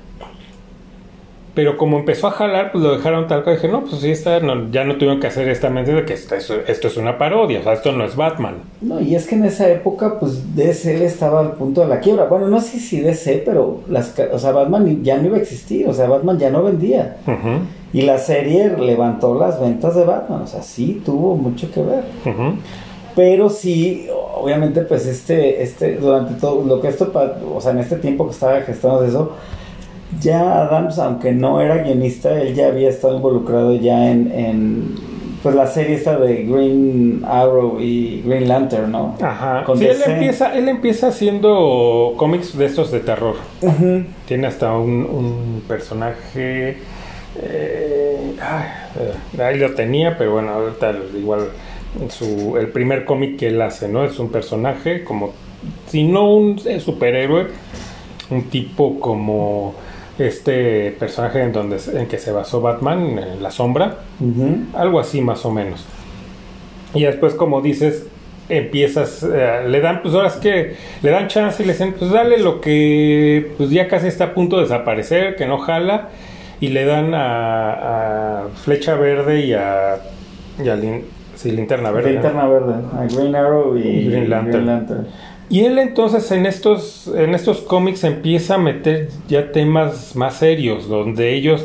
Pero 1.57 1.79
como 1.79 1.99
empezó 1.99 2.27
a 2.27 2.33
jalar, 2.33 2.71
pues 2.71 2.85
lo 2.85 2.95
dejaron 2.95 3.29
tal 3.29 3.43
cual. 3.43 3.57
Dije, 3.57 3.69
no, 3.69 3.81
pues 3.81 4.03
sí, 4.03 4.11
está, 4.11 4.39
ya 4.71 4.85
no 4.85 4.97
tuvieron 4.97 5.21
que 5.21 5.29
hacer 5.29 5.49
esta 5.49 5.71
mente 5.71 5.95
de 5.95 6.05
que 6.05 6.13
esto, 6.13 6.35
esto, 6.35 6.87
es 6.87 6.97
una 6.99 7.17
parodia, 7.17 7.61
o 7.61 7.63
sea, 7.63 7.73
esto 7.73 7.93
no 7.93 8.05
es 8.05 8.15
Batman. 8.15 8.57
No, 8.83 9.01
y 9.01 9.15
es 9.15 9.27
que 9.27 9.37
en 9.37 9.47
esa 9.47 9.67
época, 9.71 10.21
pues 10.21 10.55
DC 10.55 11.03
estaba 11.07 11.41
al 11.41 11.53
punto 11.53 11.81
de 11.81 11.89
la 11.89 12.01
quiebra. 12.01 12.27
Bueno, 12.27 12.49
no 12.49 12.61
sé 12.61 12.79
si 12.79 13.01
DC, 13.01 13.43
pero 13.47 13.81
las, 13.89 14.15
o 14.31 14.39
sea, 14.39 14.53
Batman 14.53 15.03
ya 15.03 15.17
no 15.17 15.29
iba 15.29 15.39
a 15.39 15.41
existir, 15.41 15.89
o 15.89 15.95
sea, 15.95 16.07
Batman 16.09 16.39
ya 16.39 16.51
no 16.51 16.63
vendía. 16.63 17.17
Y 17.91 18.03
la 18.03 18.19
serie 18.19 18.77
levantó 18.77 19.35
las 19.35 19.59
ventas 19.59 19.95
de 19.95 20.05
Batman, 20.05 20.43
o 20.43 20.47
sea, 20.47 20.61
sí 20.61 21.01
tuvo 21.07 21.37
mucho 21.37 21.71
que 21.73 21.81
ver. 21.81 22.05
Pero 23.15 23.49
sí, 23.49 24.09
obviamente, 24.35 24.83
pues 24.83 25.07
este, 25.07 25.63
este, 25.63 25.97
durante 25.97 26.35
todo 26.35 26.63
lo 26.67 26.83
que 26.83 26.89
esto, 26.89 27.11
o 27.55 27.63
sea, 27.63 27.73
en 27.73 27.79
este 27.79 27.97
tiempo 27.97 28.27
que 28.27 28.33
estaba 28.33 28.61
gestando 28.61 29.03
eso, 29.03 29.33
ya 30.21 30.63
Adams, 30.63 30.99
aunque 30.99 31.33
no 31.33 31.61
era 31.61 31.83
guionista, 31.83 32.41
él 32.41 32.55
ya 32.55 32.69
había 32.69 32.89
estado 32.89 33.17
involucrado 33.17 33.75
ya 33.75 34.11
en, 34.11 34.33
en 34.33 34.95
pues 35.43 35.55
la 35.55 35.67
serie 35.67 35.97
esta 35.97 36.19
de 36.19 36.45
Green 36.45 37.23
Arrow 37.25 37.79
y 37.81 38.23
Green 38.25 38.49
Lantern, 38.49 38.91
¿no? 38.91 39.15
Ajá. 39.21 39.65
sí, 39.77 39.87
él 39.87 39.99
empieza, 40.05 40.57
él 40.57 40.69
empieza 40.69 41.09
haciendo 41.09 42.15
cómics 42.17 42.57
de 42.57 42.67
estos 42.67 42.91
de 42.91 43.01
terror. 43.01 43.37
Tiene 44.27 44.47
hasta 44.47 44.73
un, 44.77 45.05
un 45.05 45.63
personaje 45.69 46.79
eh, 47.43 48.37
ahí 49.39 49.59
lo 49.59 49.75
tenía, 49.75 50.17
pero 50.17 50.33
bueno, 50.33 50.51
ahorita 50.51 50.95
igual 51.17 51.49
su, 52.09 52.57
el 52.59 52.69
primer 52.69 53.05
cómic 53.05 53.37
que 53.39 53.49
él 53.49 53.61
hace, 53.61 53.89
¿no? 53.89 54.05
Es 54.05 54.19
un 54.19 54.31
personaje 54.31 55.05
como, 55.05 55.33
si 55.87 56.05
no 56.05 56.35
un 56.35 56.59
superhéroe, 56.59 57.49
un 58.31 58.45
tipo 58.45 58.99
como 59.01 59.75
este 60.19 60.93
personaje 60.99 61.43
en 61.43 61.53
donde 61.53 61.79
en 61.95 62.07
que 62.07 62.19
se 62.19 62.33
basó 62.33 62.61
Batman, 62.61 63.19
en 63.19 63.43
la 63.43 63.51
sombra, 63.51 63.99
algo 64.75 65.01
así 65.01 65.21
más 65.21 65.45
o 65.45 65.51
menos. 65.51 65.85
Y 66.95 67.03
después, 67.03 67.35
como 67.35 67.61
dices, 67.61 68.07
empiezas, 68.49 69.23
eh, 69.23 69.65
le 69.69 69.81
dan, 69.81 70.03
pues 70.03 70.15
ahora 70.15 70.29
es 70.29 70.37
que 70.37 70.77
le 71.03 71.11
dan 71.11 71.29
chance 71.29 71.63
y 71.63 71.67
le 71.67 71.73
dicen, 71.73 71.95
pues 71.99 72.11
dale 72.11 72.39
lo 72.39 72.61
que 72.61 73.53
pues 73.57 73.71
ya 73.71 73.89
casi 73.89 74.07
está 74.07 74.25
a 74.25 74.35
punto 74.35 74.57
de 74.57 74.63
desaparecer, 74.63 75.37
que 75.37 75.47
no 75.47 75.59
jala, 75.59 76.09
y 76.61 76.69
le 76.69 76.85
dan 76.85 77.13
a, 77.15 78.45
Flecha 78.55 78.95
Verde 78.95 79.45
y 79.45 79.53
a, 79.53 79.97
y 80.59 81.51
Linterna 81.51 81.91
Verde. 81.91 82.13
Linterna 82.13 82.47
Verde, 82.49 82.75
a 82.99 83.05
Green 83.15 83.37
Arrow 83.37 83.77
y, 83.77 84.07
Green 84.07 84.31
Lantern. 84.31 85.07
Y 85.49 85.61
él 85.61 85.79
entonces 85.79 86.31
en 86.33 86.45
estos, 86.45 87.07
en 87.07 87.35
estos 87.35 87.61
cómics 87.61 88.03
empieza 88.03 88.57
a 88.57 88.59
meter 88.59 89.11
ya 89.29 89.53
temas 89.53 90.17
más 90.17 90.35
serios, 90.39 90.89
donde 90.89 91.35
ellos, 91.35 91.65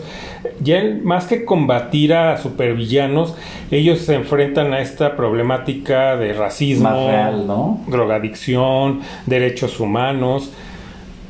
ya 0.60 0.84
más 1.04 1.26
que 1.26 1.46
combatir 1.46 2.14
a 2.14 2.38
supervillanos, 2.38 3.34
ellos 3.72 4.00
se 4.00 4.14
enfrentan 4.14 4.74
a 4.74 4.82
esta 4.82 5.16
problemática 5.16 6.16
de 6.16 6.34
racismo, 6.34 7.84
drogadicción, 7.88 9.02
derechos 9.26 9.80
humanos. 9.80 10.52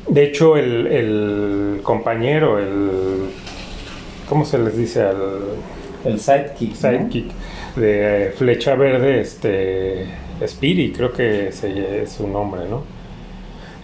De 0.08 0.24
hecho, 0.24 0.56
el, 0.58 0.88
el, 0.88 1.80
compañero, 1.82 2.58
el... 2.58 3.30
¿Cómo 4.28 4.44
se 4.44 4.58
les 4.58 4.76
dice 4.76 5.02
al...? 5.02 5.16
El 6.04 6.18
sidekick. 6.18 6.74
Sidekick 6.74 7.30
de 7.76 8.34
Flecha 8.36 8.74
Verde, 8.74 9.20
este 9.20 10.08
Spiri, 10.46 10.92
creo 10.92 11.12
que 11.12 11.48
ese 11.48 12.02
es 12.02 12.12
su 12.12 12.26
nombre, 12.28 12.62
¿no? 12.68 12.82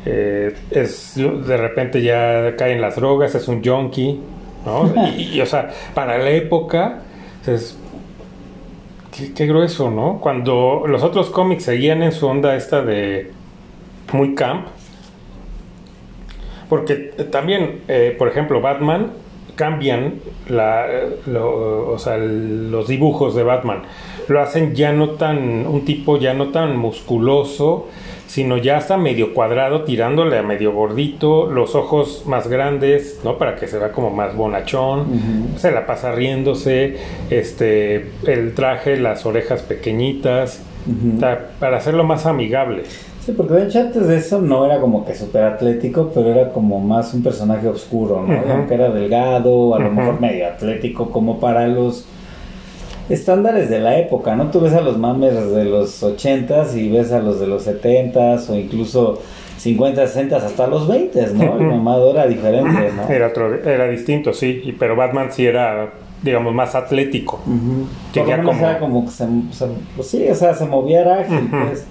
Eh, 0.04 0.54
es, 0.70 1.14
de 1.16 1.56
repente 1.56 2.02
ya 2.02 2.54
caen 2.56 2.80
las 2.80 2.96
drogas, 2.96 3.34
es 3.34 3.48
un 3.48 3.64
junkie, 3.64 4.20
¿no? 4.64 4.92
y, 5.16 5.40
o 5.40 5.46
sea, 5.46 5.70
para 5.94 6.18
la 6.18 6.30
época, 6.30 7.02
es, 7.46 7.78
qué, 9.34 9.46
grueso, 9.46 9.90
¿no? 9.90 10.18
Cuando 10.20 10.84
los 10.86 11.02
otros 11.02 11.30
cómics 11.30 11.64
seguían 11.64 12.02
en 12.02 12.12
su 12.12 12.26
onda 12.26 12.56
esta 12.56 12.82
de 12.82 13.32
muy 14.12 14.34
camp, 14.34 14.68
porque 16.68 16.94
también, 17.30 17.82
eh, 17.88 18.14
por 18.18 18.28
ejemplo, 18.28 18.60
Batman 18.60 19.12
cambian 19.58 20.14
la, 20.48 20.86
o 21.34 21.98
sea, 21.98 22.16
los 22.16 22.86
dibujos 22.86 23.34
de 23.34 23.42
Batman. 23.42 23.82
Lo 24.28 24.40
hacen 24.40 24.74
ya 24.74 24.92
no 24.92 25.10
tan, 25.10 25.66
un 25.66 25.84
tipo 25.84 26.18
ya 26.18 26.32
no 26.32 26.48
tan 26.48 26.76
musculoso, 26.76 27.88
sino 28.28 28.56
ya 28.58 28.76
hasta 28.76 28.96
medio 28.96 29.34
cuadrado, 29.34 29.82
tirándole 29.82 30.38
a 30.38 30.42
medio 30.42 30.72
gordito, 30.72 31.50
los 31.50 31.74
ojos 31.74 32.24
más 32.26 32.46
grandes, 32.46 33.20
¿no? 33.24 33.36
Para 33.36 33.56
que 33.56 33.66
se 33.66 33.78
vea 33.78 33.90
como 33.90 34.10
más 34.10 34.36
bonachón, 34.36 35.56
se 35.56 35.72
la 35.72 35.86
pasa 35.86 36.12
riéndose, 36.12 36.98
este, 37.30 38.10
el 38.26 38.54
traje, 38.54 38.96
las 38.98 39.26
orejas 39.26 39.62
pequeñitas, 39.62 40.62
para 41.58 41.78
hacerlo 41.78 42.04
más 42.04 42.26
amigable. 42.26 42.84
Sí, 43.28 43.34
porque 43.36 43.52
de 43.52 43.64
hecho 43.64 43.80
antes 43.80 44.06
de 44.08 44.16
eso 44.16 44.40
no 44.40 44.64
era 44.64 44.80
como 44.80 45.04
que 45.04 45.14
súper 45.14 45.44
atlético, 45.44 46.10
pero 46.14 46.30
era 46.30 46.48
como 46.48 46.80
más 46.80 47.12
un 47.12 47.22
personaje 47.22 47.68
oscuro, 47.68 48.24
¿no? 48.26 48.54
Aunque 48.54 48.72
era 48.72 48.88
delgado, 48.88 49.74
a 49.74 49.78
lo 49.78 49.90
mejor 49.90 50.18
medio 50.18 50.46
atlético, 50.46 51.10
como 51.10 51.38
para 51.38 51.68
los 51.68 52.06
estándares 53.10 53.68
de 53.68 53.80
la 53.80 53.98
época, 53.98 54.34
¿no? 54.34 54.46
Tú 54.50 54.60
ves 54.60 54.72
a 54.72 54.80
los 54.80 54.96
mames 54.96 55.34
de 55.52 55.66
los 55.66 56.02
80 56.02 56.68
y 56.74 56.88
ves 56.88 57.12
a 57.12 57.18
los 57.18 57.38
de 57.38 57.48
los 57.48 57.64
70 57.64 58.36
o 58.48 58.54
incluso 58.54 59.20
50, 59.58 60.06
60 60.06 60.34
hasta 60.34 60.66
los 60.66 60.88
20, 60.88 61.26
¿no? 61.34 61.58
El 61.58 61.66
mamado 61.66 62.12
era 62.12 62.26
diferente, 62.26 62.90
¿no? 62.96 63.12
Era, 63.12 63.26
otro, 63.26 63.62
era 63.62 63.90
distinto, 63.90 64.32
sí, 64.32 64.74
pero 64.78 64.96
Batman 64.96 65.32
sí 65.32 65.44
era 65.44 65.90
digamos, 66.22 66.54
más 66.54 66.74
atlético. 66.74 67.40
Que 68.12 68.24
ya 68.26 68.42
como... 68.42 68.78
como 68.78 69.04
que 69.04 69.10
se, 69.10 69.26
pues 69.96 70.08
sí, 70.08 70.28
o 70.28 70.34
sea, 70.34 70.54
se 70.54 70.66
movía 70.66 71.14
ágil, 71.14 71.48
pues. 71.50 71.86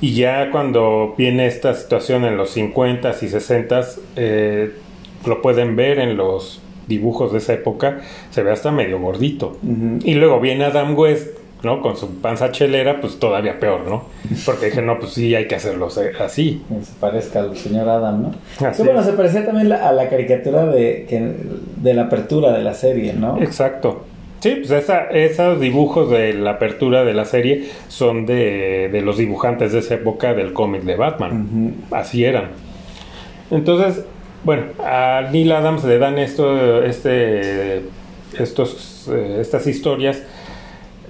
Y 0.00 0.14
ya 0.14 0.50
cuando 0.50 1.14
viene 1.16 1.46
esta 1.46 1.74
situación 1.74 2.24
en 2.24 2.36
los 2.36 2.50
50 2.50 3.14
y 3.20 3.28
60 3.28 3.80
eh, 4.16 4.74
lo 5.26 5.42
pueden 5.42 5.76
ver 5.76 5.98
en 5.98 6.16
los 6.16 6.60
dibujos 6.86 7.32
de 7.32 7.38
esa 7.38 7.54
época, 7.54 8.00
se 8.30 8.42
ve 8.42 8.52
hasta 8.52 8.70
medio 8.70 9.00
gordito. 9.00 9.56
Y 10.04 10.14
luego 10.14 10.40
viene 10.40 10.64
Adam 10.64 10.96
West 10.96 11.43
¿no? 11.64 11.80
Con 11.80 11.96
su 11.96 12.16
panza 12.20 12.52
chelera, 12.52 13.00
pues 13.00 13.18
todavía 13.18 13.58
peor, 13.58 13.86
¿no? 13.88 14.04
Porque 14.44 14.66
dije, 14.66 14.82
no, 14.82 14.98
pues 14.98 15.12
sí, 15.12 15.34
hay 15.34 15.46
que 15.46 15.54
hacerlo 15.54 15.88
así. 16.20 16.62
Que 16.68 16.84
se 16.84 16.92
parezca 17.00 17.40
al 17.40 17.56
señor 17.56 17.88
Adam, 17.88 18.22
¿no? 18.22 18.34
Así 18.66 18.82
bueno, 18.82 19.02
se 19.02 19.12
parecía 19.12 19.44
también 19.44 19.72
a 19.72 19.92
la 19.92 20.08
caricatura 20.08 20.66
de, 20.66 21.34
de 21.76 21.94
la 21.94 22.02
apertura 22.02 22.52
de 22.52 22.62
la 22.62 22.74
serie, 22.74 23.12
¿no? 23.12 23.40
Exacto. 23.42 24.04
Sí, 24.40 24.56
pues 24.56 24.70
esa, 24.72 25.04
esos 25.04 25.58
dibujos 25.58 26.10
de 26.10 26.34
la 26.34 26.50
apertura 26.50 27.02
de 27.02 27.14
la 27.14 27.24
serie 27.24 27.64
son 27.88 28.26
de, 28.26 28.90
de 28.92 29.00
los 29.00 29.16
dibujantes 29.16 29.72
de 29.72 29.78
esa 29.78 29.94
época 29.94 30.34
del 30.34 30.52
cómic 30.52 30.82
de 30.82 30.96
Batman. 30.96 31.74
Así 31.90 32.26
eran. 32.26 32.50
Entonces, 33.50 34.04
bueno, 34.44 34.64
a 34.84 35.22
Neil 35.32 35.50
Adams 35.50 35.84
le 35.84 35.98
dan 35.98 36.18
esto, 36.18 36.82
este, 36.84 37.84
estos, 38.38 39.08
eh, 39.10 39.38
estas 39.40 39.66
historias 39.66 40.22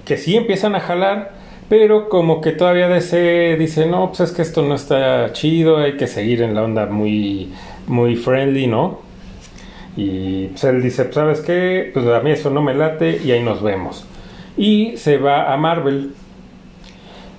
que 0.05 0.17
sí 0.17 0.37
empiezan 0.37 0.75
a 0.75 0.79
jalar, 0.79 1.33
pero 1.67 2.09
como 2.09 2.41
que 2.41 2.51
todavía 2.51 2.87
DC 2.87 3.57
dice, 3.57 3.87
no, 3.87 4.09
pues 4.09 4.19
es 4.21 4.31
que 4.31 4.43
esto 4.43 4.61
no 4.61 4.75
está 4.75 5.33
chido, 5.33 5.77
hay 5.77 5.97
que 5.97 6.07
seguir 6.07 6.43
en 6.43 6.53
la 6.53 6.63
onda 6.63 6.85
muy, 6.85 7.51
muy 7.87 8.15
friendly, 8.15 8.67
¿no? 8.67 8.99
Y 9.97 10.47
pues 10.47 10.63
él 10.65 10.83
dice, 10.83 11.05
pues, 11.05 11.15
¿sabes 11.15 11.41
qué? 11.41 11.89
Pues 11.93 12.05
a 12.05 12.19
mí 12.19 12.31
eso 12.31 12.49
no 12.51 12.61
me 12.61 12.75
late 12.75 13.19
y 13.23 13.31
ahí 13.31 13.41
nos 13.41 13.63
vemos. 13.63 14.05
Y 14.57 14.97
se 14.97 15.17
va 15.17 15.51
a 15.51 15.57
Marvel. 15.57 16.13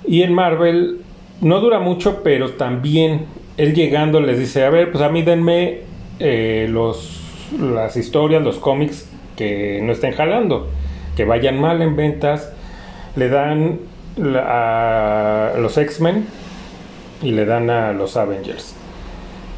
Y 0.07 0.23
en 0.23 0.35
Marvel 0.35 1.01
no 1.41 1.61
dura 1.61 1.79
mucho, 1.79 2.23
pero 2.25 2.53
también 2.53 3.27
él 3.57 3.75
llegando 3.75 4.21
les 4.21 4.39
dice, 4.39 4.65
a 4.65 4.71
ver, 4.71 4.91
pues 4.91 5.05
a 5.05 5.09
mí 5.09 5.23
denme 5.23 5.81
eh, 6.19 6.67
los, 6.69 7.21
las 7.61 7.97
historias, 7.97 8.43
los 8.43 8.57
cómics 8.57 9.09
que 9.37 9.81
no 9.83 9.93
estén 9.93 10.13
jalando, 10.13 10.69
que 11.17 11.25
vayan 11.25 11.61
mal 11.61 11.83
en 11.83 11.95
ventas 11.95 12.56
le 13.17 13.29
dan 13.29 13.81
a 14.37 15.53
los 15.59 15.77
X-Men 15.77 16.27
y 17.23 17.33
le 17.33 17.45
dan 17.45 17.71
a 17.71 17.93
los 17.93 18.17
Avengers. 18.17 18.75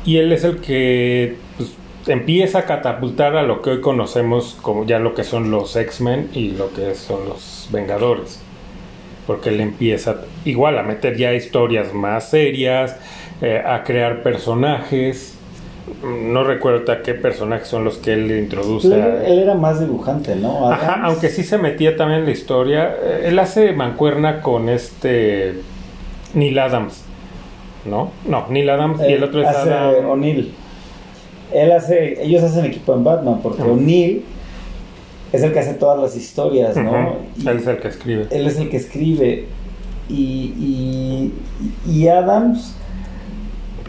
Y 0.05 0.17
él 0.17 0.33
es 0.33 0.45
el 0.45 0.61
que 0.61 1.37
pues, 1.57 1.75
empieza 2.07 2.61
a 2.61 2.65
catapultar 2.65 3.37
a 3.37 3.43
lo 3.43 3.63
que 3.63 3.71
hoy 3.71 3.81
conocemos 3.81 4.57
como 4.63 4.87
ya 4.87 4.99
lo 4.99 5.15
que 5.15 5.25
son 5.25 5.51
los 5.51 5.77
X-Men 5.77 6.31
y 6.33 6.53
lo 6.53 6.73
que 6.73 6.95
son 6.95 7.29
los 7.29 7.69
Vengadores. 7.71 8.41
Porque 9.27 9.51
él 9.51 9.61
empieza 9.61 10.23
igual 10.45 10.79
a 10.79 10.83
meter 10.83 11.17
ya 11.17 11.35
historias 11.35 11.93
más 11.93 12.31
serias, 12.31 12.97
eh, 13.43 13.63
a 13.65 13.85
crear 13.85 14.23
personajes 14.23 15.38
no 16.05 16.45
recuerdo 16.45 16.91
a 16.93 17.03
qué 17.03 17.15
personajes 17.15 17.69
son 17.69 17.85
los 17.85 17.99
que 17.99 18.13
él 18.13 18.31
introduce. 18.31 18.89
Él, 18.89 19.39
era 19.39 19.55
más 19.55 19.81
dibujante, 19.81 20.37
¿no? 20.37 20.71
Ajá, 20.71 21.01
aunque 21.05 21.29
sí 21.29 21.43
se 21.43 21.59
metía 21.59 21.97
también 21.97 22.21
en 22.21 22.27
la 22.27 22.33
historia. 22.33 22.95
Eh, 23.03 23.25
él 23.27 23.39
hace 23.39 23.73
mancuerna 23.73 24.41
con 24.43 24.69
este 24.69 25.61
Neil 26.35 26.59
Adams, 26.59 27.05
¿no? 27.85 28.11
No, 28.27 28.47
Neil 28.49 28.71
Adams 28.71 29.01
y 29.09 29.13
el 29.13 29.25
otro 29.25 29.43
es 29.43 29.49
hace 29.49 29.71
O'Neill. 30.05 30.53
Él 31.53 31.73
hace, 31.73 32.23
ellos 32.23 32.43
hacen 32.43 32.65
equipo 32.67 32.95
en 32.95 33.05
Batman 33.05 33.41
porque 33.43 33.63
O'Neill 33.63 34.25
es 35.33 35.43
el 35.43 35.53
que 35.53 35.59
hace 35.59 35.75
todas 35.75 35.99
las 36.01 36.17
historias, 36.17 36.77
¿no? 36.77 37.17
él 37.47 37.59
es 37.59 37.67
el 37.67 37.79
que 37.79 37.89
escribe. 37.89 38.27
Él 38.31 38.47
es 38.47 38.59
el 38.59 38.71
que 38.71 38.77
escribe. 38.77 39.47
Y, 40.09 40.55
y, 40.59 41.35
y 41.87 42.09
Adams 42.09 42.75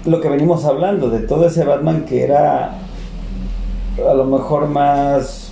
lo 0.10 0.22
que 0.22 0.30
venimos 0.30 0.66
hablando, 0.66 1.10
de 1.10 1.20
todo 1.20 1.48
ese 1.48 1.64
Batman 1.64 2.06
que 2.06 2.24
era 2.24 2.78
a 4.08 4.14
lo 4.14 4.26
mejor 4.26 4.68
más 4.68 5.52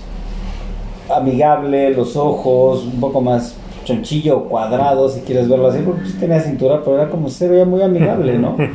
amigable, 1.13 1.91
los 1.91 2.15
ojos, 2.15 2.83
un 2.83 2.99
poco 2.99 3.21
más 3.21 3.55
chonchillo, 3.85 4.43
cuadrado, 4.43 5.09
si 5.09 5.21
quieres 5.21 5.47
verlo 5.47 5.67
así, 5.67 5.79
porque 5.79 6.05
sí 6.05 6.13
tenía 6.19 6.41
cintura, 6.41 6.81
pero 6.83 6.97
era 7.01 7.09
como 7.09 7.29
se 7.29 7.47
veía 7.47 7.65
muy 7.65 7.81
amigable, 7.81 8.37
¿no? 8.37 8.57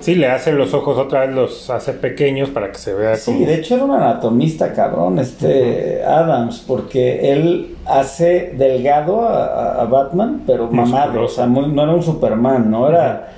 Sí, 0.00 0.16
le 0.16 0.26
hace 0.26 0.50
los 0.50 0.74
ojos 0.74 0.98
otra 0.98 1.20
vez, 1.20 1.30
los 1.32 1.70
hace 1.70 1.92
pequeños 1.92 2.48
para 2.48 2.72
que 2.72 2.78
se 2.78 2.92
vea 2.92 3.12
como... 3.24 3.38
Sí, 3.38 3.44
de 3.44 3.54
hecho 3.54 3.76
era 3.76 3.84
un 3.84 3.92
anatomista, 3.92 4.72
cabrón, 4.72 5.20
este 5.20 6.02
Adams, 6.02 6.64
porque 6.66 7.30
él 7.32 7.76
hace 7.86 8.52
delgado 8.58 9.20
a, 9.28 9.84
Batman, 9.84 10.42
pero 10.44 10.68
mamado, 10.68 11.22
o 11.22 11.28
sea, 11.28 11.46
no 11.46 11.80
era 11.80 11.92
un 11.92 12.02
Superman, 12.02 12.68
¿no? 12.68 12.88
Era 12.88 13.28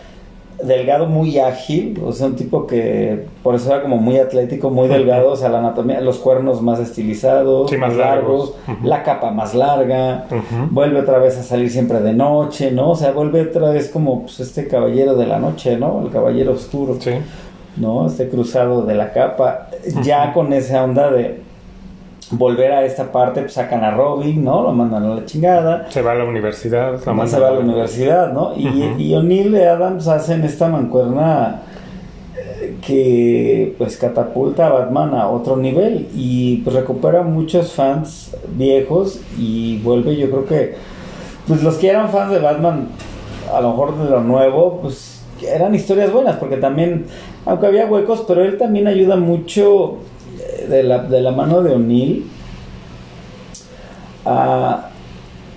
delgado, 0.63 1.07
muy 1.07 1.39
ágil, 1.39 2.01
o 2.05 2.13
sea, 2.13 2.27
un 2.27 2.37
tipo 2.37 2.67
que 2.67 3.27
por 3.43 3.55
eso 3.55 3.71
era 3.73 3.83
como 3.83 3.97
muy 3.97 4.19
atlético, 4.19 4.71
muy 4.71 4.89
delgado, 4.89 5.33
o 5.33 5.37
sea, 5.37 5.49
la 5.49 5.59
anatomía, 5.59 6.01
los 6.01 6.19
cuernos 6.19 6.63
más 6.63 6.79
estilizados, 6.81 7.73
más 7.79 7.97
largos, 7.97 8.55
la 8.83 9.03
capa 9.03 9.31
más 9.31 9.55
larga, 9.55 10.27
vuelve 10.71 11.01
otra 11.01 11.19
vez 11.19 11.37
a 11.39 11.43
salir 11.43 11.71
siempre 11.71 12.01
de 12.01 12.13
noche, 12.13 12.71
¿no? 12.71 12.91
O 12.91 12.97
sea, 12.97 13.13
vuelve 13.13 13.43
otra 13.43 13.71
vez 13.71 13.89
como 13.89 14.23
pues, 14.23 14.41
este 14.41 14.69
caballero 14.69 15.15
de 15.15 15.27
la 15.27 15.39
noche, 15.39 15.77
¿no? 15.77 16.03
El 16.03 16.11
caballero 16.11 16.53
oscuro. 16.53 16.97
Sí. 17.01 17.13
¿no? 17.77 18.07
Este 18.07 18.29
cruzado 18.29 18.83
de 18.83 18.95
la 18.95 19.13
capa, 19.13 19.69
ya 20.03 20.33
con 20.33 20.53
esa 20.53 20.85
onda 20.85 21.11
de 21.11 21.43
volver 22.39 22.73
a 22.73 22.85
esta 22.85 23.11
parte, 23.11 23.43
pues 23.43 23.55
sacan 23.55 23.85
a 23.85 23.91
Robin, 23.91 24.43
¿no? 24.45 24.63
Lo 24.63 24.73
mandan 24.73 25.05
a 25.05 25.15
la 25.15 25.25
chingada. 25.25 25.91
Se 25.91 26.03
va 26.03 26.13
a 26.13 26.15
la 26.17 26.25
universidad. 26.25 26.99
se 26.99 27.11
va 27.11 27.49
a 27.49 27.51
la 27.53 27.61
universidad, 27.61 28.33
¿no? 28.33 28.55
Y, 28.57 28.95
y 28.99 29.15
O'Neill 29.15 29.55
y 29.55 29.63
Adams 29.63 30.09
hacen 30.09 30.45
esta 30.45 30.69
mancuerna 30.69 31.63
eh, 32.37 32.77
que 32.85 33.75
pues 33.79 33.97
catapulta 33.97 34.67
a 34.67 34.71
Batman 34.71 35.15
a 35.15 35.29
otro 35.29 35.57
nivel 35.57 36.09
y 36.15 36.57
pues 36.59 36.75
recupera 36.75 37.23
muchos 37.23 37.73
fans 37.73 38.37
viejos 38.57 39.21
y 39.39 39.79
vuelve 39.79 40.17
yo 40.17 40.29
creo 40.31 40.47
que 40.47 40.75
pues 41.47 41.63
los 41.63 41.77
que 41.77 41.91
eran 41.91 42.09
fans 42.11 42.33
de 42.33 42.41
Batman 42.41 42.89
a 43.53 43.61
lo 43.61 43.71
mejor 43.71 43.97
de 43.99 44.11
lo 44.11 44.21
nuevo 44.21 44.81
pues 44.83 45.23
eran 45.47 45.77
historias 45.77 46.13
buenas 46.13 46.37
porque 46.37 46.57
también 46.57 47.07
aunque 47.47 47.67
había 47.67 47.87
huecos 47.87 48.25
pero 48.27 48.43
él 48.43 48.59
también 48.59 48.89
ayuda 48.89 49.15
mucho 49.15 49.99
de 50.69 50.83
la, 50.83 50.99
de 50.99 51.21
la 51.21 51.33
mano 51.33 51.63
de 51.63 51.73
O'Neill 51.73 52.25
a 54.25 54.91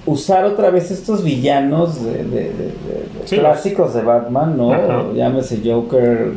usar 0.05 0.45
otra 0.45 0.69
vez 0.69 0.89
estos 0.89 1.23
villanos 1.23 2.03
de, 2.03 2.51
clásicos 3.29 3.93
de 3.93 4.01
Batman, 4.01 4.57
¿no? 4.57 5.13
Llámese 5.13 5.61
Joker, 5.63 6.31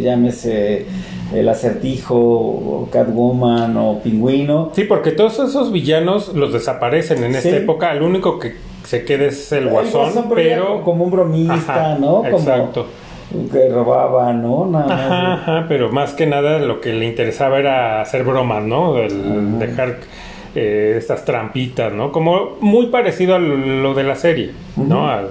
llámese 0.00 0.86
el 1.34 1.48
acertijo, 1.48 2.16
o 2.16 2.88
Catwoman 2.90 3.76
o 3.76 4.00
Pingüino. 4.02 4.70
Sí, 4.74 4.84
porque 4.84 5.12
todos 5.12 5.38
esos 5.38 5.70
villanos 5.70 6.34
los 6.34 6.52
desaparecen 6.52 7.22
en 7.22 7.34
esta 7.34 7.56
época. 7.56 7.92
El 7.92 8.02
único 8.02 8.38
que 8.38 8.54
se 8.84 9.04
queda 9.04 9.26
es 9.26 9.52
el, 9.52 9.68
guasón, 9.68 10.26
pero... 10.34 10.82
Como 10.82 11.04
un 11.04 11.10
bromista, 11.10 11.98
¿no? 12.00 12.24
exacto 12.24 12.86
que 13.52 13.68
robaba, 13.68 14.32
¿no? 14.32 14.66
Nada 14.66 15.34
ajá, 15.34 15.66
pero 15.68 15.90
más 15.90 16.14
que 16.14 16.26
nada 16.26 16.58
lo 16.58 16.80
que 16.80 16.92
le 16.92 17.06
interesaba 17.06 17.58
era 17.58 18.00
hacer 18.00 18.24
bromas, 18.24 18.64
¿no? 18.64 18.98
El 18.98 19.58
dejar 19.58 19.98
eh, 20.54 20.94
estas 20.98 21.24
trampitas, 21.24 21.92
¿no? 21.92 22.10
Como 22.10 22.56
muy 22.60 22.86
parecido 22.86 23.36
a 23.36 23.38
lo 23.38 23.94
de 23.94 24.02
la 24.02 24.16
serie, 24.16 24.50
¿no? 24.76 25.08
Al, 25.08 25.28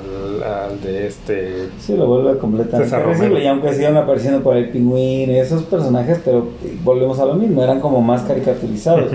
de 0.82 1.08
este... 1.08 1.68
Sí, 1.78 1.98
lo 1.98 2.08
vuelve 2.08 2.38
completamente 2.38 3.44
y 3.44 3.48
aunque 3.48 3.74
sigan 3.74 3.98
apareciendo 3.98 4.42
por 4.42 4.56
el 4.56 4.70
pingüín, 4.70 5.30
esos 5.32 5.64
personajes, 5.64 6.22
pero 6.24 6.48
volvemos 6.86 7.20
a 7.20 7.26
lo 7.26 7.34
mismo, 7.34 7.62
eran 7.62 7.82
como 7.82 8.02
más 8.02 8.22
caricaturizados. 8.22 9.12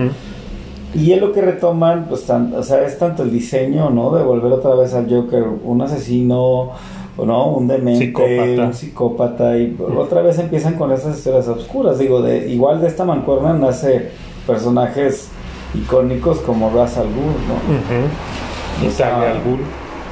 Y 0.94 1.12
es 1.12 1.20
lo 1.20 1.32
que 1.32 1.40
retoman, 1.40 2.06
pues, 2.08 2.28
o 2.28 2.62
sea, 2.62 2.84
es 2.84 2.98
tanto 2.98 3.22
el 3.22 3.30
diseño, 3.32 3.88
¿no? 3.88 4.14
De 4.14 4.22
volver 4.22 4.52
otra 4.52 4.74
vez 4.74 4.92
al 4.92 5.08
Joker, 5.08 5.42
un 5.64 5.80
asesino 5.80 6.72
¿no? 7.18 7.48
Un 7.48 7.68
demente, 7.68 8.60
un 8.60 8.74
psicópata, 8.74 9.56
y 9.56 9.76
otra 9.96 10.22
vez 10.22 10.38
empiezan 10.38 10.74
con 10.74 10.92
esas 10.92 11.18
historias 11.18 11.46
oscuras. 11.48 11.98
Digo, 11.98 12.22
de, 12.22 12.48
igual 12.48 12.80
de 12.80 12.88
esta 12.88 13.04
mancuerna 13.04 13.52
nace 13.52 14.10
personajes 14.46 15.28
icónicos 15.74 16.38
como 16.38 16.70
Ra's 16.70 16.96
al 16.98 17.06
Ghul, 17.06 17.34
¿no? 17.48 18.86
Y 18.86 19.02
al 19.02 19.42
Ghul, 19.42 19.60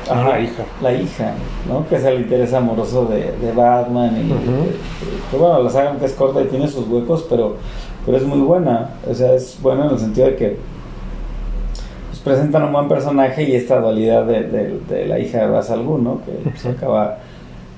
la 0.08 0.40
hija. 0.40 0.64
La 0.80 0.92
hija, 0.92 1.34
¿no? 1.68 1.86
Que 1.88 1.96
es 1.96 2.04
el 2.04 2.20
interés 2.20 2.52
amoroso 2.52 3.06
de, 3.06 3.52
Batman 3.52 4.16
y 4.16 5.30
que, 5.30 5.36
bueno, 5.36 5.62
la 5.62 5.70
saga 5.70 5.96
que 5.98 6.06
es 6.06 6.12
corta 6.12 6.42
y 6.42 6.46
tiene 6.46 6.68
sus 6.68 6.86
huecos, 6.88 7.26
pero, 7.28 7.56
pero 8.04 8.16
es 8.16 8.24
muy 8.24 8.40
buena. 8.40 8.90
O 9.08 9.14
sea, 9.14 9.34
es 9.34 9.58
buena 9.60 9.86
en 9.86 9.92
el 9.92 9.98
sentido 9.98 10.28
de 10.28 10.36
que 10.36 10.56
presentan 12.24 12.64
un 12.64 12.72
buen 12.72 12.88
personaje 12.88 13.42
y 13.44 13.54
esta 13.54 13.80
dualidad 13.80 14.24
de, 14.24 15.06
la 15.06 15.18
hija 15.18 15.38
de 15.38 15.48
Ra's 15.48 15.70
al 15.70 15.84
¿no? 15.84 16.20
Que 16.24 16.58
se 16.58 16.70
acaba 16.70 17.18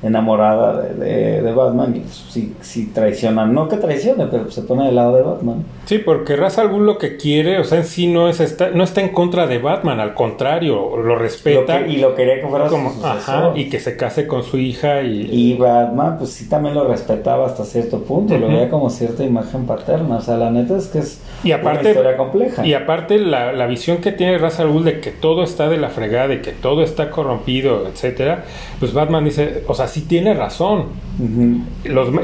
enamorada 0.05 0.83
de, 0.83 1.43
de, 1.43 1.53
Batman 1.53 1.97
y 1.97 2.09
si, 2.09 2.43
pues, 2.43 2.67
si, 2.67 2.87
traiciona, 2.87 3.47
no 3.47 3.69
que 3.69 3.77
traicione, 3.77 4.27
pero 4.27 4.51
se 4.51 4.63
pone 4.63 4.87
del 4.87 4.97
lado 4.97 5.17
de 5.17 5.23
Batman. 5.23 5.65
Sí, 5.87 5.99
porque 5.99 6.37
Ra's 6.37 6.59
al 6.59 6.75
lo 6.75 6.99
que 6.99 7.17
quiere, 7.17 7.59
o 7.59 7.65
sea, 7.65 7.79
en 7.79 7.85
sí 7.85 8.07
no 8.07 8.29
es 8.29 8.41
está, 8.41 8.71
no 8.71 8.85
está 8.85 9.01
en 9.01 9.11
contra 9.11 9.47
de 9.47 9.59
Batman, 9.59 10.01
al 10.01 10.15
contrario, 10.15 10.97
lo 10.97 11.17
respeta. 11.17 11.87
y 11.87 11.97
lo 11.97 12.15
quería 12.15 12.41
que 12.41 12.47
fuera 12.47 12.67
como, 12.67 12.93
ajá, 13.03 13.53
y 13.55 13.69
que 13.71 13.81
se 13.81 13.97
case 13.97 14.27
con 14.27 14.43
su 14.43 14.59
hija 14.59 15.03
y... 15.03 15.29
Y 15.31 15.57
Batman, 15.57 16.19
pues 16.19 16.31
sí 16.31 16.49
también 16.49 16.75
lo 16.75 16.87
respetaba 16.87 17.47
hasta 17.47 17.65
cierto 17.65 18.01
punto, 18.01 18.37
lo 18.37 18.49
veía 18.49 18.69
como 18.69 18.91
cierta 18.91 19.25
imagen 19.25 19.67
paterna, 19.67 20.17
o 20.17 20.21
sea, 20.21 20.37
la 20.37 20.51
neta 20.51 20.77
es 20.77 20.89
que 20.89 20.99
es 20.99 21.21
y 21.43 21.53
aparte, 21.53 21.81
una 21.81 21.91
historia 21.91 22.17
compleja. 22.17 22.67
Y 22.67 22.75
aparte 22.75 23.19
la, 23.19 23.53
la 23.53 23.67
visión 23.67 23.99
que 23.99 24.13
tiene 24.13 24.39
Ra's 24.39 24.61
al 24.61 24.85
de 24.85 25.01
que 25.01 25.11
todo 25.11 25.43
está 25.43 25.69
de 25.69 25.77
la 25.77 25.91
fregada, 25.91 26.29
de 26.29 26.41
que 26.41 26.53
todo 26.53 26.83
está 26.83 27.11
corrompido, 27.11 27.87
etcétera, 27.87 28.45
pues 28.81 28.93
Batman 28.93 29.25
dice, 29.25 29.63
o 29.67 29.75
sea, 29.75 29.87
sí 29.95 30.01
tiene 30.01 30.35
razón. 30.35 30.87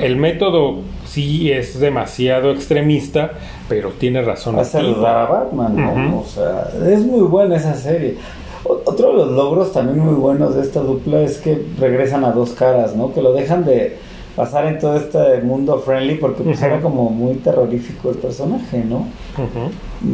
el 0.00 0.16
método 0.16 0.80
sí 1.06 1.52
es 1.52 1.78
demasiado 1.78 2.50
extremista, 2.50 3.30
pero 3.68 3.90
tiene 3.90 4.22
razón. 4.22 4.58
a 4.58 5.26
Batman, 5.26 6.14
O 6.14 6.24
sea, 6.26 6.68
es 6.92 7.04
muy 7.06 7.20
buena 7.20 7.54
esa 7.56 7.74
serie. 7.74 8.16
Otro 8.64 9.10
de 9.10 9.14
los 9.14 9.30
logros 9.30 9.72
también 9.72 10.00
muy 10.00 10.14
buenos 10.14 10.56
de 10.56 10.62
esta 10.62 10.80
dupla 10.80 11.20
es 11.22 11.38
que 11.38 11.64
regresan 11.78 12.24
a 12.24 12.32
dos 12.32 12.50
caras, 12.50 12.96
¿no? 12.96 13.12
Que 13.14 13.22
lo 13.22 13.32
dejan 13.32 13.64
de 13.64 13.98
pasar 14.40 14.64
en 14.64 14.78
todo 14.78 14.96
este 14.96 15.42
mundo 15.42 15.78
friendly 15.80 16.14
porque 16.14 16.42
pues 16.42 16.62
era 16.62 16.80
como 16.80 17.10
muy 17.10 17.34
terrorífico 17.34 18.08
el 18.08 18.16
personaje, 18.16 18.82
¿no? 18.82 19.06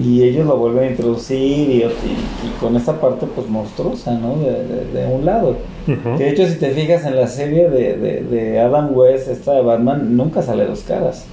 Y 0.02 0.24
ellos 0.24 0.44
lo 0.46 0.56
vuelven 0.56 0.82
a 0.82 0.90
introducir 0.90 1.70
y, 1.70 1.84
con 2.58 2.74
esta 2.74 3.00
parte 3.00 3.26
pues 3.32 3.48
monstruosa, 3.48 4.18
¿no? 4.18 4.34
De, 4.38 5.06
un 5.06 5.24
lado. 5.24 5.56
de 5.86 6.28
hecho 6.28 6.44
si 6.48 6.56
te 6.56 6.70
fijas 6.70 7.04
en 7.04 7.14
la 7.14 7.28
serie 7.28 7.70
de, 7.70 8.22
de, 8.22 8.58
Adam 8.58 8.96
West, 8.96 9.28
esta 9.28 9.52
de 9.52 9.62
Batman, 9.62 10.16
nunca 10.16 10.42
sale 10.42 10.66
dos 10.66 10.80
caras. 10.80 11.24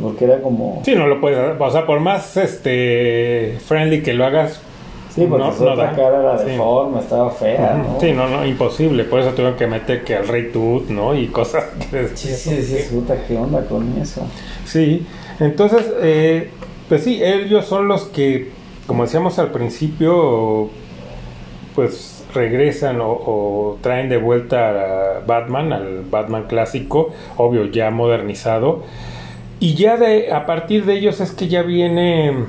Porque 0.00 0.24
era 0.24 0.40
como... 0.40 0.82
Sí, 0.84 0.94
no 0.94 1.08
lo 1.08 1.20
puedes... 1.20 1.36
O 1.58 1.70
sea, 1.72 1.84
por 1.84 1.98
más 1.98 2.36
este 2.36 3.56
friendly 3.66 4.04
que 4.04 4.14
lo 4.14 4.24
hagas, 4.24 4.62
Sí, 5.14 5.26
porque 5.28 5.44
no, 5.44 5.52
su 5.52 5.66
otra 5.66 5.92
cara 5.92 6.20
era 6.20 6.42
deforme, 6.42 7.00
estaba 7.00 7.30
fea, 7.30 7.74
¿no? 7.74 8.00
Sí, 8.00 8.12
no, 8.12 8.28
no, 8.28 8.46
imposible. 8.46 9.04
Por 9.04 9.20
eso 9.20 9.30
tuvieron 9.30 9.56
que 9.56 9.66
meter 9.66 10.04
que 10.04 10.14
al 10.14 10.28
Rey 10.28 10.50
Tut, 10.52 10.88
¿no? 10.88 11.14
Y 11.14 11.26
cosas. 11.28 11.64
Sí, 12.14 12.28
sí, 12.28 12.62
sí, 12.62 12.94
puta, 12.94 13.16
¿qué 13.26 13.36
onda 13.36 13.64
con 13.66 13.98
eso? 14.00 14.22
Sí, 14.64 15.04
entonces, 15.40 15.92
eh, 16.00 16.50
pues 16.88 17.02
sí, 17.02 17.20
ellos 17.22 17.66
son 17.66 17.88
los 17.88 18.04
que, 18.04 18.50
como 18.86 19.04
decíamos 19.04 19.38
al 19.38 19.50
principio, 19.50 20.70
pues 21.74 22.24
regresan 22.32 22.98
o, 23.00 23.78
traen 23.80 24.08
de 24.08 24.16
vuelta 24.16 25.16
a 25.16 25.20
Batman, 25.26 25.72
al 25.72 26.02
Batman 26.02 26.44
clásico, 26.48 27.12
obvio, 27.36 27.66
ya 27.66 27.90
modernizado. 27.90 28.84
Y 29.58 29.74
ya 29.74 29.96
de, 29.96 30.32
a 30.32 30.46
partir 30.46 30.84
de 30.84 30.94
ellos 30.94 31.20
es 31.20 31.32
que 31.32 31.48
ya 31.48 31.62
viene 31.62 32.46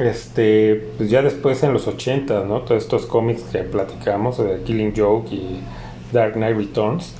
este, 0.00 0.88
pues 0.96 1.10
ya 1.10 1.22
después 1.22 1.62
en 1.62 1.72
los 1.72 1.86
80, 1.86 2.44
¿no? 2.44 2.60
Todos 2.62 2.82
estos 2.82 3.06
cómics 3.06 3.42
que 3.52 3.60
platicamos, 3.60 4.38
de 4.38 4.62
Killing 4.64 4.94
Joke 4.96 5.32
y 5.32 5.60
Dark 6.12 6.34
Knight 6.34 6.56
Returns, 6.56 7.14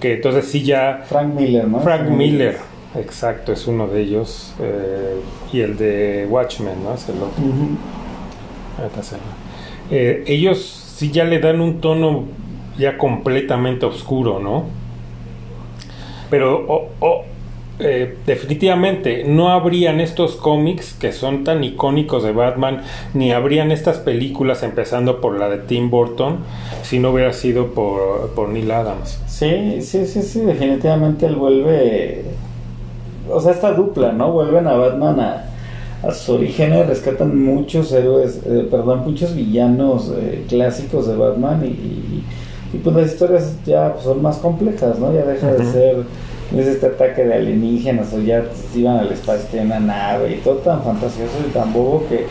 que 0.00 0.14
entonces 0.14 0.46
sí 0.46 0.62
ya... 0.64 1.04
Frank 1.06 1.34
Miller, 1.34 1.66
¿no? 1.66 1.80
Frank 1.80 2.08
Miller, 2.10 2.58
exacto, 2.96 3.52
es 3.52 3.66
uno 3.66 3.86
de 3.86 4.00
ellos. 4.00 4.54
Eh, 4.60 5.20
y 5.52 5.60
el 5.60 5.76
de 5.76 6.26
Watchmen, 6.28 6.82
¿no? 6.82 6.94
Es 6.94 7.08
el 7.08 7.16
otro. 7.16 7.42
Eh, 9.90 10.24
ellos 10.26 10.58
sí 10.96 11.10
ya 11.10 11.24
le 11.24 11.38
dan 11.38 11.60
un 11.60 11.80
tono 11.80 12.24
ya 12.76 12.98
completamente 12.98 13.86
oscuro, 13.86 14.38
¿no? 14.38 14.66
Pero 16.30 16.90
eh, 17.80 18.16
definitivamente 18.26 19.22
no 19.24 19.50
habrían 19.50 20.00
estos 20.00 20.34
cómics 20.34 20.94
que 20.94 21.12
son 21.12 21.44
tan 21.44 21.62
icónicos 21.62 22.24
de 22.24 22.32
Batman, 22.32 22.82
ni 23.14 23.30
habrían 23.30 23.70
estas 23.70 23.98
películas, 23.98 24.64
empezando 24.64 25.20
por 25.20 25.38
la 25.38 25.48
de 25.48 25.58
Tim 25.58 25.88
Burton, 25.88 26.38
si 26.82 26.98
no 26.98 27.12
hubiera 27.12 27.32
sido 27.32 27.68
por, 27.68 28.30
por 28.30 28.48
Neil 28.48 28.70
Adams. 28.72 29.20
Sí, 29.28 29.80
sí, 29.80 30.06
sí, 30.06 30.22
sí, 30.22 30.40
definitivamente 30.40 31.26
él 31.26 31.36
vuelve, 31.36 32.24
o 33.30 33.40
sea, 33.40 33.52
esta 33.52 33.72
dupla, 33.72 34.12
¿no? 34.12 34.32
Vuelven 34.32 34.66
a 34.66 34.72
Batman 34.74 35.20
a, 35.20 35.44
a 36.02 36.10
sus 36.12 36.30
orígenes, 36.30 36.86
rescatan 36.86 37.40
muchos 37.44 37.92
héroes, 37.92 38.40
eh, 38.44 38.66
perdón, 38.68 39.02
muchos 39.04 39.36
villanos 39.36 40.12
eh, 40.16 40.44
clásicos 40.48 41.06
de 41.06 41.14
Batman 41.14 41.64
y, 41.64 42.24
y, 42.74 42.78
pues 42.82 42.96
las 42.96 43.12
historias 43.12 43.56
ya 43.64 43.94
son 44.02 44.20
más 44.20 44.38
complejas, 44.38 44.98
¿no? 44.98 45.12
Ya 45.14 45.24
deja 45.24 45.52
de 45.52 45.64
ser 45.64 45.96
es 46.56 46.66
este 46.66 46.86
ataque 46.86 47.24
de 47.24 47.34
alienígenas 47.34 48.12
o 48.14 48.20
ya 48.20 48.44
iban 48.74 48.98
al 48.98 49.12
espacio 49.12 49.60
en 49.60 49.66
una 49.66 49.80
nave 49.80 50.32
y 50.32 50.36
todo 50.36 50.56
tan 50.56 50.82
fantasioso 50.82 51.34
y 51.46 51.50
tan 51.50 51.72
bobo 51.72 52.06
que 52.08 52.26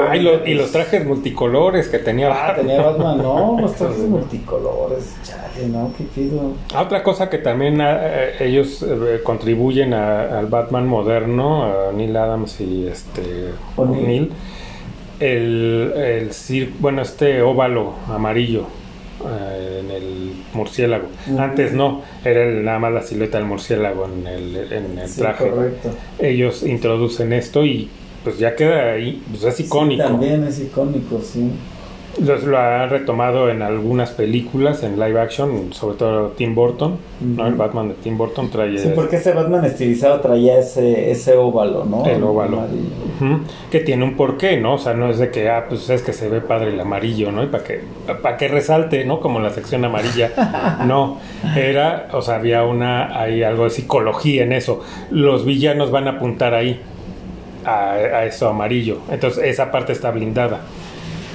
Ah, 0.00 0.16
y, 0.16 0.22
los 0.22 0.40
pues, 0.40 0.72
trajes 0.72 1.06
multicolores 1.06 1.88
que 1.88 1.98
tenía 1.98 2.30
Ah, 2.32 2.54
tenía 2.56 2.82
Batman, 2.82 3.18
no, 3.18 3.58
los 3.60 3.74
trajes 3.74 4.00
multicolores, 4.00 5.14
chale, 5.22 5.68
no, 5.68 5.92
qué 5.96 6.04
pido. 6.04 6.54
Ah, 6.74 6.82
otra 6.82 7.02
cosa 7.02 7.30
que 7.30 7.38
también 7.38 7.80
eh, 7.80 8.34
ellos 8.40 8.82
eh, 8.82 9.20
contribuyen 9.22 9.94
al 9.94 10.46
Batman 10.46 10.88
moderno, 10.88 11.64
a 11.64 11.92
Neil 11.92 12.16
Adams 12.16 12.60
y 12.60 12.88
este 12.88 13.52
Neil, 13.78 14.32
el, 15.20 15.92
el 15.96 16.74
bueno, 16.80 17.02
este 17.02 17.42
óvalo 17.42 17.92
amarillo 18.08 18.64
eh, 19.28 19.80
en 19.80 19.90
el 19.90 20.32
murciélago. 20.52 21.08
Antes 21.38 21.72
no, 21.72 22.02
era 22.24 22.44
nada 22.46 22.78
más 22.78 22.92
la 22.92 23.02
silueta 23.02 23.38
del 23.38 23.46
murciélago 23.46 24.06
en 24.06 24.26
el, 24.26 24.72
en 24.72 24.98
el 24.98 25.14
traje. 25.14 25.48
Correcto. 25.48 25.90
Ellos 26.18 26.62
introducen 26.62 27.32
esto 27.32 27.64
y 27.64 27.88
pues 28.24 28.38
ya 28.38 28.56
queda 28.56 28.92
ahí, 28.92 29.22
pues 29.30 29.44
es 29.44 29.60
icónico. 29.60 30.02
también 30.02 30.44
es 30.44 30.58
icónico, 30.58 31.20
sí. 31.22 31.50
Lo, 32.18 32.58
ha 32.58 32.86
retomado 32.86 33.50
en 33.50 33.62
algunas 33.62 34.10
películas, 34.10 34.82
en 34.82 34.98
live 34.98 35.20
action, 35.20 35.72
sobre 35.72 35.96
todo 35.96 36.28
Tim 36.30 36.54
Burton, 36.54 36.96
¿no? 37.20 37.46
El 37.46 37.54
Batman 37.54 37.88
de 37.88 37.94
Tim 37.94 38.16
Burton 38.16 38.48
trae... 38.50 38.78
Sí, 38.78 38.90
porque 38.94 39.16
ese 39.16 39.32
Batman 39.32 39.64
estilizado 39.64 40.20
traía 40.20 40.58
ese, 40.58 41.10
ese 41.10 41.36
óvalo, 41.36 41.84
¿no? 41.84 42.06
El 42.06 42.22
óvalo. 42.22 42.62
Que 43.70 43.80
tiene 43.80 44.04
un 44.04 44.16
porqué, 44.16 44.56
¿no? 44.56 44.74
O 44.74 44.78
sea, 44.78 44.94
no 44.94 45.10
es 45.10 45.18
de 45.18 45.30
que, 45.30 45.50
ah, 45.50 45.66
pues 45.68 45.90
es 45.90 46.02
que 46.02 46.12
se 46.12 46.28
ve 46.28 46.40
padre 46.40 46.70
el 46.70 46.80
amarillo, 46.80 47.32
¿no? 47.32 47.42
Y 47.42 47.48
para 47.48 47.64
que, 47.64 47.80
para 48.22 48.36
que 48.36 48.48
resalte, 48.48 49.04
¿no? 49.04 49.20
Como 49.20 49.38
la 49.40 49.50
sección 49.50 49.84
amarilla. 49.84 50.78
no, 50.86 51.18
era, 51.54 52.08
o 52.12 52.22
sea, 52.22 52.36
había 52.36 52.64
una, 52.64 53.20
hay 53.20 53.42
algo 53.42 53.64
de 53.64 53.70
psicología 53.70 54.42
en 54.42 54.52
eso. 54.52 54.82
Los 55.10 55.44
villanos 55.44 55.90
van 55.90 56.08
a 56.08 56.12
apuntar 56.12 56.54
ahí, 56.54 56.80
a, 57.64 57.90
a 57.90 58.24
eso 58.24 58.48
amarillo. 58.48 58.98
Entonces, 59.10 59.44
esa 59.44 59.70
parte 59.70 59.92
está 59.92 60.10
blindada. 60.10 60.60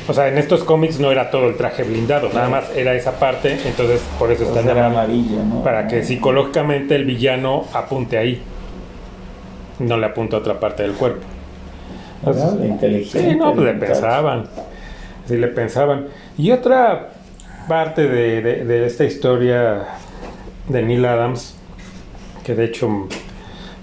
O 0.07 0.13
sea, 0.13 0.27
en 0.27 0.37
estos 0.37 0.63
cómics 0.63 0.99
no 0.99 1.11
era 1.11 1.29
todo 1.29 1.47
el 1.47 1.55
traje 1.55 1.83
blindado, 1.83 2.29
nada 2.33 2.49
más 2.49 2.75
era 2.75 2.93
esa 2.95 3.19
parte, 3.19 3.57
entonces 3.65 4.01
por 4.17 4.31
eso 4.31 4.43
está 4.43 4.61
en 4.61 4.77
amarillo, 4.77 5.43
¿no? 5.43 5.63
Para 5.63 5.87
que 5.87 6.03
psicológicamente 6.03 6.95
el 6.95 7.05
villano 7.05 7.65
apunte 7.73 8.17
ahí, 8.17 8.41
no 9.79 9.97
le 9.97 10.05
apunta 10.07 10.37
a 10.37 10.39
otra 10.39 10.59
parte 10.59 10.83
del 10.83 10.93
cuerpo. 10.93 11.25
inteligente. 12.63 13.31
Sí, 13.31 13.35
no, 13.35 13.53
pues 13.53 13.65
le 13.65 13.73
pensaban, 13.73 14.45
sí 15.27 15.37
le 15.37 15.47
pensaban. 15.47 16.07
Y 16.37 16.51
otra 16.51 17.09
parte 17.67 18.07
de, 18.07 18.41
de, 18.41 18.85
esta 18.85 19.05
historia 19.05 19.85
de 20.67 20.81
Neil 20.81 21.05
Adams, 21.05 21.55
que 22.43 22.55
de 22.55 22.65
hecho 22.65 23.07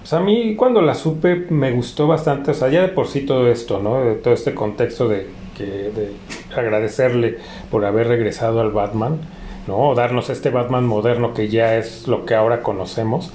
pues 0.09 0.13
a 0.13 0.19
mí 0.19 0.55
cuando 0.55 0.81
la 0.81 0.95
supe 0.95 1.45
me 1.49 1.71
gustó 1.71 2.07
bastante, 2.07 2.51
o 2.51 2.53
sea, 2.53 2.67
ya 2.69 2.81
de 2.81 2.89
por 2.89 3.07
sí 3.07 3.21
todo 3.21 3.47
esto, 3.47 3.79
¿no? 3.79 4.03
De 4.03 4.15
todo 4.15 4.33
este 4.33 4.53
contexto 4.53 5.07
de 5.07 5.38
de 5.65 6.11
agradecerle 6.55 7.37
por 7.69 7.85
haber 7.85 8.07
regresado 8.07 8.61
al 8.61 8.71
Batman, 8.71 9.19
¿no? 9.67 9.89
O 9.89 9.95
darnos 9.95 10.29
este 10.29 10.49
Batman 10.49 10.85
moderno 10.85 11.33
que 11.33 11.47
ya 11.49 11.77
es 11.77 12.07
lo 12.07 12.25
que 12.25 12.35
ahora 12.35 12.61
conocemos. 12.61 13.31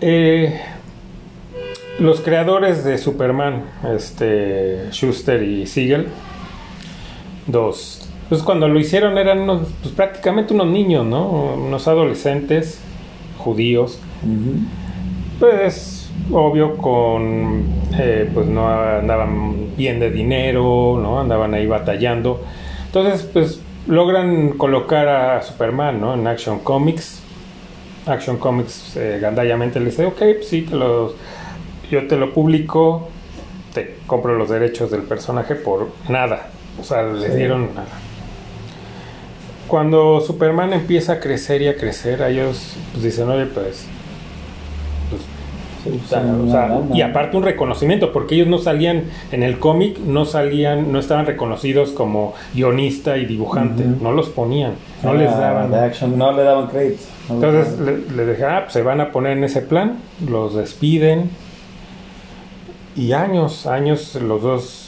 Eh, 0.00 0.60
los 1.98 2.20
creadores 2.20 2.84
de 2.84 2.98
Superman, 2.98 3.64
este, 3.94 4.90
Schuster 4.90 5.42
y 5.42 5.66
Siegel, 5.66 6.08
dos, 7.46 8.04
pues 8.28 8.42
cuando 8.42 8.68
lo 8.68 8.80
hicieron 8.80 9.18
eran 9.18 9.46
pues 9.46 9.94
prácticamente 9.94 10.54
unos 10.54 10.66
niños, 10.66 11.06
¿no? 11.06 11.54
Unos 11.54 11.86
adolescentes 11.86 12.80
judíos. 13.38 14.00
Pues 15.38 15.93
obvio 16.32 16.76
con 16.76 17.64
eh, 17.98 18.28
pues 18.32 18.46
no 18.46 18.68
andaban 18.68 19.76
bien 19.76 20.00
de 20.00 20.10
dinero 20.10 20.98
no 21.00 21.20
andaban 21.20 21.54
ahí 21.54 21.66
batallando. 21.66 22.42
Entonces 22.86 23.28
pues 23.32 23.60
logran 23.86 24.50
colocar 24.50 25.08
a 25.08 25.42
Superman 25.42 26.00
no 26.00 26.14
en 26.14 26.26
Action 26.26 26.60
Comics. 26.60 27.20
Action 28.06 28.36
Comics 28.38 28.96
eh, 28.96 29.18
gandallamente 29.20 29.80
le 29.80 29.86
dice 29.86 30.06
ok 30.06 30.18
pues 30.18 30.48
sí 30.48 30.62
te 30.62 30.76
los 30.76 31.14
yo 31.90 32.06
te 32.06 32.16
lo 32.16 32.32
publico 32.32 33.08
te 33.72 33.96
compro 34.06 34.36
los 34.36 34.48
derechos 34.48 34.90
del 34.90 35.02
personaje 35.02 35.54
por 35.54 35.88
nada 36.08 36.48
o 36.80 36.84
sea 36.84 37.02
le 37.02 37.34
dieron 37.34 37.74
nada. 37.74 37.88
Cuando 39.68 40.20
Superman 40.20 40.74
empieza 40.74 41.14
a 41.14 41.20
crecer 41.20 41.62
y 41.62 41.68
a 41.68 41.76
crecer 41.76 42.20
ellos 42.22 42.76
pues 42.92 43.04
dicen 43.04 43.28
oye 43.28 43.46
pues 43.46 43.86
y 46.92 47.00
aparte 47.02 47.36
un 47.36 47.42
reconocimiento, 47.42 48.12
porque 48.12 48.36
ellos 48.36 48.48
no 48.48 48.58
salían 48.58 49.04
en 49.32 49.42
el 49.42 49.58
cómic, 49.58 49.98
no 49.98 50.24
salían, 50.24 50.92
no 50.92 50.98
estaban 50.98 51.26
reconocidos 51.26 51.90
como 51.90 52.34
guionista 52.54 53.18
y 53.18 53.26
dibujante, 53.26 53.84
no 53.84 54.12
los 54.12 54.28
ponían, 54.28 54.74
no 55.02 55.14
les 55.14 55.30
ah, 55.30 55.38
daban. 55.38 56.18
no 56.18 56.32
le 56.32 56.42
daban 56.42 56.66
crédito. 56.68 57.02
Entonces 57.28 57.78
le, 57.80 58.26
le 58.26 58.44
ah, 58.44 58.60
pues 58.62 58.72
se 58.72 58.82
van 58.82 59.00
a 59.00 59.10
poner 59.12 59.36
en 59.36 59.44
ese 59.44 59.62
plan, 59.62 59.98
los 60.28 60.54
despiden 60.54 61.30
y 62.96 63.12
años, 63.12 63.66
años 63.66 64.14
los 64.14 64.42
dos 64.42 64.84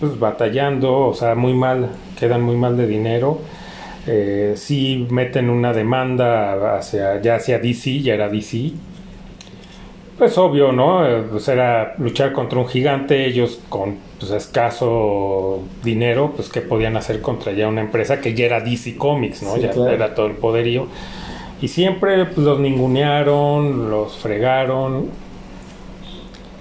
pues 0.00 0.18
batallando, 0.18 1.08
o 1.08 1.14
sea, 1.14 1.34
muy 1.34 1.52
mal, 1.52 1.90
quedan 2.18 2.42
muy 2.42 2.56
mal 2.56 2.76
de 2.76 2.86
dinero. 2.86 3.38
Eh, 4.06 4.54
sí 4.56 5.06
meten 5.10 5.50
una 5.50 5.74
demanda 5.74 6.78
hacia 6.78 7.20
ya 7.20 7.34
hacia 7.36 7.58
DC, 7.58 8.00
ya 8.00 8.14
era 8.14 8.30
DC, 8.30 8.72
pues 10.20 10.36
obvio, 10.36 10.70
¿no? 10.70 11.08
Eh, 11.08 11.22
pues 11.30 11.48
era 11.48 11.94
luchar 11.96 12.34
contra 12.34 12.58
un 12.58 12.68
gigante, 12.68 13.24
ellos 13.24 13.58
con 13.70 13.96
pues, 14.18 14.30
escaso 14.30 15.62
dinero, 15.82 16.34
pues 16.36 16.50
qué 16.50 16.60
podían 16.60 16.98
hacer 16.98 17.22
contra 17.22 17.52
ya 17.52 17.66
una 17.66 17.80
empresa 17.80 18.20
que 18.20 18.34
ya 18.34 18.44
era 18.44 18.60
DC 18.60 18.96
Comics, 18.96 19.42
¿no? 19.42 19.56
ya 19.56 19.70
era 19.90 20.14
todo 20.14 20.26
el 20.26 20.34
poderío. 20.34 20.88
Y 21.62 21.68
siempre 21.68 22.26
pues, 22.26 22.36
los 22.36 22.60
ningunearon, 22.60 23.90
los 23.90 24.18
fregaron. 24.18 25.08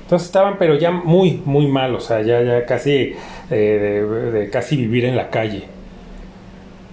Entonces 0.04 0.26
estaban, 0.26 0.58
pero 0.58 0.76
ya 0.76 0.92
muy, 0.92 1.42
muy 1.44 1.68
mal, 1.68 1.94
o 1.96 2.00
sea, 2.00 2.22
ya, 2.22 2.42
ya 2.42 2.66
casi 2.66 3.14
eh, 3.52 4.32
de, 4.34 4.50
casi 4.50 4.78
vivir 4.78 5.04
en 5.04 5.18
la 5.18 5.30
calle. 5.30 5.66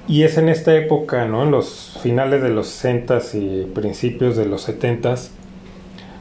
Y 0.09 0.25
es 0.25 0.37
en 0.37 0.49
esta 0.49 0.75
época, 0.75 1.27
¿no? 1.27 1.45
En 1.45 1.53
los 1.53 1.97
finales 2.03 2.43
de 2.43 2.49
los 2.49 2.67
60 2.67 3.21
y 3.35 3.67
principios 3.73 4.37
de 4.37 4.47
los 4.47 4.69
70s, 4.69 5.31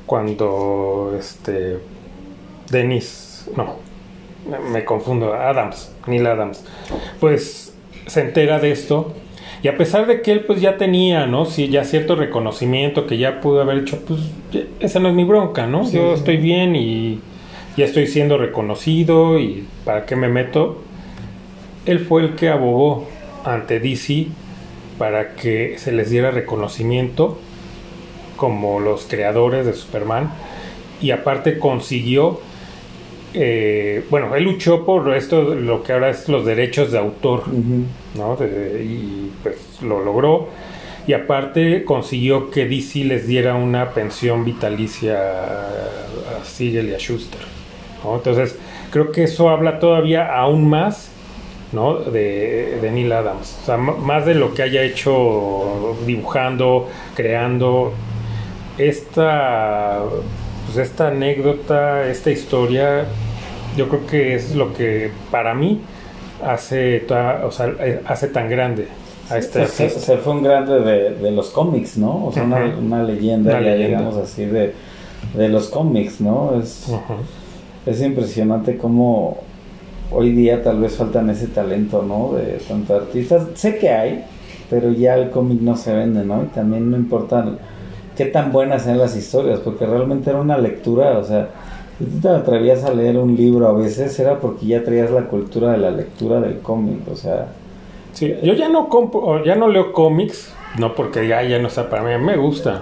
cuando 0.05 1.15
este 1.17 1.79
Dennis, 2.69 3.49
no, 3.55 3.75
me 4.71 4.85
confundo, 4.85 5.33
Adams, 5.33 5.93
Neil 6.07 6.27
Adams, 6.27 6.63
pues 7.19 7.73
se 8.07 8.21
entera 8.21 8.59
de 8.59 8.71
esto 8.71 9.13
y 9.63 9.67
a 9.67 9.77
pesar 9.77 10.05
de 10.05 10.21
que 10.21 10.31
él 10.31 10.41
pues 10.41 10.61
ya 10.61 10.77
tenía, 10.77 11.25
¿no? 11.25 11.45
Sí, 11.45 11.69
ya 11.69 11.83
cierto 11.83 12.15
reconocimiento 12.15 13.07
que 13.07 13.17
ya 13.17 13.41
pudo 13.41 13.61
haber 13.61 13.79
hecho, 13.79 13.99
pues 14.05 14.19
esa 14.79 14.99
no 14.99 15.09
es 15.09 15.15
mi 15.15 15.23
bronca, 15.23 15.65
¿no? 15.65 15.89
Yo 15.89 16.13
estoy 16.13 16.37
bien 16.37 16.75
y 16.75 17.19
ya 17.75 17.85
estoy 17.85 18.07
siendo 18.07 18.37
reconocido 18.37 19.39
y 19.39 19.65
para 19.83 20.05
qué 20.05 20.15
me 20.15 20.27
meto. 20.27 20.81
Él 21.87 21.99
fue 21.99 22.21
el 22.21 22.35
que 22.35 22.49
abogó 22.49 23.07
ante 23.43 23.79
DC 23.79 24.27
para 24.97 25.35
que 25.35 25.77
se 25.77 25.91
les 25.91 26.09
diera 26.09 26.31
reconocimiento 26.31 27.39
como 28.35 28.79
los 28.79 29.05
creadores 29.05 29.65
de 29.65 29.73
Superman 29.73 30.31
y 31.01 31.11
aparte 31.11 31.59
consiguió 31.59 32.39
eh, 33.37 34.05
bueno, 34.09 34.33
él 34.33 34.45
luchó 34.45 34.85
por 34.85 35.13
esto, 35.13 35.55
lo 35.55 35.83
que 35.83 35.91
ahora 35.91 36.09
es 36.09 36.29
los 36.29 36.45
derechos 36.45 36.93
de 36.93 36.99
autor, 36.99 37.43
¿no? 38.15 38.37
y 38.41 39.29
pues 39.43 39.81
lo 39.81 40.03
logró. 40.03 40.47
Y 41.05 41.13
aparte 41.13 41.83
consiguió 41.83 42.49
que 42.49 42.65
DC 42.65 43.03
les 43.03 43.27
diera 43.27 43.55
una 43.55 43.89
pensión 43.89 44.45
vitalicia 44.45 45.19
a, 45.19 46.43
Siegel 46.45 46.89
y 46.89 46.93
a 46.93 46.97
Schuster. 46.97 47.41
Entonces, 48.05 48.57
creo 48.89 49.11
que 49.11 49.23
eso 49.23 49.49
habla 49.49 49.79
todavía 49.79 50.33
aún 50.33 50.69
más 50.69 51.11
¿no? 51.73 51.95
de, 51.95 52.79
de 52.81 52.91
Neil 52.91 53.11
Adams. 53.11 53.59
O 53.61 53.65
sea, 53.65 53.77
más 53.77 54.25
de 54.25 54.35
lo 54.35 54.53
que 54.53 54.63
haya 54.63 54.81
hecho 54.81 55.97
dibujando, 56.05 56.87
creando, 57.15 57.93
esta, 58.77 60.01
pues 60.65 60.77
esta 60.77 61.07
anécdota, 61.07 62.07
esta 62.07 62.31
historia, 62.31 63.05
yo 63.77 63.87
creo 63.89 64.07
que 64.07 64.35
es 64.35 64.55
lo 64.55 64.73
que 64.73 65.11
para 65.31 65.53
mí 65.53 65.81
hace, 66.43 67.05
o 67.43 67.51
sea, 67.51 67.73
eh, 67.79 68.01
hace 68.05 68.27
tan 68.27 68.49
grande 68.49 68.87
a 69.29 69.37
este 69.37 69.63
artista. 69.63 69.99
Se, 69.99 70.17
fue 70.17 70.33
un 70.33 70.43
grande 70.43 70.79
de, 70.81 71.31
los 71.31 71.49
cómics, 71.49 71.97
¿no? 71.97 72.27
O 72.27 72.31
sea, 72.31 72.43
una, 72.43 73.03
leyenda, 73.03 73.59
digamos 73.59 74.17
así, 74.17 74.45
de, 74.45 74.73
los 75.35 75.69
cómics, 75.69 76.21
¿no? 76.21 76.59
Es, 76.61 76.87
es 77.85 78.01
impresionante 78.01 78.77
cómo 78.77 79.37
hoy 80.11 80.31
día 80.31 80.63
tal 80.63 80.79
vez 80.79 80.95
faltan 80.95 81.29
ese 81.29 81.47
talento, 81.47 82.03
¿no? 82.03 82.33
De 82.37 82.59
tantos 82.67 83.01
artistas. 83.03 83.47
Sé 83.55 83.77
que 83.77 83.89
hay, 83.89 84.25
pero 84.69 84.91
ya 84.91 85.15
el 85.15 85.29
cómic 85.29 85.61
no 85.61 85.75
se 85.75 85.93
vende, 85.93 86.23
¿no? 86.23 86.43
Y 86.43 86.47
también 86.47 86.91
no 86.91 86.97
importa 86.97 87.45
qué 88.15 88.25
tan 88.25 88.51
buenas 88.51 88.83
sean 88.83 88.97
las 88.97 89.15
historias, 89.15 89.59
porque 89.59 89.85
realmente 89.85 90.29
era 90.29 90.39
una 90.39 90.57
lectura, 90.57 91.17
o 91.17 91.23
sea, 91.23 91.49
si 91.97 92.05
tú 92.05 92.19
te 92.21 92.29
atrevías 92.29 92.83
a 92.83 92.93
leer 92.93 93.17
un 93.17 93.35
libro 93.35 93.67
a 93.67 93.73
veces 93.73 94.17
era 94.19 94.39
porque 94.39 94.65
ya 94.65 94.83
traías 94.83 95.11
la 95.11 95.23
cultura 95.23 95.71
de 95.71 95.77
la 95.77 95.91
lectura 95.91 96.39
del 96.39 96.59
cómic, 96.59 96.99
o 97.11 97.15
sea... 97.15 97.47
Sí, 98.13 98.33
yo 98.41 98.53
ya 98.53 98.69
no 98.69 98.87
compro, 98.87 99.43
ya 99.43 99.55
no 99.55 99.67
leo 99.67 99.91
cómics, 99.91 100.53
no 100.79 100.95
porque 100.95 101.27
ya, 101.27 101.43
ya 101.43 101.59
no 101.59 101.67
está 101.67 101.89
para 101.89 102.03
mí, 102.03 102.23
me 102.23 102.37
gusta. 102.37 102.81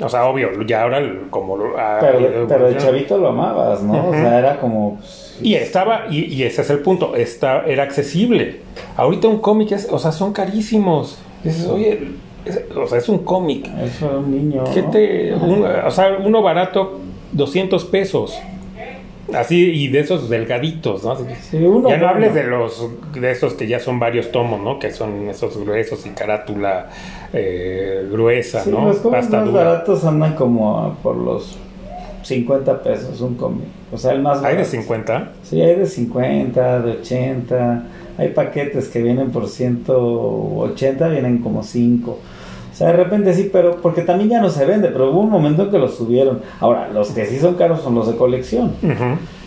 O 0.00 0.08
sea, 0.08 0.26
obvio, 0.26 0.62
ya 0.62 0.82
ahora 0.82 1.02
como... 1.30 1.58
Ah, 1.76 1.98
pero, 2.00 2.46
pero, 2.46 2.68
el 2.68 2.76
chavito 2.76 3.18
lo 3.18 3.28
amabas, 3.28 3.82
¿no? 3.82 4.10
O 4.10 4.12
sea, 4.12 4.38
era 4.38 4.60
como... 4.60 4.96
Pues, 4.96 5.38
y 5.42 5.54
estaba, 5.54 6.06
y, 6.10 6.24
y, 6.24 6.42
ese 6.44 6.62
es 6.62 6.70
el 6.70 6.80
punto, 6.80 7.16
está, 7.16 7.64
era 7.66 7.82
accesible. 7.82 8.60
Ahorita 8.96 9.28
un 9.28 9.38
cómic 9.38 9.72
es, 9.72 9.88
o 9.90 9.98
sea, 9.98 10.12
son 10.12 10.32
carísimos. 10.32 11.18
Dices, 11.42 11.66
oye, 11.66 12.08
o 12.76 12.86
sea, 12.86 12.98
es 12.98 13.08
un 13.08 13.18
cómic. 13.18 13.68
Es 13.82 14.02
un 14.02 14.30
niño. 14.30 14.64
¿Qué 14.72 14.82
te, 14.82 15.34
o 15.34 15.90
sea, 15.90 16.18
uno 16.24 16.42
barato, 16.42 16.98
200 17.32 17.84
pesos. 17.86 18.38
Así, 19.34 19.56
y 19.56 19.88
de 19.88 20.00
esos 20.00 20.30
delgaditos, 20.30 21.04
¿no? 21.04 21.14
ya 21.86 21.98
no 21.98 22.08
hables 22.08 22.32
de 22.32 22.44
los, 22.44 22.88
de 23.12 23.30
esos 23.30 23.52
que 23.54 23.66
ya 23.66 23.78
son 23.78 23.98
varios 23.98 24.32
tomos, 24.32 24.60
¿no? 24.62 24.78
Que 24.78 24.90
son 24.90 25.28
esos 25.28 25.58
gruesos 25.58 26.06
y 26.06 26.10
carátula 26.10 26.88
eh, 27.34 28.08
gruesa, 28.10 28.64
¿no? 28.66 28.86
Los 28.86 28.98
cómics 28.98 29.28
más 29.28 29.52
baratos 29.52 30.02
andan 30.04 30.34
como 30.34 30.96
por 31.02 31.16
los 31.16 31.58
50 32.22 32.82
pesos 32.82 33.20
un 33.20 33.34
cómic. 33.34 33.66
O 33.92 33.98
sea, 33.98 34.12
el 34.12 34.22
más 34.22 34.42
¿Hay 34.42 34.56
de 34.56 34.64
50? 34.64 35.32
Sí, 35.42 35.60
hay 35.60 35.76
de 35.76 35.86
50, 35.86 36.80
de 36.80 36.92
80. 36.92 37.84
Hay 38.16 38.28
paquetes 38.30 38.88
que 38.88 39.02
vienen 39.02 39.30
por 39.30 39.46
180, 39.46 41.08
vienen 41.08 41.38
como 41.38 41.62
5 41.62 42.18
sea, 42.78 42.88
de 42.88 42.92
repente 42.92 43.34
sí, 43.34 43.50
pero 43.52 43.80
porque 43.82 44.02
también 44.02 44.30
ya 44.30 44.40
no 44.40 44.50
se 44.50 44.64
vende, 44.64 44.88
pero 44.88 45.10
hubo 45.10 45.20
un 45.20 45.30
momento 45.30 45.64
en 45.64 45.70
que 45.70 45.78
los 45.78 45.96
subieron. 45.96 46.42
Ahora, 46.60 46.88
los 46.88 47.10
que 47.10 47.26
sí 47.26 47.40
son 47.40 47.54
caros 47.54 47.82
son 47.82 47.96
los 47.96 48.06
de 48.06 48.16
colección. 48.16 48.72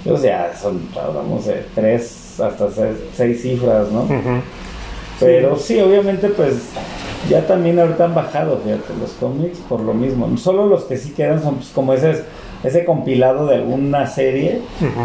O 0.05 0.17
sea, 0.17 0.53
son, 0.53 0.82
hablamos 1.01 1.45
de 1.45 1.63
tres 1.73 2.38
hasta 2.41 2.67
seis, 3.15 3.41
cifras, 3.41 3.89
¿no? 3.89 4.05
Pero 5.17 5.55
sí. 5.55 5.79
obviamente, 5.79 6.27
pues 6.27 6.71
ya 7.29 7.47
también 7.47 7.79
ahorita 7.79 8.03
han 8.03 8.15
bajado, 8.15 8.57
fíjate, 8.57 8.99
los 8.99 9.11
cómics 9.11 9.59
por 9.59 9.79
lo 9.79 9.93
mismo. 9.93 10.38
Solo 10.38 10.65
los 10.65 10.84
que 10.84 10.97
sí 10.97 11.11
quedan 11.11 11.41
son 11.41 11.55
pues, 11.55 11.69
como 11.69 11.93
ese, 11.93 12.23
ese 12.65 12.84
compilado 12.84 13.47
de 13.47 13.55
alguna 13.55 14.07
serie 14.07 14.59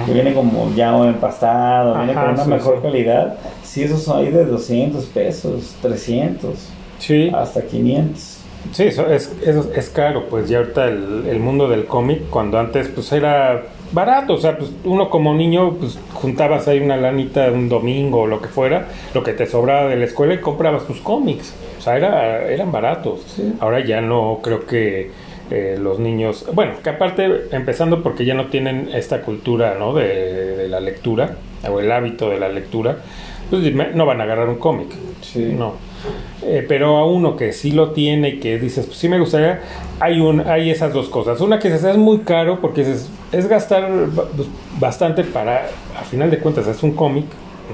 que 0.04 0.12
viene 0.12 0.34
como 0.34 0.72
ya 0.74 0.96
empastado, 1.06 1.94
viene 1.96 2.14
con 2.14 2.30
una 2.30 2.44
mejor 2.44 2.82
calidad. 2.82 3.36
Sí, 3.62 3.84
esos 3.84 4.02
son 4.02 4.18
ahí 4.18 4.32
de 4.32 4.46
200 4.46 5.04
pesos, 5.04 5.76
300. 5.80 6.70
Sí. 6.98 7.30
Hasta 7.34 7.62
500. 7.62 8.36
Sí, 8.72 8.84
eso 8.84 9.06
es, 9.08 9.32
es 9.42 9.90
caro, 9.90 10.26
pues 10.28 10.48
ya 10.48 10.58
ahorita 10.58 10.86
el, 10.88 11.38
mundo 11.38 11.68
del 11.68 11.86
cómic, 11.86 12.28
cuando 12.30 12.58
antes 12.58 12.88
pues 12.88 13.12
era 13.12 13.62
barato, 13.92 14.34
o 14.34 14.38
sea, 14.38 14.58
pues 14.58 14.70
uno 14.84 15.08
como 15.08 15.34
niño 15.34 15.74
pues 15.74 15.98
juntabas 16.12 16.66
ahí 16.66 16.80
una 16.80 16.96
lanita 16.96 17.50
un 17.52 17.68
domingo 17.68 18.22
o 18.22 18.26
lo 18.26 18.40
que 18.40 18.48
fuera, 18.48 18.88
lo 19.14 19.22
que 19.22 19.32
te 19.32 19.46
sobraba 19.46 19.88
de 19.88 19.96
la 19.96 20.06
escuela 20.06 20.34
y 20.34 20.40
comprabas 20.40 20.86
tus 20.86 20.98
cómics, 20.98 21.54
o 21.78 21.80
sea, 21.80 21.96
era, 21.96 22.44
eran 22.48 22.72
baratos. 22.72 23.20
Ahora 23.60 23.84
ya 23.84 24.00
no 24.00 24.40
creo 24.42 24.66
que 24.66 25.10
eh, 25.50 25.78
los 25.80 26.00
niños, 26.00 26.44
bueno, 26.52 26.72
que 26.82 26.90
aparte 26.90 27.48
empezando 27.52 28.02
porque 28.02 28.24
ya 28.24 28.34
no 28.34 28.46
tienen 28.46 28.90
esta 28.92 29.22
cultura, 29.22 29.76
¿no? 29.78 29.94
De, 29.94 30.56
de 30.56 30.68
la 30.68 30.80
lectura 30.80 31.36
o 31.70 31.78
el 31.78 31.90
hábito 31.92 32.28
de 32.30 32.40
la 32.40 32.48
lectura, 32.48 32.98
pues 33.48 33.72
no 33.94 34.06
van 34.06 34.20
a 34.20 34.24
agarrar 34.24 34.48
un 34.48 34.56
cómic. 34.56 34.88
Sí. 35.22 35.54
No. 35.56 35.74
Eh, 36.42 36.64
pero 36.68 36.96
a 36.96 37.04
uno 37.04 37.36
que 37.36 37.52
sí 37.52 37.72
lo 37.72 37.90
tiene 37.90 38.28
y 38.28 38.40
que 38.40 38.58
dices, 38.58 38.86
pues 38.86 38.98
sí 38.98 39.08
me 39.08 39.18
gustaría, 39.18 39.62
hay, 39.98 40.20
un, 40.20 40.40
hay 40.40 40.70
esas 40.70 40.92
dos 40.92 41.08
cosas. 41.08 41.40
Una 41.40 41.58
que 41.58 41.68
es 41.74 41.96
muy 41.96 42.18
caro 42.18 42.60
porque 42.60 42.82
es, 42.82 43.10
es 43.32 43.48
gastar 43.48 43.88
pues, 44.14 44.48
bastante 44.78 45.24
para, 45.24 45.68
a 45.98 46.04
final 46.04 46.30
de 46.30 46.38
cuentas, 46.38 46.66
es 46.68 46.82
un 46.82 46.92
cómic, 46.92 47.24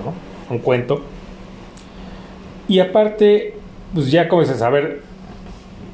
¿no? 0.02 0.54
un 0.54 0.58
cuento. 0.60 1.02
Y 2.68 2.78
aparte, 2.78 3.56
pues 3.92 4.10
ya 4.10 4.28
comienzas 4.28 4.62
a 4.62 4.70
ver, 4.70 5.02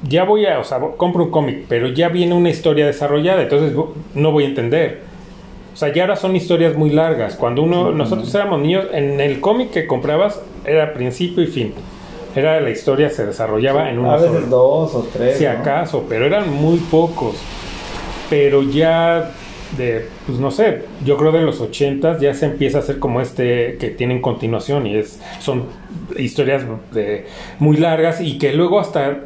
ya 0.09 0.25
voy 0.25 0.47
a, 0.47 0.61
o 0.61 0.65
sea, 0.65 0.79
compro 0.97 1.25
un 1.25 1.31
cómic, 1.31 1.65
pero 1.69 1.89
ya 1.89 2.09
viene 2.09 2.35
una 2.35 2.51
historia 2.51 2.87
desarrollada, 2.87 3.43
entonces 3.43 3.73
no 4.15 4.31
voy 4.31 4.45
a 4.45 4.49
entender. 4.49 5.01
O 5.75 5.77
sea, 5.77 5.93
ya 5.93 6.03
ahora 6.03 6.17
son 6.17 6.37
historias 6.37 6.77
muy 6.77 6.91
largas. 6.91 7.37
Cuando 7.37 7.63
uno, 7.63 7.93
nosotros 7.93 8.33
éramos 8.35 8.61
niños, 8.61 8.87
en 8.93 9.21
el 9.21 9.41
cómic 9.41 9.71
que 9.71 9.87
comprabas 9.87 10.41
era 10.65 10.93
principio 10.93 11.43
y 11.43 11.47
fin. 11.47 11.75
Era 12.35 12.61
la 12.61 12.71
historia 12.71 13.11
se 13.11 13.27
desarrollaba 13.27 13.91
en 13.91 13.99
una 13.99 14.15
A 14.15 14.17
veces 14.17 14.49
dos 14.49 14.95
o 14.95 15.09
tres. 15.13 15.39
Si 15.39 15.47
acaso, 15.47 16.05
pero 16.09 16.27
eran 16.27 16.53
muy 16.53 16.79
pocos. 16.79 17.37
Pero 18.31 18.63
ya 18.63 19.31
de, 19.77 20.07
pues 20.27 20.39
no 20.39 20.51
sé, 20.51 20.83
yo 21.05 21.17
creo 21.17 21.33
de 21.33 21.43
los 21.43 21.61
ochentas 21.61 22.21
ya 22.21 22.33
se 22.35 22.47
empieza 22.47 22.79
a 22.79 22.81
hacer 22.81 22.99
como 22.99 23.21
este 23.21 23.77
que 23.79 23.91
tienen 23.91 24.23
continuación 24.23 24.87
y 24.87 24.97
es 24.97 25.21
son 25.41 25.65
historias 26.17 26.65
de, 26.93 27.27
muy 27.59 27.77
largas 27.77 28.21
y 28.21 28.39
que 28.39 28.53
luego 28.53 28.81
hasta 28.81 29.19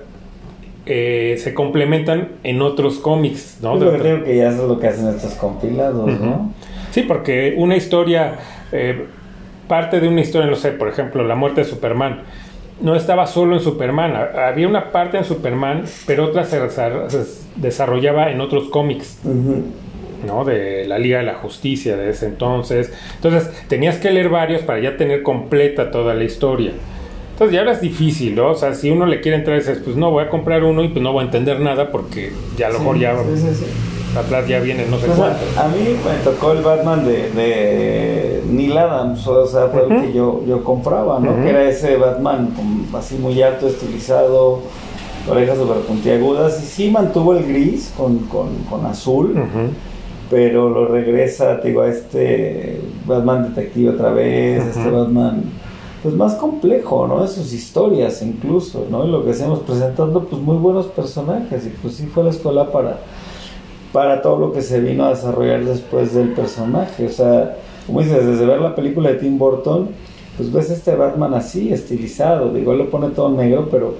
eh, 0.85 1.37
se 1.39 1.55
complementan 1.55 2.31
en 2.43 2.61
otros 2.61 2.99
cómics, 2.99 3.59
¿no? 3.63 3.79
Yo 3.79 3.97
creo 3.97 4.25
que 4.25 4.37
ya 4.37 4.49
es 4.49 4.57
lo 4.57 4.81
que 4.81 4.89
hacen 4.89 5.09
estos 5.09 5.35
compilados, 5.35 6.11
¿no? 6.21 6.53
Sí, 6.91 7.03
porque 7.03 7.55
una 7.57 7.77
historia, 7.77 8.39
eh, 8.73 9.07
parte 9.69 10.01
de 10.01 10.09
una 10.09 10.23
historia, 10.23 10.51
no 10.51 10.57
sé, 10.57 10.73
por 10.73 10.89
ejemplo, 10.89 11.25
la 11.25 11.37
muerte 11.37 11.63
de 11.63 11.69
Superman, 11.69 12.23
no 12.83 12.97
estaba 12.97 13.27
solo 13.27 13.57
en 13.57 13.63
Superman, 13.63 14.15
había 14.37 14.69
una 14.69 14.91
parte 14.91 15.17
en 15.17 15.25
Superman, 15.25 15.85
pero 16.07 16.25
otra 16.25 16.45
se, 16.45 16.61
desarrollaba 17.57 18.31
en 18.31 18.41
otros 18.41 18.69
cómics. 18.69 19.19
¿no? 20.27 20.45
De 20.45 20.87
la 20.87 20.99
Liga 20.99 21.19
de 21.19 21.25
la 21.25 21.35
Justicia 21.35 21.97
de 21.97 22.11
ese 22.11 22.27
entonces. 22.27 22.93
Entonces, 23.17 23.51
tenías 23.69 23.97
que 23.97 24.11
leer 24.11 24.29
varios 24.29 24.63
para 24.63 24.81
ya 24.81 24.97
tener 24.97 25.23
completa 25.23 25.91
toda 25.91 26.15
la 26.15 26.25
historia. 26.25 26.73
Entonces, 27.33 27.55
ya 27.55 27.61
ahora 27.61 27.73
es 27.73 27.81
difícil, 27.81 28.37
¿no? 28.37 28.51
O 28.51 28.55
sea, 28.55 28.75
si 28.75 28.91
uno 28.91 29.07
le 29.07 29.21
quiere 29.21 29.39
entrar, 29.39 29.59
dices, 29.59 29.81
pues 29.85 29.97
no, 29.97 30.11
voy 30.11 30.25
a 30.25 30.29
comprar 30.29 30.63
uno 30.63 30.85
y 30.85 30.89
pues 30.89 31.03
no 31.03 31.13
voy 31.13 31.23
a 31.23 31.25
entender 31.25 31.59
nada 31.61 31.91
porque 31.91 32.31
ya 32.57 32.69
a 32.69 32.71
lo 32.71 32.79
mejor 32.79 32.99
ya 32.99 33.17
atrás 34.17 34.47
ya 34.47 34.61
viene 34.61 34.87
no 34.87 34.99
sé 34.99 35.07
cuánto. 35.07 35.41
A 35.59 35.69
mí 35.69 35.79
me 35.81 36.25
tocó 36.25 36.53
el 36.53 36.63
Batman 36.63 37.05
de, 37.05 37.31
de 37.31 38.43
Neil 38.49 38.77
Adams, 38.77 39.27
o 39.27 39.47
sea, 39.47 39.69
fue 39.69 39.85
el 39.85 40.03
que 40.03 40.13
yo, 40.13 40.43
yo 40.47 40.63
compraba, 40.65 41.19
¿no? 41.19 41.43
Que 41.43 41.51
era 41.51 41.69
ese 41.69 41.97
Batman 41.97 42.51
así 42.95 43.17
muy 43.17 43.41
alto, 43.43 43.67
estilizado, 43.67 44.61
orejas 45.31 45.59
super 45.59 45.79
puntiagudas, 45.79 46.63
y 46.63 46.67
sí 46.67 46.91
mantuvo 46.91 47.35
el 47.35 47.47
gris 47.47 47.93
con, 47.97 48.19
con, 48.21 48.49
con 48.69 48.85
azul. 48.87 49.35
Pero 50.31 50.71
lo 50.71 50.87
regresa, 50.87 51.57
digo, 51.57 51.83
a 51.83 51.89
este 51.89 52.81
Batman 53.07 53.55
detective 53.55 53.91
otra 53.91 54.13
vez, 54.13 54.65
este 54.65 54.89
Batman 54.89 55.45
pues 56.03 56.15
más 56.15 56.35
complejo, 56.35 57.07
¿no? 57.07 57.23
De 57.23 57.29
sus 57.29 57.53
historias 57.53 58.23
incluso, 58.23 58.87
¿no? 58.91 59.07
Y 59.07 59.11
lo 59.11 59.25
que 59.25 59.31
hacemos 59.31 59.61
presentando 59.61 60.25
pues 60.25 60.43
muy 60.43 60.57
buenos 60.57 60.87
personajes 60.87 61.67
y 61.67 61.69
pues 61.69 61.95
sí 61.95 62.07
fue 62.07 62.25
la 62.25 62.31
escuela 62.31 62.73
para 62.73 62.99
para 63.93 64.23
todo 64.23 64.39
lo 64.39 64.53
que 64.53 64.63
se 64.63 64.81
vino 64.81 65.05
a 65.05 65.11
desarrollar 65.11 65.65
después 65.65 66.15
del 66.15 66.31
personaje. 66.31 67.07
O 67.07 67.11
sea, 67.11 67.57
como 67.87 68.01
dices, 68.01 68.27
desde 68.27 68.47
ver 68.47 68.61
la 68.61 68.75
película 68.75 69.11
de 69.11 69.17
Tim 69.17 69.39
Burton, 69.39 69.91
pues 70.37 70.53
ves 70.53 70.71
este 70.71 70.95
Batman 70.95 71.35
así, 71.35 71.73
estilizado, 71.73 72.51
digo, 72.53 72.73
lo 72.75 72.89
pone 72.89 73.11
todo 73.11 73.31
negro, 73.31 73.69
pero 73.71 73.95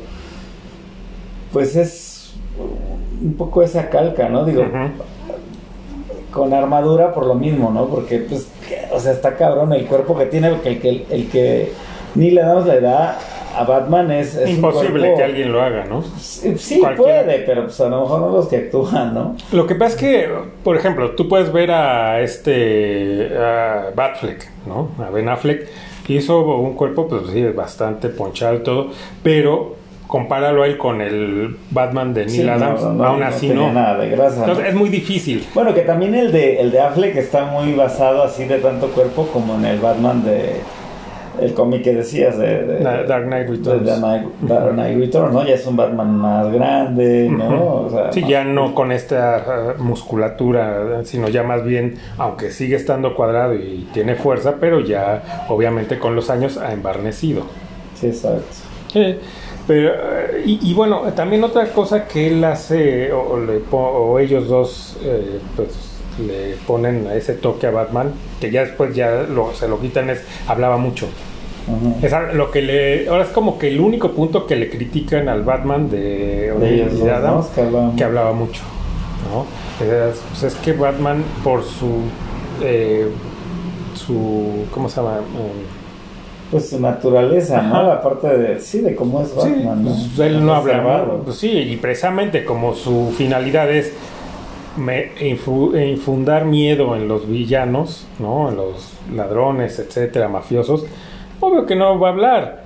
pues 1.53 1.77
es 1.77 2.33
un 3.23 3.35
poco 3.35 3.63
esa 3.63 3.91
calca, 3.91 4.29
¿no? 4.29 4.45
Digo, 4.45 4.65
con 6.33 6.55
armadura 6.55 7.13
por 7.13 7.27
lo 7.27 7.35
mismo, 7.35 7.71
¿no? 7.71 7.87
Porque, 7.87 8.19
pues, 8.21 8.49
o 8.93 8.99
sea, 8.99 9.13
está 9.13 9.37
cabrón 9.37 9.73
el 9.75 9.87
cuerpo 9.87 10.17
que 10.17 10.27
tiene, 10.27 10.49
el 10.65 10.81
que, 10.81 11.07
el 11.11 11.29
que 11.29 11.73
ni 12.15 12.31
le 12.31 12.41
damos 12.41 12.67
la 12.67 12.75
edad 12.77 13.17
a 13.57 13.65
Batman 13.65 14.11
es, 14.11 14.39
imposible 14.49 15.15
que 15.15 15.23
alguien 15.23 15.53
lo 15.53 15.63
haga, 15.63 15.85
¿no? 15.85 16.03
Sí, 16.03 16.83
puede, 16.97 17.41
pero 17.41 17.65
pues 17.65 17.81
a 17.81 17.89
lo 17.89 18.03
mejor 18.03 18.21
no 18.21 18.31
los 18.31 18.49
que 18.49 18.57
actúan, 18.57 19.15
¿no? 19.15 19.37
Lo 19.53 19.67
que 19.67 19.75
pasa 19.75 19.95
es 19.95 20.01
que, 20.01 20.31
por 20.65 20.77
ejemplo, 20.77 21.13
tú 21.13 21.29
puedes 21.29 21.53
ver 21.53 21.71
a 21.71 22.21
este 22.21 23.31
a 23.37 23.91
Batfleck, 23.95 24.49
¿no? 24.67 24.91
A 25.05 25.11
Ben 25.11 25.29
Affleck 25.29 25.69
hizo 26.09 26.45
un 26.57 26.75
cuerpo 26.75 27.09
pues 27.09 27.23
sí 27.33 27.43
bastante 27.45 28.09
ponchado 28.09 28.57
y 28.57 28.63
todo, 28.63 28.91
pero 29.23 29.77
compáralo 30.07 30.63
a 30.63 30.67
él 30.67 30.77
con 30.77 31.01
el 31.01 31.57
Batman 31.71 32.13
de 32.13 32.27
Neil 32.27 32.49
Adams, 32.49 32.83
aún 32.83 33.23
así 33.23 33.49
no. 33.49 33.73
Nada 33.73 33.99
de 33.99 34.11
grasa, 34.11 34.41
Entonces 34.41 34.67
es 34.69 34.75
muy 34.75 34.91
difícil. 34.91 35.47
Bueno, 35.55 35.73
que 35.73 35.83
también 35.83 36.15
el 36.15 36.33
de 36.33 36.61
el 36.61 36.71
de 36.71 36.81
Affleck 36.81 37.17
está 37.17 37.47
muy 37.47 37.73
basado 37.73 38.23
así 38.23 38.45
de 38.45 38.59
tanto 38.59 38.89
cuerpo 38.89 39.27
como 39.33 39.55
en 39.55 39.65
el 39.65 39.79
Batman 39.79 40.23
de 40.25 40.61
el 41.41 41.55
cómic 41.55 41.83
que 41.83 41.95
decías 41.95 42.39
de, 42.39 42.81
Dark 42.81 43.27
Knight 43.27 43.49
Returns. 43.49 44.01
Dark 44.43 44.73
Knight 44.73 44.99
Returns, 44.99 45.33
¿no? 45.33 45.47
Ya 45.47 45.55
es 45.55 45.67
un 45.67 45.77
Batman 45.77 46.17
más 46.17 46.53
grande, 46.53 47.29
¿no? 47.31 47.89
sí, 48.11 48.25
ya 48.27 48.45
no 48.45 48.75
con 48.75 48.93
esta 48.93 49.75
uh, 49.79 49.83
musculatura, 49.83 51.05
sino 51.05 51.29
ya 51.29 51.43
más 51.43 51.65
bien, 51.65 51.97
aunque 52.19 52.51
sigue 52.51 52.77
estando 52.77 53.15
cuadrado 53.15 53.55
y 53.55 53.89
tiene 53.93 54.15
fuerza, 54.15 54.57
pero 54.61 54.81
ya 54.81 55.47
obviamente 55.49 55.99
con 55.99 56.15
los 56.15 56.31
años 56.31 56.57
ha 56.59 56.73
embarnecido. 56.73 57.43
Sí, 57.95 58.09
exacto. 58.09 58.45
pero, 59.67 59.91
uh, 59.91 59.95
y, 60.45 60.75
bueno, 60.75 61.03
también 61.15 61.45
otra 61.45 61.67
cosa 61.73 62.07
que 62.07 62.29
él 62.29 62.45
hace, 62.45 63.13
o, 63.13 63.39
o 63.77 64.19
ellos 64.19 64.49
dos, 64.49 64.99
eh, 65.03 65.41
pues 65.57 65.92
le 66.19 66.57
ponen 66.67 67.07
ese 67.13 67.35
toque 67.35 67.67
a 67.67 67.71
Batman, 67.71 68.13
que 68.41 68.51
ya 68.51 68.63
después 68.63 68.95
ya 68.95 69.23
lo, 69.23 69.55
se 69.55 69.69
lo 69.69 69.81
quitan, 69.81 70.11
es 70.11 70.23
hablaba 70.47 70.77
mucho. 70.77 71.09
Es 72.03 72.13
lo 72.35 72.51
que 72.51 72.61
le, 72.61 73.09
ahora 73.09 73.23
es 73.23 73.31
como 73.31 73.57
que 73.57 73.69
el 73.69 73.81
único 73.81 74.11
punto 74.11 74.47
que 74.47 74.57
le 74.57 74.69
critican 74.69 75.29
al 75.29 75.45
Batman 75.45 75.89
de, 75.89 76.53
de, 76.53 77.11
Adam, 77.11 77.45
que, 77.97 78.03
hablaba, 78.03 78.33
mucho. 78.33 78.63
¿no? 79.31 79.47
Es, 79.85 80.21
pues 80.31 80.43
es 80.43 80.55
que 80.57 80.73
Batman, 80.73 81.23
por 81.45 81.63
su. 81.63 82.01
Eh, 82.63 83.07
su 83.95 84.67
¿Cómo 84.73 84.89
se 84.89 84.97
llama? 84.97 85.19
Eh, 85.19 85.67
pues 86.51 86.69
su 86.69 86.81
naturaleza, 86.81 87.63
¿no? 87.63 87.83
La 87.83 88.03
parte 88.03 88.27
de, 88.27 88.61
sí, 88.61 88.81
de 88.81 88.97
cómo 88.97 89.23
es 89.23 89.35
Batman. 89.35 89.85
Sí, 89.87 90.13
pues, 90.17 90.29
él 90.29 90.45
no 90.45 90.55
habla, 90.55 91.05
pues 91.25 91.37
sí, 91.39 91.51
y 91.51 91.77
precisamente 91.77 92.45
como 92.45 92.75
su 92.75 93.15
finalidad 93.17 93.71
es 93.71 93.93
me, 94.77 95.11
infundar 95.21 96.45
miedo 96.45 96.97
en 96.97 97.09
los 97.09 97.29
villanos, 97.29 98.07
¿no? 98.19 98.49
En 98.49 98.57
los 98.57 98.95
ladrones, 99.15 99.79
etcétera, 99.79 100.29
mafiosos, 100.29 100.85
obvio 101.41 101.67
que 101.67 101.77
no 101.77 101.99
va 101.99 102.09
a 102.09 102.13
hablar. 102.13 102.63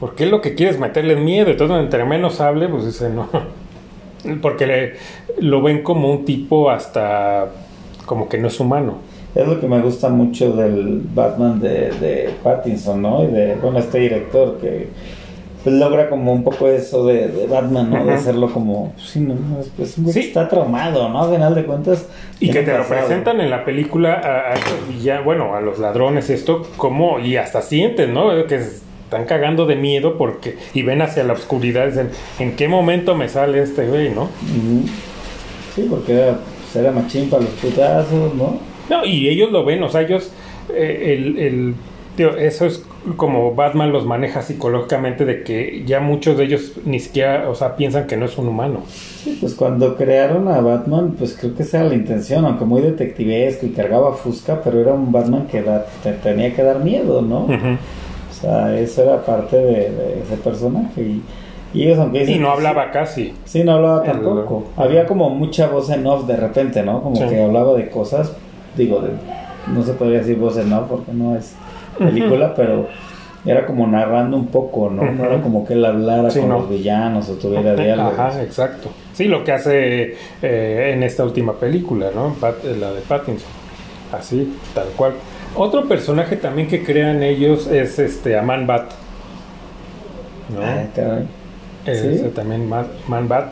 Porque 0.00 0.24
él 0.24 0.30
lo 0.30 0.40
que 0.40 0.54
quiere 0.54 0.72
es 0.72 0.78
meterle 0.78 1.16
miedo. 1.16 1.50
Entonces, 1.50 1.78
entre 1.78 2.04
menos 2.04 2.40
hable, 2.40 2.68
pues 2.68 2.84
dice 2.84 3.08
no. 3.08 3.28
Porque 4.42 4.66
le, 4.66 4.94
lo 5.38 5.62
ven 5.62 5.82
como 5.82 6.10
un 6.10 6.24
tipo 6.24 6.70
hasta 6.70 7.48
como 8.04 8.28
que 8.28 8.38
no 8.38 8.48
es 8.48 8.60
humano. 8.60 8.98
Es 9.34 9.46
lo 9.46 9.60
que 9.60 9.66
me 9.66 9.80
gusta 9.80 10.08
mucho 10.08 10.52
del 10.52 11.02
Batman 11.14 11.60
de, 11.60 11.90
de 11.90 12.30
Pattinson, 12.42 13.02
¿no? 13.02 13.24
Y 13.24 13.26
de, 13.26 13.54
bueno, 13.56 13.78
este 13.78 13.98
director 13.98 14.58
que 14.58 14.88
pues 15.66 15.80
logra 15.80 16.08
como 16.08 16.32
un 16.32 16.44
poco 16.44 16.68
eso 16.68 17.04
de, 17.06 17.48
Batman, 17.50 17.90
¿no? 17.90 18.06
De 18.06 18.12
hacerlo 18.12 18.52
como, 18.52 18.94
sí, 18.98 19.18
no, 19.18 19.34
pues, 19.76 19.96
sí. 20.12 20.20
está 20.20 20.48
traumado, 20.48 21.08
¿no? 21.08 21.24
A 21.24 21.28
final 21.28 21.56
de 21.56 21.64
cuentas. 21.64 22.06
Y 22.38 22.52
que 22.52 22.62
te 22.62 22.78
lo 22.78 22.86
presentan 22.86 23.40
en 23.40 23.50
la 23.50 23.64
película 23.64 24.14
a, 24.14 24.54
a 24.54 25.20
bueno, 25.22 25.56
a 25.56 25.60
los 25.60 25.80
ladrones, 25.80 26.30
esto, 26.30 26.62
como, 26.76 27.18
y 27.18 27.34
hasta 27.34 27.62
sienten, 27.62 28.14
¿no? 28.14 28.46
Que 28.46 28.54
están 28.58 29.24
cagando 29.24 29.66
de 29.66 29.74
miedo 29.74 30.16
porque, 30.16 30.56
y 30.72 30.82
ven 30.82 31.02
hacia 31.02 31.24
la 31.24 31.32
oscuridad, 31.32 31.88
dicen, 31.88 32.10
¿en 32.38 32.54
qué 32.54 32.68
momento 32.68 33.16
me 33.16 33.28
sale 33.28 33.60
este 33.60 33.88
güey, 33.88 34.10
no? 34.10 34.28
Sí, 35.74 35.84
porque 35.90 36.12
era, 36.12 36.38
pues, 36.62 36.76
era 36.76 36.92
machín 36.92 37.28
para 37.28 37.42
los 37.42 37.52
putazos, 37.54 38.32
¿no? 38.36 38.60
No, 38.88 39.04
y 39.04 39.28
ellos 39.28 39.50
lo 39.50 39.64
ven, 39.64 39.82
o 39.82 39.88
sea, 39.88 40.02
ellos, 40.02 40.30
eh, 40.72 41.16
el, 41.18 41.38
el 41.40 41.74
eso 42.38 42.66
es 42.66 42.84
como 43.14 43.54
Batman 43.54 43.92
los 43.92 44.04
maneja 44.04 44.42
psicológicamente 44.42 45.24
de 45.24 45.44
que 45.44 45.84
ya 45.86 46.00
muchos 46.00 46.36
de 46.36 46.44
ellos 46.44 46.72
ni 46.84 46.98
siquiera, 46.98 47.48
o 47.48 47.54
sea, 47.54 47.76
piensan 47.76 48.06
que 48.06 48.16
no 48.16 48.26
es 48.26 48.36
un 48.36 48.48
humano. 48.48 48.80
Sí, 48.88 49.38
pues 49.40 49.54
cuando 49.54 49.96
crearon 49.96 50.48
a 50.48 50.60
Batman, 50.60 51.14
pues 51.16 51.36
creo 51.38 51.54
que 51.54 51.62
esa 51.62 51.80
era 51.80 51.88
la 51.90 51.94
intención, 51.94 52.44
aunque 52.44 52.64
muy 52.64 52.82
detectivesco 52.82 53.66
y 53.66 53.70
cargaba 53.70 54.14
fusca, 54.14 54.60
pero 54.62 54.80
era 54.80 54.92
un 54.92 55.12
Batman 55.12 55.46
que 55.46 55.64
te 56.02 56.12
tenía 56.14 56.54
que 56.54 56.62
dar 56.62 56.80
miedo, 56.80 57.22
¿no? 57.22 57.44
O 57.44 58.34
sea, 58.40 58.76
eso 58.78 59.02
era 59.02 59.24
parte 59.24 59.56
de, 59.56 60.22
ese 60.22 60.36
personaje 60.42 61.02
y... 61.02 61.22
Y, 61.74 61.82
ellos, 61.82 61.98
aunque 61.98 62.24
y 62.24 62.38
no 62.38 62.50
hablaba 62.50 62.90
casi. 62.90 63.34
Sí, 63.44 63.62
no 63.62 63.72
hablaba 63.72 64.02
tampoco. 64.02 64.64
Había 64.76 65.04
como 65.04 65.28
mucha 65.28 65.66
voz 65.66 65.90
en 65.90 66.06
off 66.06 66.26
de 66.26 66.36
repente, 66.36 66.82
¿no? 66.82 67.02
Como 67.02 67.28
que 67.28 67.42
hablaba 67.42 67.74
de 67.74 67.90
cosas, 67.90 68.32
digo, 68.76 69.00
de, 69.00 69.10
no 69.74 69.82
se 69.82 69.92
podría 69.92 70.20
decir 70.20 70.38
voz 70.38 70.56
en 70.56 70.72
off 70.72 70.86
porque 70.88 71.12
no 71.12 71.36
es 71.36 71.54
película, 71.96 72.54
pero 72.54 72.88
era 73.44 73.64
como 73.64 73.86
narrando 73.86 74.36
un 74.36 74.48
poco, 74.48 74.90
¿no? 74.90 75.02
No 75.10 75.24
era 75.24 75.40
como 75.40 75.64
que 75.64 75.74
él 75.74 75.84
hablara 75.84 76.28
con 76.28 76.48
los 76.48 76.68
villanos 76.68 77.28
o 77.28 77.34
tuviera 77.34 77.74
diálogo. 77.74 78.10
Ajá, 78.10 78.42
exacto. 78.42 78.90
Sí, 79.12 79.26
lo 79.26 79.44
que 79.44 79.52
hace 79.52 80.16
eh, 80.42 80.90
en 80.92 81.02
esta 81.02 81.24
última 81.24 81.54
película, 81.54 82.10
¿no? 82.14 82.36
Eh, 82.64 82.76
la 82.78 82.92
de 82.92 83.00
Pattinson. 83.02 83.48
Así, 84.12 84.56
tal 84.74 84.88
cual. 84.96 85.12
Otro 85.54 85.86
personaje 85.88 86.36
también 86.36 86.68
que 86.68 86.82
crean 86.82 87.22
ellos 87.22 87.66
es 87.68 87.98
este 87.98 88.36
Aman 88.36 88.66
Bat. 88.66 88.90
¿No? 90.54 90.62
Ah, 90.62 91.20
¿Sí? 91.84 92.22
también 92.34 92.68
Man 92.68 93.28
Bat 93.28 93.46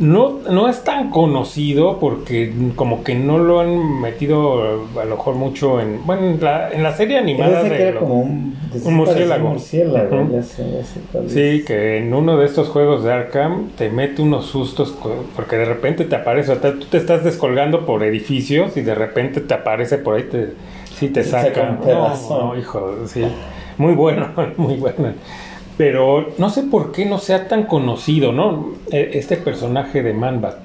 no, 0.00 0.40
no 0.50 0.68
es 0.68 0.82
tan 0.82 1.10
conocido 1.10 1.98
porque 2.00 2.52
como 2.74 3.04
que 3.04 3.14
no 3.14 3.38
lo 3.38 3.60
han 3.60 4.00
metido 4.00 4.82
a 5.00 5.04
lo 5.04 5.16
mejor 5.16 5.36
mucho 5.36 5.80
en 5.80 6.04
bueno 6.04 6.26
en 6.30 6.42
la, 6.42 6.70
en 6.72 6.82
la 6.82 6.96
serie 6.96 7.18
animada 7.18 7.62
de 7.62 7.94
como 7.94 8.20
un, 8.20 8.56
murciélago, 8.84 9.56
sí 11.28 11.64
que 11.64 11.98
en 11.98 12.12
uno 12.12 12.36
de 12.36 12.46
estos 12.46 12.68
juegos 12.68 13.04
de 13.04 13.12
Arkham 13.12 13.70
te 13.76 13.88
mete 13.88 14.20
unos 14.22 14.46
sustos 14.46 14.96
porque 15.36 15.56
de 15.56 15.64
repente 15.64 16.04
te 16.04 16.16
aparece 16.16 16.56
tú 16.56 16.86
te 16.90 16.98
estás 16.98 17.22
descolgando 17.22 17.86
por 17.86 18.02
edificios 18.02 18.76
y 18.76 18.82
de 18.82 18.94
repente 18.94 19.40
te 19.40 19.54
aparece 19.54 19.98
por 19.98 20.16
ahí 20.16 20.24
te 20.24 20.54
sí 20.96 21.08
te 21.08 21.22
saca 21.22 21.78
no, 21.84 22.58
hijo 22.58 22.96
sí. 23.06 23.24
Muy 23.76 23.94
bueno 23.94 24.28
muy 24.56 24.74
bueno 24.76 25.14
pero 25.76 26.28
no 26.38 26.50
sé 26.50 26.62
por 26.62 26.92
qué 26.92 27.04
no 27.04 27.18
sea 27.18 27.48
tan 27.48 27.64
conocido, 27.64 28.32
¿no? 28.32 28.72
E, 28.90 29.10
este 29.14 29.36
personaje 29.36 30.02
de 30.02 30.12
Manbat. 30.12 30.56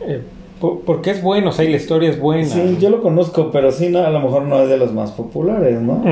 Eh, 0.00 0.22
porque 0.58 1.10
es 1.10 1.22
bueno, 1.22 1.50
o 1.50 1.52
sea, 1.52 1.64
y 1.64 1.70
la 1.70 1.76
historia 1.76 2.08
es 2.08 2.18
buena. 2.18 2.48
Sí, 2.48 2.78
yo 2.80 2.88
lo 2.88 3.02
conozco, 3.02 3.50
pero 3.50 3.70
sí, 3.70 3.88
no, 3.90 3.98
a 3.98 4.10
lo 4.10 4.20
mejor 4.20 4.42
no 4.42 4.62
es 4.62 4.68
de 4.68 4.78
los 4.78 4.92
más 4.92 5.12
populares, 5.12 5.80
¿no? 5.80 6.02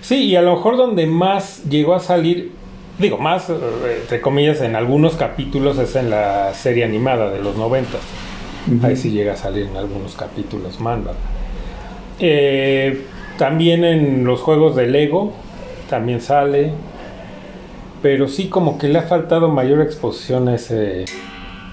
Sí, 0.00 0.26
y 0.26 0.36
a 0.36 0.42
lo 0.42 0.54
mejor 0.54 0.76
donde 0.76 1.06
más 1.06 1.64
llegó 1.68 1.94
a 1.94 2.00
salir, 2.00 2.52
digo, 2.98 3.18
más, 3.18 3.50
eh, 3.50 3.54
entre 4.02 4.20
comillas, 4.20 4.60
en 4.60 4.76
algunos 4.76 5.16
capítulos 5.16 5.78
es 5.78 5.96
en 5.96 6.10
la 6.10 6.54
serie 6.54 6.84
animada 6.84 7.30
de 7.30 7.42
los 7.42 7.56
noventas. 7.56 8.00
Ahí 8.82 8.94
sí 8.94 9.10
llega 9.10 9.32
a 9.32 9.36
salir 9.36 9.66
en 9.66 9.76
algunos 9.76 10.14
capítulos 10.14 10.80
Manbat. 10.80 11.16
Eh, 12.20 13.02
también 13.36 13.84
en 13.84 14.24
los 14.24 14.40
juegos 14.40 14.76
de 14.76 14.86
Lego, 14.86 15.32
también 15.90 16.20
sale, 16.20 16.70
pero 18.00 18.28
sí 18.28 18.48
como 18.48 18.78
que 18.78 18.88
le 18.88 19.00
ha 19.00 19.02
faltado 19.02 19.48
mayor 19.48 19.82
exposición 19.82 20.48
a 20.48 20.54
ese, 20.54 21.04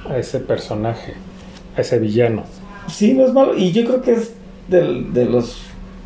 a 0.09 0.18
ese 0.18 0.39
personaje, 0.39 1.13
a 1.78 1.82
ese 1.82 1.99
villano. 1.99 2.43
Sí, 2.88 3.13
no 3.13 3.26
es 3.26 3.34
malo, 3.34 3.55
y 3.55 3.72
yo 3.72 3.86
creo 3.86 4.01
que 4.01 4.13
es 4.13 4.34
de 4.68 5.26
los 5.26 5.61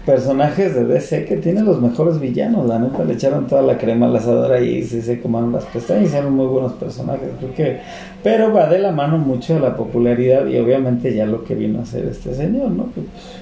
personajes 0.06 0.74
de 0.74 0.86
DC 0.86 1.26
que 1.26 1.38
tiene 1.38 1.62
los 1.62 1.80
mejores 1.80 2.20
villanos, 2.20 2.68
la 2.68 2.80
neta 2.80 3.04
le 3.04 3.14
echaron 3.14 3.48
toda 3.48 3.62
la 3.62 3.78
crema 3.78 4.08
al 4.08 4.16
asador 4.16 4.52
ahí 4.52 4.78
y 4.78 4.84
se 4.84 5.22
comaron 5.22 5.52
las 5.52 5.66
pestañas 5.66 6.08
hicieron 6.08 6.34
muy 6.34 6.48
buenos 6.48 6.74
personajes, 6.74 7.30
creo 7.40 7.54
que, 7.54 7.80
pero 8.24 8.52
va 8.52 8.68
de 8.68 8.80
la 8.80 8.92
mano 8.92 9.20
mucho 9.20 9.60
la 9.60 9.76
popularidad 9.76 10.48
y 10.48 10.58
obviamente 10.58 11.14
ya 11.14 11.26
lo 11.26 11.44
que 11.44 11.54
vino 11.54 11.80
a 11.80 11.84
hacer 11.84 12.06
este 12.06 12.34
señor, 12.34 12.72
¿no? 12.72 12.86
Que, 12.86 13.02
pues, 13.02 13.42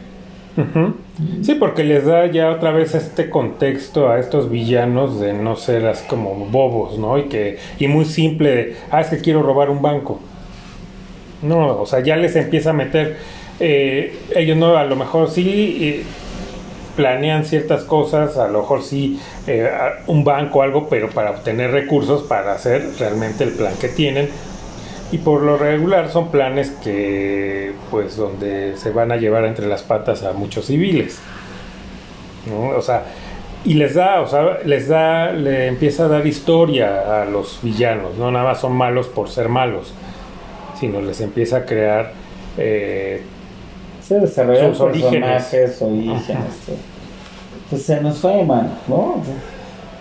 Sí, 1.41 1.55
porque 1.55 1.83
les 1.83 2.05
da 2.05 2.25
ya 2.25 2.49
otra 2.49 2.71
vez 2.71 2.95
este 2.95 3.29
contexto 3.29 4.09
a 4.09 4.19
estos 4.19 4.49
villanos 4.49 5.19
de 5.19 5.33
no 5.33 5.55
ser 5.55 5.85
así 5.85 6.07
como 6.07 6.33
bobos, 6.35 6.97
¿no? 6.97 7.17
Y 7.17 7.23
que 7.23 7.57
y 7.79 7.87
muy 7.87 8.05
simple 8.05 8.49
de, 8.49 8.75
ah, 8.91 9.01
es 9.01 9.07
que 9.07 9.17
quiero 9.17 9.41
robar 9.41 9.69
un 9.69 9.81
banco. 9.81 10.19
No, 11.41 11.79
o 11.79 11.85
sea, 11.85 12.01
ya 12.01 12.17
les 12.17 12.35
empieza 12.35 12.71
a 12.71 12.73
meter, 12.73 13.17
eh, 13.59 14.17
ellos 14.35 14.57
no, 14.57 14.75
a 14.75 14.83
lo 14.83 14.95
mejor 14.95 15.29
sí 15.29 15.77
eh, 15.81 16.03
planean 16.97 17.45
ciertas 17.45 17.83
cosas, 17.83 18.37
a 18.37 18.49
lo 18.49 18.59
mejor 18.59 18.83
sí 18.83 19.19
eh, 19.47 19.69
un 20.07 20.25
banco 20.25 20.59
o 20.59 20.61
algo, 20.63 20.89
pero 20.89 21.09
para 21.09 21.31
obtener 21.31 21.71
recursos 21.71 22.23
para 22.23 22.53
hacer 22.53 22.85
realmente 22.99 23.45
el 23.45 23.51
plan 23.51 23.73
que 23.79 23.87
tienen 23.87 24.29
y 25.11 25.17
por 25.17 25.41
lo 25.41 25.57
regular 25.57 26.09
son 26.09 26.29
planes 26.29 26.71
que, 26.83 27.73
pues, 27.89 28.15
donde 28.15 28.77
se 28.77 28.91
van 28.91 29.11
a 29.11 29.17
llevar 29.17 29.45
entre 29.45 29.67
las 29.67 29.81
patas 29.81 30.23
a 30.23 30.33
muchos 30.33 30.65
civiles. 30.65 31.19
¿no? 32.47 32.77
O 32.77 32.81
sea, 32.81 33.05
y 33.65 33.73
les 33.73 33.95
da, 33.95 34.21
o 34.21 34.27
sea, 34.27 34.59
les 34.63 34.87
da, 34.87 35.31
le 35.31 35.67
empieza 35.67 36.05
a 36.05 36.07
dar 36.07 36.25
historia 36.25 37.21
a 37.21 37.25
los 37.25 37.59
villanos. 37.61 38.17
No 38.17 38.31
nada 38.31 38.45
más 38.45 38.61
son 38.61 38.73
malos 38.73 39.07
por 39.07 39.29
ser 39.29 39.49
malos, 39.49 39.93
sino 40.79 41.01
les 41.01 41.19
empieza 41.21 41.57
a 41.57 41.65
crear. 41.65 42.13
Eh, 42.57 43.21
se 44.01 44.19
desarrollan 44.19 44.71
sus 44.71 44.81
orígenes. 44.81 45.43
Pues 47.69 47.83
se 47.83 48.01
nos 48.01 48.17
fue, 48.19 48.43
man, 48.43 48.71
¿no? 48.87 49.21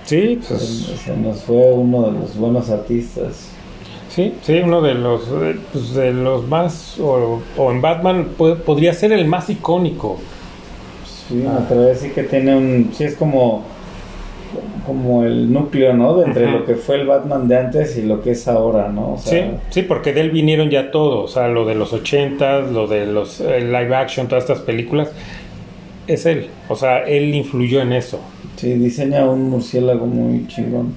Sí, 0.05 0.41
pues. 0.49 0.63
se 1.05 1.17
nos 1.17 1.43
fue 1.43 1.73
uno 1.73 2.03
de 2.03 2.13
los 2.13 2.37
buenos 2.37 2.71
artistas. 2.71 3.51
Sí, 4.19 4.35
sí, 4.43 4.59
uno 4.59 4.83
de 4.83 4.95
los, 4.95 5.29
pues, 5.73 5.95
de 5.95 6.13
los 6.13 6.45
más, 6.49 6.99
o, 6.99 7.41
en 7.57 7.81
Batman 7.81 8.31
podría 8.37 8.93
ser 8.93 9.13
el 9.13 9.27
más 9.27 9.49
icónico. 9.49 10.19
Sí, 11.07 11.45
ah. 11.47 11.61
pero 11.69 11.83
decir 11.83 12.13
que 12.13 12.25
tiene 12.25 12.57
un, 12.57 12.91
sí 12.93 13.05
es 13.05 13.15
como, 13.15 13.63
como 14.85 15.23
el 15.23 15.53
núcleo, 15.53 15.95
¿no? 15.95 16.17
De 16.17 16.25
entre 16.25 16.51
lo 16.51 16.65
que 16.65 16.75
fue 16.75 16.97
el 16.97 17.07
Batman 17.07 17.47
de 17.47 17.59
antes 17.59 17.97
y 17.97 18.03
lo 18.03 18.21
que 18.21 18.33
es 18.33 18.49
ahora, 18.49 18.89
¿no? 18.89 19.19
sí, 19.19 19.39
sí, 19.71 19.83
porque 19.83 20.13
de 20.13 20.23
él 20.23 20.31
vinieron 20.33 20.69
ya 20.69 20.91
todos, 20.91 21.31
o 21.31 21.33
sea, 21.33 21.47
lo 21.47 21.65
de 21.65 21.77
los 21.77 21.93
80, 21.93 22.63
lo 22.63 22.89
de 22.89 23.07
los 23.07 23.39
live 23.39 23.95
action, 23.95 24.27
todas 24.27 24.43
estas 24.43 24.63
películas, 24.63 25.13
es 26.09 26.27
él. 26.27 26.49
O 26.69 26.75
sea, 26.75 27.05
él 27.05 27.35
influyó 27.35 27.81
en 27.81 27.93
eso. 27.93 28.21
Sí, 28.57 28.73
diseña 28.73 29.25
un 29.25 29.51
murciélago 29.51 30.07
muy 30.07 30.49
chingón. 30.49 30.93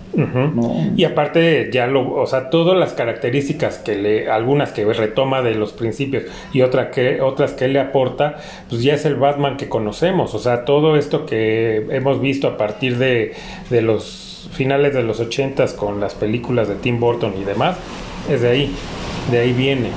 Y 0.98 1.04
aparte, 1.04 1.70
ya 1.72 1.86
lo, 1.86 2.12
o 2.12 2.26
sea, 2.26 2.50
todas 2.50 2.76
las 2.76 2.94
características 2.94 3.78
que 3.78 3.96
le, 3.96 4.32
algunas 4.32 4.72
que 4.72 4.84
retoma 4.92 5.44
de 5.44 5.54
los 5.54 5.72
principios 5.72 6.24
y 6.54 6.64
otra 6.64 6.90
que, 6.90 7.22
otras 7.22 7.52
que 7.54 7.66
él 7.66 7.74
le 7.74 7.80
aporta, 7.80 8.38
pues 8.68 8.82
ya 8.82 8.96
es 8.96 9.06
el 9.06 9.16
Batman 9.16 9.58
que 9.58 9.70
conocemos. 9.70 10.34
O 10.34 10.40
sea, 10.40 10.66
todo 10.66 10.96
esto 10.98 11.28
que 11.28 11.86
hemos 11.92 12.20
visto 12.20 12.48
a 12.48 12.58
partir 12.58 12.98
de, 12.98 13.34
de 13.70 13.82
los 13.84 14.50
finales 14.54 14.96
de 14.96 15.04
los 15.04 15.20
ochentas 15.20 15.74
con 15.74 16.00
las 16.00 16.16
películas 16.16 16.68
de 16.68 16.76
Tim 16.76 17.00
Burton 17.00 17.36
y 17.40 17.44
demás, 17.44 17.78
es 18.28 18.42
de 18.42 18.50
ahí, 18.50 18.72
de 19.30 19.38
ahí 19.38 19.54
viene. 19.54 19.90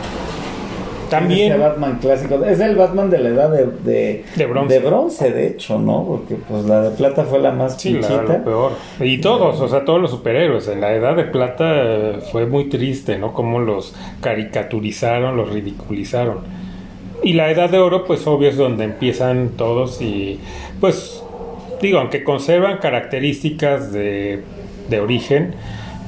También. 1.11 1.53
Es 1.53 1.59
Batman 1.59 1.99
clásico. 2.01 2.45
Es 2.45 2.61
el 2.61 2.77
Batman 2.77 3.11
de 3.11 3.19
la 3.19 3.29
edad 3.29 3.51
de, 3.51 4.25
de, 4.37 4.47
bronce. 4.47 4.75
de 4.75 4.81
bronce. 4.81 5.33
de 5.33 5.47
hecho, 5.49 5.79
¿no? 5.79 6.05
Porque 6.05 6.37
pues 6.37 6.65
la 6.65 6.83
de 6.83 6.91
plata 6.91 7.25
fue 7.25 7.39
la 7.39 7.53
más 7.53 7.81
sí, 7.81 8.01
peor. 8.45 8.73
Y 9.01 9.19
todos, 9.19 9.61
o 9.61 9.69
sea, 9.69 9.85
todos 9.85 10.01
los 10.01 10.11
superhéroes. 10.11 10.69
En 10.69 10.81
la 10.81 10.93
edad 10.95 11.17
de 11.17 11.25
plata 11.25 11.65
eh, 11.75 12.19
fue 12.33 12.47
muy 12.47 12.69
triste, 12.69 13.19
¿no? 13.19 13.33
Como 13.33 13.61
los 13.61 13.95
caricaturizaron, 14.21 15.37
los 15.37 15.51
ridiculizaron. 15.51 16.39
Y 17.23 17.33
la 17.33 17.51
edad 17.51 17.71
de 17.71 17.79
oro, 17.79 18.05
pues 18.05 18.27
obvio 18.27 18.51
es 18.51 18.57
donde 18.57 18.85
empiezan 18.85 19.51
todos 19.57 20.03
y 20.03 20.41
pues 20.81 21.23
digo, 21.81 21.99
aunque 21.99 22.25
conservan 22.25 22.79
características 22.79 23.93
de, 23.93 24.43
de 24.89 25.01
origen, 25.01 25.55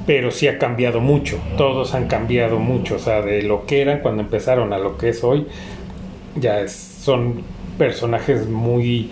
pero 0.07 0.31
sí 0.31 0.47
ha 0.47 0.59
cambiado 0.59 1.01
mucho, 1.01 1.39
todos 1.59 1.95
han 1.95 2.07
cambiado 2.07 2.59
mucho, 2.59 2.95
o 2.95 2.99
sea, 2.99 3.23
de 3.23 3.43
lo 3.43 3.67
que 3.67 3.83
eran 3.83 4.01
cuando 4.01 4.23
empezaron 4.23 4.73
a 4.73 4.79
lo 4.79 4.97
que 4.97 5.09
es 5.09 5.25
hoy, 5.25 5.47
ya 6.37 6.67
son 6.69 7.43
personajes 7.77 8.49
muy, 8.49 9.11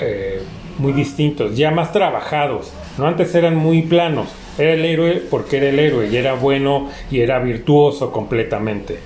eh, 0.00 0.42
muy 0.78 0.92
distintos, 0.92 1.56
ya 1.56 1.70
más 1.70 1.90
trabajados, 1.92 2.72
no 2.98 3.06
antes 3.06 3.34
eran 3.34 3.56
muy 3.56 3.82
planos, 3.82 4.28
era 4.58 4.74
el 4.74 4.84
héroe 4.84 5.22
porque 5.30 5.56
era 5.56 5.70
el 5.70 5.78
héroe 5.78 6.08
y 6.08 6.16
era 6.16 6.34
bueno 6.34 6.90
y 7.10 7.20
era 7.20 7.38
virtuoso 7.38 8.12
completamente, 8.12 8.98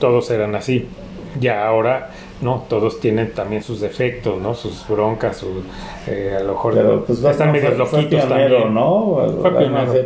todos 0.00 0.30
eran 0.30 0.54
así, 0.54 0.86
ya 1.40 1.66
ahora 1.66 2.10
¿no? 2.40 2.64
Todos 2.68 3.00
tienen 3.00 3.32
también 3.32 3.62
sus 3.62 3.80
defectos, 3.80 4.40
¿no? 4.40 4.54
Sus 4.54 4.86
broncas, 4.88 5.38
sus, 5.38 5.64
eh, 6.06 6.36
a 6.38 6.42
lo 6.42 6.52
mejor 6.52 7.04
pues, 7.06 7.22
están 7.22 7.52
medio 7.52 7.70
loquitos 7.70 8.28
también. 8.28 8.74
¿no? 8.74 9.26
Fue 9.40 9.50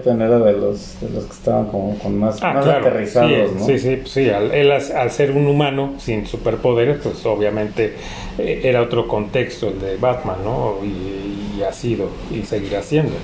pionero. 0.02 0.44
de 0.44 0.52
los, 0.52 1.00
de 1.00 1.10
los 1.10 1.24
que 1.24 1.32
estaban 1.32 1.66
como 1.66 1.98
con 1.98 2.18
más, 2.18 2.42
ah, 2.42 2.58
aterrizados, 2.58 3.30
sí, 3.30 3.54
¿no? 3.58 3.66
Sí, 3.66 3.78
sí, 3.78 4.02
sí. 4.04 4.28
él 4.28 4.72
al, 4.72 5.10
ser 5.10 5.32
un 5.32 5.46
humano 5.46 5.94
sin 5.98 6.26
superpoderes, 6.26 6.98
pues 7.02 7.24
obviamente 7.26 7.94
eh, 8.38 8.60
era 8.64 8.82
otro 8.82 9.08
contexto 9.08 9.68
el 9.68 9.80
de 9.80 9.96
Batman, 9.96 10.36
¿no? 10.44 10.76
Y, 10.82 11.58
y 11.58 11.62
ha 11.62 11.72
sido 11.72 12.08
y 12.30 12.42
seguirá 12.42 12.82
siendo. 12.82 13.14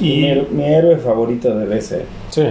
Y, 0.00 0.32
mi, 0.50 0.64
héroe 0.64 0.96
favorito 0.98 1.56
debe 1.56 1.76
DC. 1.76 2.02
Sí. 2.30 2.44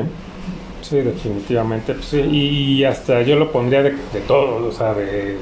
Sí, 0.90 1.02
definitivamente. 1.02 1.94
Pues 1.94 2.14
y 2.14 2.86
hasta 2.86 3.22
yo 3.24 3.36
lo 3.36 3.52
pondría 3.52 3.84
de, 3.84 3.92
de 3.92 4.22
todos, 4.26 4.74
o 4.74 4.78
sea, 4.78 4.94
de 4.94 5.38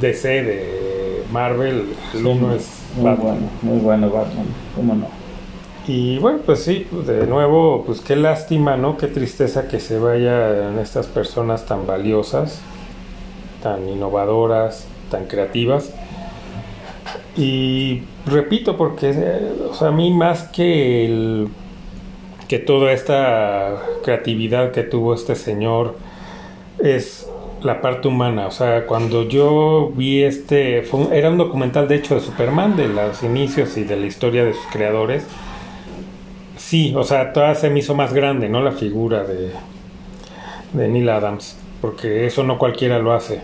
DC, 0.00 0.28
de 0.28 1.24
Marvel. 1.32 1.86
El 2.14 2.26
uno 2.26 2.54
es 2.54 2.68
muy 2.96 3.14
bueno, 3.14 3.50
muy 3.62 3.78
bueno 3.78 4.10
Batman, 4.10 4.46
¿cómo 4.76 4.94
no? 4.94 5.08
Y 5.88 6.18
bueno, 6.18 6.38
pues 6.46 6.60
sí, 6.62 6.86
de 7.04 7.26
nuevo, 7.26 7.82
pues 7.84 8.00
qué 8.00 8.14
lástima, 8.14 8.76
¿no? 8.76 8.96
Qué 8.96 9.08
tristeza 9.08 9.66
que 9.66 9.80
se 9.80 9.98
vayan 9.98 10.78
estas 10.78 11.08
personas 11.08 11.66
tan 11.66 11.86
valiosas, 11.86 12.60
tan 13.60 13.88
innovadoras, 13.88 14.86
tan 15.10 15.26
creativas. 15.26 15.92
Y 17.36 18.02
repito, 18.24 18.76
porque, 18.76 19.10
o 19.68 19.74
sea, 19.74 19.88
a 19.88 19.90
mí 19.90 20.12
más 20.14 20.44
que 20.44 21.06
el 21.06 21.48
que 22.48 22.58
toda 22.58 22.92
esta 22.92 23.82
creatividad 24.02 24.72
que 24.72 24.82
tuvo 24.82 25.14
este 25.14 25.34
señor 25.34 25.96
es 26.78 27.28
la 27.62 27.80
parte 27.80 28.08
humana. 28.08 28.46
O 28.46 28.50
sea, 28.50 28.86
cuando 28.86 29.24
yo 29.24 29.90
vi 29.94 30.22
este, 30.22 30.84
era 31.12 31.30
un 31.30 31.38
documental 31.38 31.88
de 31.88 31.96
hecho 31.96 32.14
de 32.14 32.20
Superman, 32.20 32.76
de 32.76 32.88
los 32.88 33.22
inicios 33.22 33.76
y 33.76 33.84
de 33.84 33.96
la 33.96 34.06
historia 34.06 34.44
de 34.44 34.52
sus 34.52 34.66
creadores. 34.66 35.26
Sí, 36.56 36.94
o 36.94 37.04
sea, 37.04 37.32
toda 37.32 37.54
se 37.54 37.70
me 37.70 37.80
hizo 37.80 37.94
más 37.94 38.12
grande, 38.12 38.48
¿no? 38.48 38.62
La 38.62 38.72
figura 38.72 39.24
de, 39.24 39.50
de 40.72 40.88
Neil 40.88 41.08
Adams, 41.08 41.56
porque 41.80 42.26
eso 42.26 42.44
no 42.44 42.58
cualquiera 42.58 42.98
lo 42.98 43.12
hace. 43.12 43.40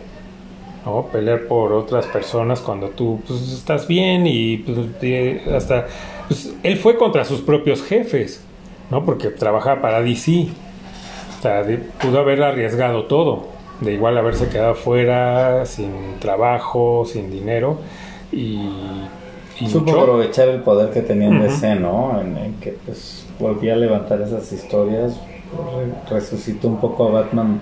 ¿no? 0.84 1.06
Pelear 1.12 1.46
por 1.46 1.72
otras 1.72 2.06
personas 2.06 2.60
cuando 2.60 2.88
tú 2.88 3.20
pues, 3.26 3.52
estás 3.52 3.86
bien 3.86 4.26
y 4.26 4.58
pues, 4.58 5.48
hasta... 5.48 5.86
Pues, 6.28 6.54
él 6.62 6.76
fue 6.78 6.96
contra 6.96 7.24
sus 7.24 7.40
propios 7.40 7.82
jefes 7.82 8.42
¿no? 8.90 9.04
Porque 9.04 9.28
trabajaba 9.28 9.80
para 9.80 10.02
DC. 10.02 10.48
O 11.38 11.42
sea, 11.42 11.62
pudo 12.00 12.20
haber 12.20 12.42
arriesgado 12.42 13.04
todo, 13.04 13.48
de 13.80 13.94
igual 13.94 14.18
haberse 14.18 14.48
quedado 14.48 14.74
fuera, 14.74 15.64
sin 15.64 16.18
trabajo, 16.18 17.04
sin 17.06 17.30
dinero 17.30 17.78
y... 18.32 18.58
Supo 19.68 19.90
aprovechar 19.90 20.48
el 20.48 20.62
poder 20.62 20.90
que 20.90 21.02
tenía 21.02 21.28
en 21.28 21.42
DC, 21.42 21.74
¿no? 21.76 22.18
En, 22.18 22.54
que 22.62 22.78
pues 22.86 23.26
volvía 23.38 23.74
a 23.74 23.76
levantar 23.76 24.22
esas 24.22 24.50
historias, 24.52 25.20
resucitó 26.08 26.68
un 26.68 26.80
poco 26.80 27.08
a 27.08 27.10
Batman 27.10 27.60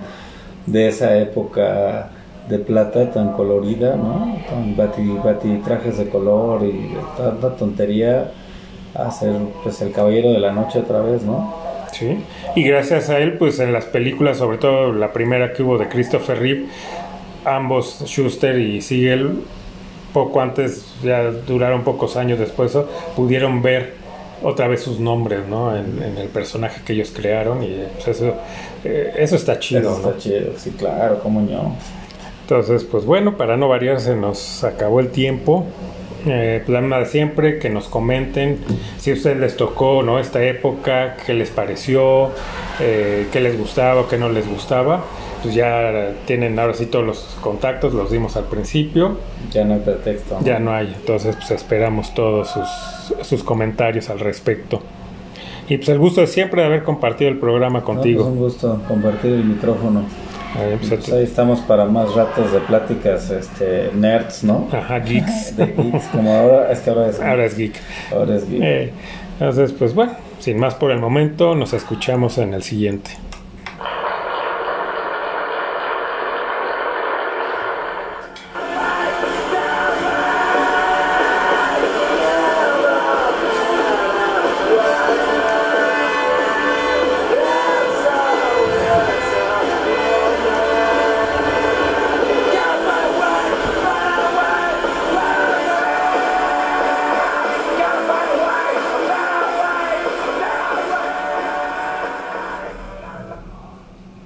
de 0.67 0.89
esa 0.89 1.19
época 1.19 2.11
de 2.49 2.59
plata 2.61 3.11
tan 3.11 3.33
colorida, 3.33 3.97
¿no? 3.97 4.39
Con 4.49 4.77
bati, 4.77 5.61
trajes 5.65 5.99
de 5.99 6.09
color 6.09 6.65
y 6.65 6.95
tanta 7.17 7.57
tontería 7.57 8.31
a 8.99 9.11
ser 9.11 9.35
pues 9.63 9.81
el 9.81 9.93
caballero 9.93 10.31
de 10.33 10.39
la 10.39 10.53
noche 10.53 10.81
otra 10.81 11.01
vez, 11.01 11.23
¿no? 11.23 11.55
Sí, 11.93 12.19
y 12.55 12.63
gracias 12.63 13.09
a 13.09 13.19
él, 13.19 13.39
pues 13.39 13.59
en 13.61 13.73
las 13.73 13.87
películas, 13.87 14.39
sobre 14.39 14.59
todo 14.59 14.93
la 14.93 15.13
primera 15.13 15.53
que 15.53 15.63
hubo 15.63 15.79
de 15.79 15.89
Christopher 15.89 16.39
Reeve, 16.39 16.67
ambos, 17.45 18.03
Schuster 18.05 18.59
y 18.59 18.83
Siegel, 18.83 19.41
poco 20.13 20.41
antes, 20.41 20.95
ya 21.03 21.31
duraron 21.31 21.85
pocos 21.85 22.17
años 22.17 22.39
después, 22.39 22.77
pudieron 23.17 23.63
ver 23.63 23.95
otra 24.43 24.69
vez 24.69 24.83
sus 24.83 25.01
nombres, 25.01 25.47
¿no? 25.49 25.75
En, 25.77 26.17
el 26.17 26.29
personaje 26.29 26.83
que 26.85 26.93
ellos 26.93 27.13
crearon 27.15 27.63
y 27.63 27.85
pues, 27.95 28.09
eso, 28.09 28.35
eh, 28.85 29.13
eso 29.17 29.37
está 29.37 29.59
chido, 29.59 29.93
eso 29.93 30.11
está 30.11 30.19
chido, 30.19 30.53
sí, 30.57 30.71
claro, 30.79 31.21
cómo 31.23 31.41
no. 31.41 31.75
Entonces, 32.43 32.85
pues 32.85 33.05
bueno, 33.05 33.37
para 33.37 33.57
no 33.57 33.69
variar, 33.69 34.01
se 34.01 34.15
nos 34.15 34.65
acabó 34.65 35.01
el 35.01 35.11
tiempo 35.11 35.67
eh, 36.29 36.63
de 36.67 37.07
siempre, 37.07 37.59
que 37.59 37.71
nos 37.71 37.89
comenten 37.89 38.59
si 38.99 39.11
a 39.11 39.15
ustedes 39.15 39.39
les 39.39 39.57
tocó 39.57 40.03
¿no? 40.03 40.19
esta 40.19 40.43
época, 40.45 41.17
qué 41.25 41.35
les 41.35 41.51
pareció, 41.51 42.31
eh, 42.81 43.27
qué 43.33 43.41
les 43.41 43.59
gustaba 43.59 44.03
o 44.03 44.09
qué 44.09 44.19
no 44.19 44.29
les 44.29 44.49
gustaba. 44.49 45.05
Pues 45.43 45.55
ya 45.55 46.11
tienen 46.27 46.59
ahora 46.59 46.75
sí 46.75 46.87
todos 46.87 47.07
los 47.07 47.39
contactos, 47.41 47.95
los 47.95 48.11
dimos 48.11 48.37
al 48.37 48.45
principio. 48.45 49.19
Ya 49.53 49.65
no 49.65 49.75
hay 49.75 49.81
pretexto. 49.81 50.39
Ya 50.43 50.59
no 50.59 50.73
hay, 50.73 50.93
entonces 50.95 51.37
pues 51.37 51.51
esperamos 51.53 52.13
todos 52.15 52.51
sus, 52.51 53.27
sus 53.27 53.45
comentarios 53.45 54.11
al 54.11 54.19
respecto. 54.19 54.83
Y 55.69 55.77
pues 55.77 55.89
el 55.91 55.99
gusto 55.99 56.23
de 56.23 56.27
siempre 56.27 56.63
de 56.63 56.67
haber 56.67 56.83
compartido 56.83 57.31
el 57.31 57.39
programa 57.39 57.83
contigo. 57.83 58.23
es 58.23 58.27
un 58.27 58.37
gusto 58.39 58.81
compartir 58.89 59.33
el 59.33 59.45
micrófono. 59.45 60.03
Pues, 60.55 60.89
pues 60.89 61.13
ahí 61.13 61.25
estamos 61.25 61.61
para 61.61 61.85
más 61.85 62.15
ratos 62.15 62.53
de 62.53 62.61
pláticas 62.61 63.31
este, 63.31 63.91
nerds, 63.95 64.45
¿no? 64.45 64.69
Ajá, 64.73 64.99
geeks. 64.99 65.57
De 65.57 65.67
geeks, 65.67 66.07
como 66.07 66.33
ahora, 66.33 66.73
es 66.73 66.81
que 66.81 66.91
ahora 66.91 67.09
es, 67.09 67.21
ahora 67.21 67.45
es 67.45 67.57
geek. 67.57 67.75
Ahora 68.13 68.37
es 68.37 68.49
geek. 68.49 68.63
Eh, 68.63 68.93
entonces, 69.35 69.73
pues 69.73 69.95
bueno, 69.95 70.13
sin 70.39 70.59
más 70.59 70.75
por 70.75 70.91
el 70.91 70.99
momento, 70.99 71.55
nos 71.55 71.75
escuchamos 71.75 72.39
en 72.39 72.55
el 72.55 72.63
siguiente. 72.63 73.11